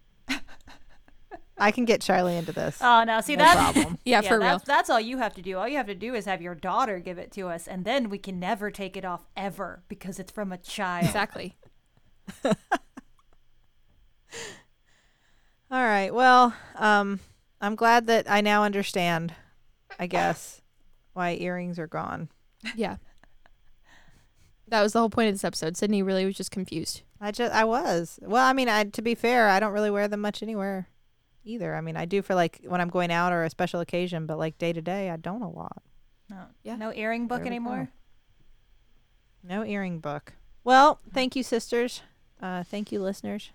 I 1.58 1.70
can 1.70 1.84
get 1.84 2.00
Charlie 2.00 2.36
into 2.36 2.52
this. 2.52 2.78
Oh, 2.80 3.04
now 3.04 3.20
see 3.20 3.36
no 3.36 3.44
that. 3.44 3.74
problem. 3.74 3.98
yeah, 4.04 4.20
for 4.22 4.38
real. 4.38 4.48
that's, 4.48 4.64
That's 4.64 4.90
all 4.90 5.00
you 5.00 5.18
have 5.18 5.34
to 5.34 5.42
do. 5.42 5.58
All 5.58 5.68
you 5.68 5.76
have 5.76 5.86
to 5.86 5.94
do 5.94 6.14
is 6.14 6.24
have 6.24 6.40
your 6.40 6.54
daughter 6.54 6.98
give 6.98 7.18
it 7.18 7.30
to 7.32 7.48
us, 7.48 7.68
and 7.68 7.84
then 7.84 8.08
we 8.08 8.18
can 8.18 8.40
never 8.40 8.70
take 8.70 8.96
it 8.96 9.04
off 9.04 9.26
ever 9.36 9.82
because 9.88 10.18
it's 10.18 10.32
from 10.32 10.52
a 10.52 10.58
child. 10.58 11.06
Exactly. 11.06 11.56
All 12.44 12.54
right. 15.70 16.12
Well, 16.12 16.54
um, 16.76 17.20
I'm 17.60 17.76
glad 17.76 18.06
that 18.06 18.30
I 18.30 18.40
now 18.40 18.64
understand. 18.64 19.34
I 19.98 20.06
guess 20.06 20.62
why 21.12 21.34
earrings 21.34 21.78
are 21.78 21.86
gone. 21.86 22.30
Yeah. 22.76 22.96
That 24.68 24.82
was 24.82 24.94
the 24.94 25.00
whole 25.00 25.10
point 25.10 25.28
of 25.28 25.34
this 25.34 25.44
episode. 25.44 25.74
Sydnee 25.74 26.04
really 26.04 26.24
was 26.24 26.36
just 26.36 26.50
confused. 26.50 27.02
I 27.20 27.30
just 27.30 27.52
I 27.52 27.64
was. 27.64 28.18
Well, 28.22 28.44
I 28.44 28.54
mean, 28.54 28.70
I 28.70 28.84
to 28.84 29.02
be 29.02 29.14
fair, 29.14 29.48
I 29.48 29.60
don't 29.60 29.72
really 29.72 29.90
wear 29.90 30.08
them 30.08 30.20
much 30.20 30.42
anywhere 30.42 30.88
either. 31.44 31.74
I 31.74 31.80
mean, 31.80 31.96
I 31.96 32.04
do 32.04 32.22
for 32.22 32.34
like 32.34 32.60
when 32.64 32.80
I'm 32.80 32.88
going 32.90 33.10
out 33.10 33.32
or 33.32 33.44
a 33.44 33.50
special 33.50 33.80
occasion, 33.80 34.26
but 34.26 34.38
like 34.38 34.58
day 34.58 34.72
to 34.72 34.82
day, 34.82 35.10
I 35.10 35.16
don't 35.16 35.42
a 35.42 35.48
lot. 35.50 35.82
No, 36.30 36.44
Yeah. 36.62 36.76
no 36.76 36.92
earring 36.94 37.26
book 37.28 37.44
anymore. 37.46 37.90
No 39.42 39.64
earring 39.64 39.98
book. 40.00 40.34
Well, 40.64 41.00
thank 41.12 41.34
you, 41.34 41.42
sisters. 41.42 42.02
Uh, 42.40 42.62
thank 42.62 42.92
you, 42.92 43.00
listeners, 43.00 43.50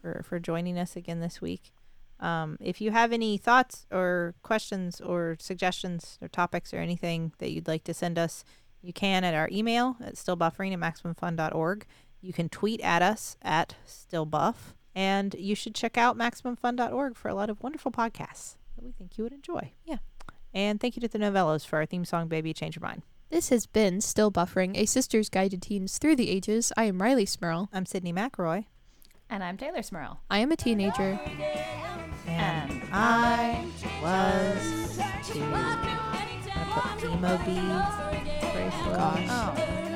for 0.00 0.22
for 0.24 0.38
joining 0.38 0.78
us 0.78 0.96
again 0.96 1.20
this 1.20 1.40
week. 1.40 1.72
Um, 2.20 2.56
if 2.60 2.80
you 2.80 2.90
have 2.90 3.12
any 3.12 3.38
thoughts 3.38 3.86
or 3.92 4.34
questions 4.42 5.00
or 5.00 5.36
suggestions 5.38 6.18
or 6.20 6.26
topics 6.28 6.74
or 6.74 6.78
anything 6.78 7.32
that 7.38 7.50
you'd 7.52 7.68
like 7.68 7.84
to 7.84 7.94
send 7.94 8.18
us, 8.18 8.44
you 8.82 8.92
can 8.92 9.22
at 9.22 9.34
our 9.34 9.48
email 9.52 9.96
at 10.04 10.14
stillbuffering 10.16 10.72
at 10.72 10.80
maximumfun.org. 10.80 11.86
You 12.20 12.32
can 12.32 12.48
tweet 12.48 12.80
at 12.80 13.02
us 13.02 13.36
at 13.42 13.76
stillbuff. 13.86 14.74
And 14.98 15.34
you 15.38 15.54
should 15.54 15.76
check 15.76 15.96
out 15.96 16.18
maximumfun.org 16.18 17.14
for 17.14 17.28
a 17.28 17.34
lot 17.34 17.50
of 17.50 17.62
wonderful 17.62 17.92
podcasts 17.92 18.56
that 18.74 18.84
we 18.84 18.90
think 18.90 19.16
you 19.16 19.22
would 19.22 19.32
enjoy. 19.32 19.70
Yeah. 19.84 19.98
And 20.52 20.80
thank 20.80 20.96
you 20.96 21.00
to 21.02 21.06
the 21.08 21.18
Nouvellas 21.20 21.64
for 21.64 21.76
our 21.76 21.86
theme 21.86 22.04
song, 22.04 22.26
Baby 22.26 22.52
Change 22.52 22.74
Your 22.74 22.82
Mind. 22.82 23.02
This 23.30 23.50
has 23.50 23.64
been 23.66 24.00
Still 24.00 24.32
Buffering, 24.32 24.76
a 24.76 24.86
sister's 24.86 25.28
guide 25.28 25.52
to 25.52 25.56
teens 25.58 25.98
through 25.98 26.16
the 26.16 26.28
ages. 26.30 26.72
I 26.76 26.84
am 26.84 26.98
Rileigh 26.98 27.28
Smirl. 27.28 27.68
I'm 27.72 27.84
Sydnee 27.84 28.12
McElroy. 28.12 28.64
And 29.30 29.44
I'm 29.44 29.56
Teylor 29.56 29.84
Smirl. 29.84 30.18
I 30.30 30.40
am 30.40 30.50
a 30.50 30.56
teenager. 30.56 31.20
And 32.26 32.72
And 32.72 32.82
I 32.92 33.66
was 34.02 34.96
to 34.96 35.44
I 35.44 36.96
put 36.98 37.04
emo 37.04 37.36
beads, 37.44 38.52
bracelets. 38.52 39.30
oh, 39.30 39.87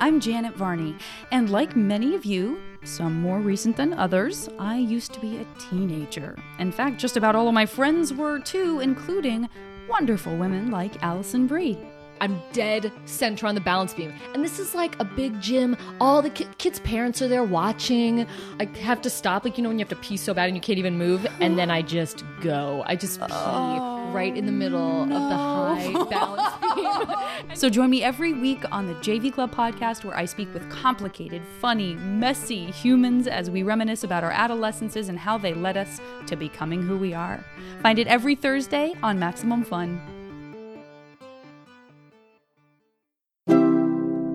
I'm 0.00 0.20
Janet 0.20 0.56
Varney, 0.56 0.96
and 1.30 1.50
like 1.50 1.76
many 1.76 2.14
of 2.14 2.24
you, 2.24 2.60
some 2.84 3.20
more 3.20 3.40
recent 3.40 3.76
than 3.76 3.94
others, 3.94 4.48
I 4.58 4.76
used 4.76 5.12
to 5.14 5.20
be 5.20 5.38
a 5.38 5.46
teenager. 5.58 6.36
In 6.58 6.72
fact, 6.72 6.98
just 6.98 7.16
about 7.16 7.36
all 7.36 7.48
of 7.48 7.54
my 7.54 7.66
friends 7.66 8.12
were 8.12 8.38
too, 8.38 8.80
including 8.80 9.48
wonderful 9.88 10.36
women 10.36 10.70
like 10.70 11.02
Alison 11.02 11.46
Brie. 11.46 11.78
I'm 12.24 12.40
dead 12.54 12.90
center 13.04 13.46
on 13.46 13.54
the 13.54 13.60
balance 13.60 13.92
beam. 13.92 14.10
And 14.32 14.42
this 14.42 14.58
is 14.58 14.74
like 14.74 14.98
a 14.98 15.04
big 15.04 15.38
gym. 15.42 15.76
All 16.00 16.22
the 16.22 16.30
ki- 16.30 16.48
kids' 16.56 16.80
parents 16.80 17.20
are 17.20 17.28
there 17.28 17.44
watching. 17.44 18.26
I 18.58 18.64
have 18.78 19.02
to 19.02 19.10
stop, 19.10 19.44
like, 19.44 19.58
you 19.58 19.62
know, 19.62 19.68
when 19.68 19.78
you 19.78 19.84
have 19.84 19.90
to 19.90 19.96
pee 19.96 20.16
so 20.16 20.32
bad 20.32 20.48
and 20.48 20.56
you 20.56 20.62
can't 20.62 20.78
even 20.78 20.96
move. 20.96 21.26
And 21.42 21.58
then 21.58 21.70
I 21.70 21.82
just 21.82 22.24
go. 22.40 22.82
I 22.86 22.96
just 22.96 23.20
pee 23.20 23.26
oh. 23.28 24.10
right 24.14 24.34
in 24.34 24.46
the 24.46 24.52
middle 24.52 25.02
of 25.02 25.08
the 25.10 25.18
high 25.18 26.04
balance 26.08 26.64
beam. 26.74 27.16
So 27.54 27.68
join 27.68 27.90
me 27.90 28.02
every 28.02 28.32
week 28.32 28.64
on 28.72 28.86
the 28.86 28.94
JV 28.94 29.30
Club 29.30 29.54
podcast 29.54 30.02
where 30.02 30.16
I 30.16 30.24
speak 30.24 30.52
with 30.54 30.68
complicated, 30.70 31.42
funny, 31.60 31.94
messy 31.96 32.70
humans 32.70 33.26
as 33.26 33.50
we 33.50 33.62
reminisce 33.62 34.02
about 34.02 34.24
our 34.24 34.32
adolescences 34.32 35.10
and 35.10 35.18
how 35.18 35.36
they 35.36 35.52
led 35.52 35.76
us 35.76 36.00
to 36.26 36.36
becoming 36.36 36.82
who 36.82 36.96
we 36.96 37.12
are. 37.12 37.44
Find 37.82 37.98
it 37.98 38.06
every 38.06 38.34
Thursday 38.34 38.94
on 39.02 39.18
Maximum 39.18 39.62
Fun. 39.62 40.00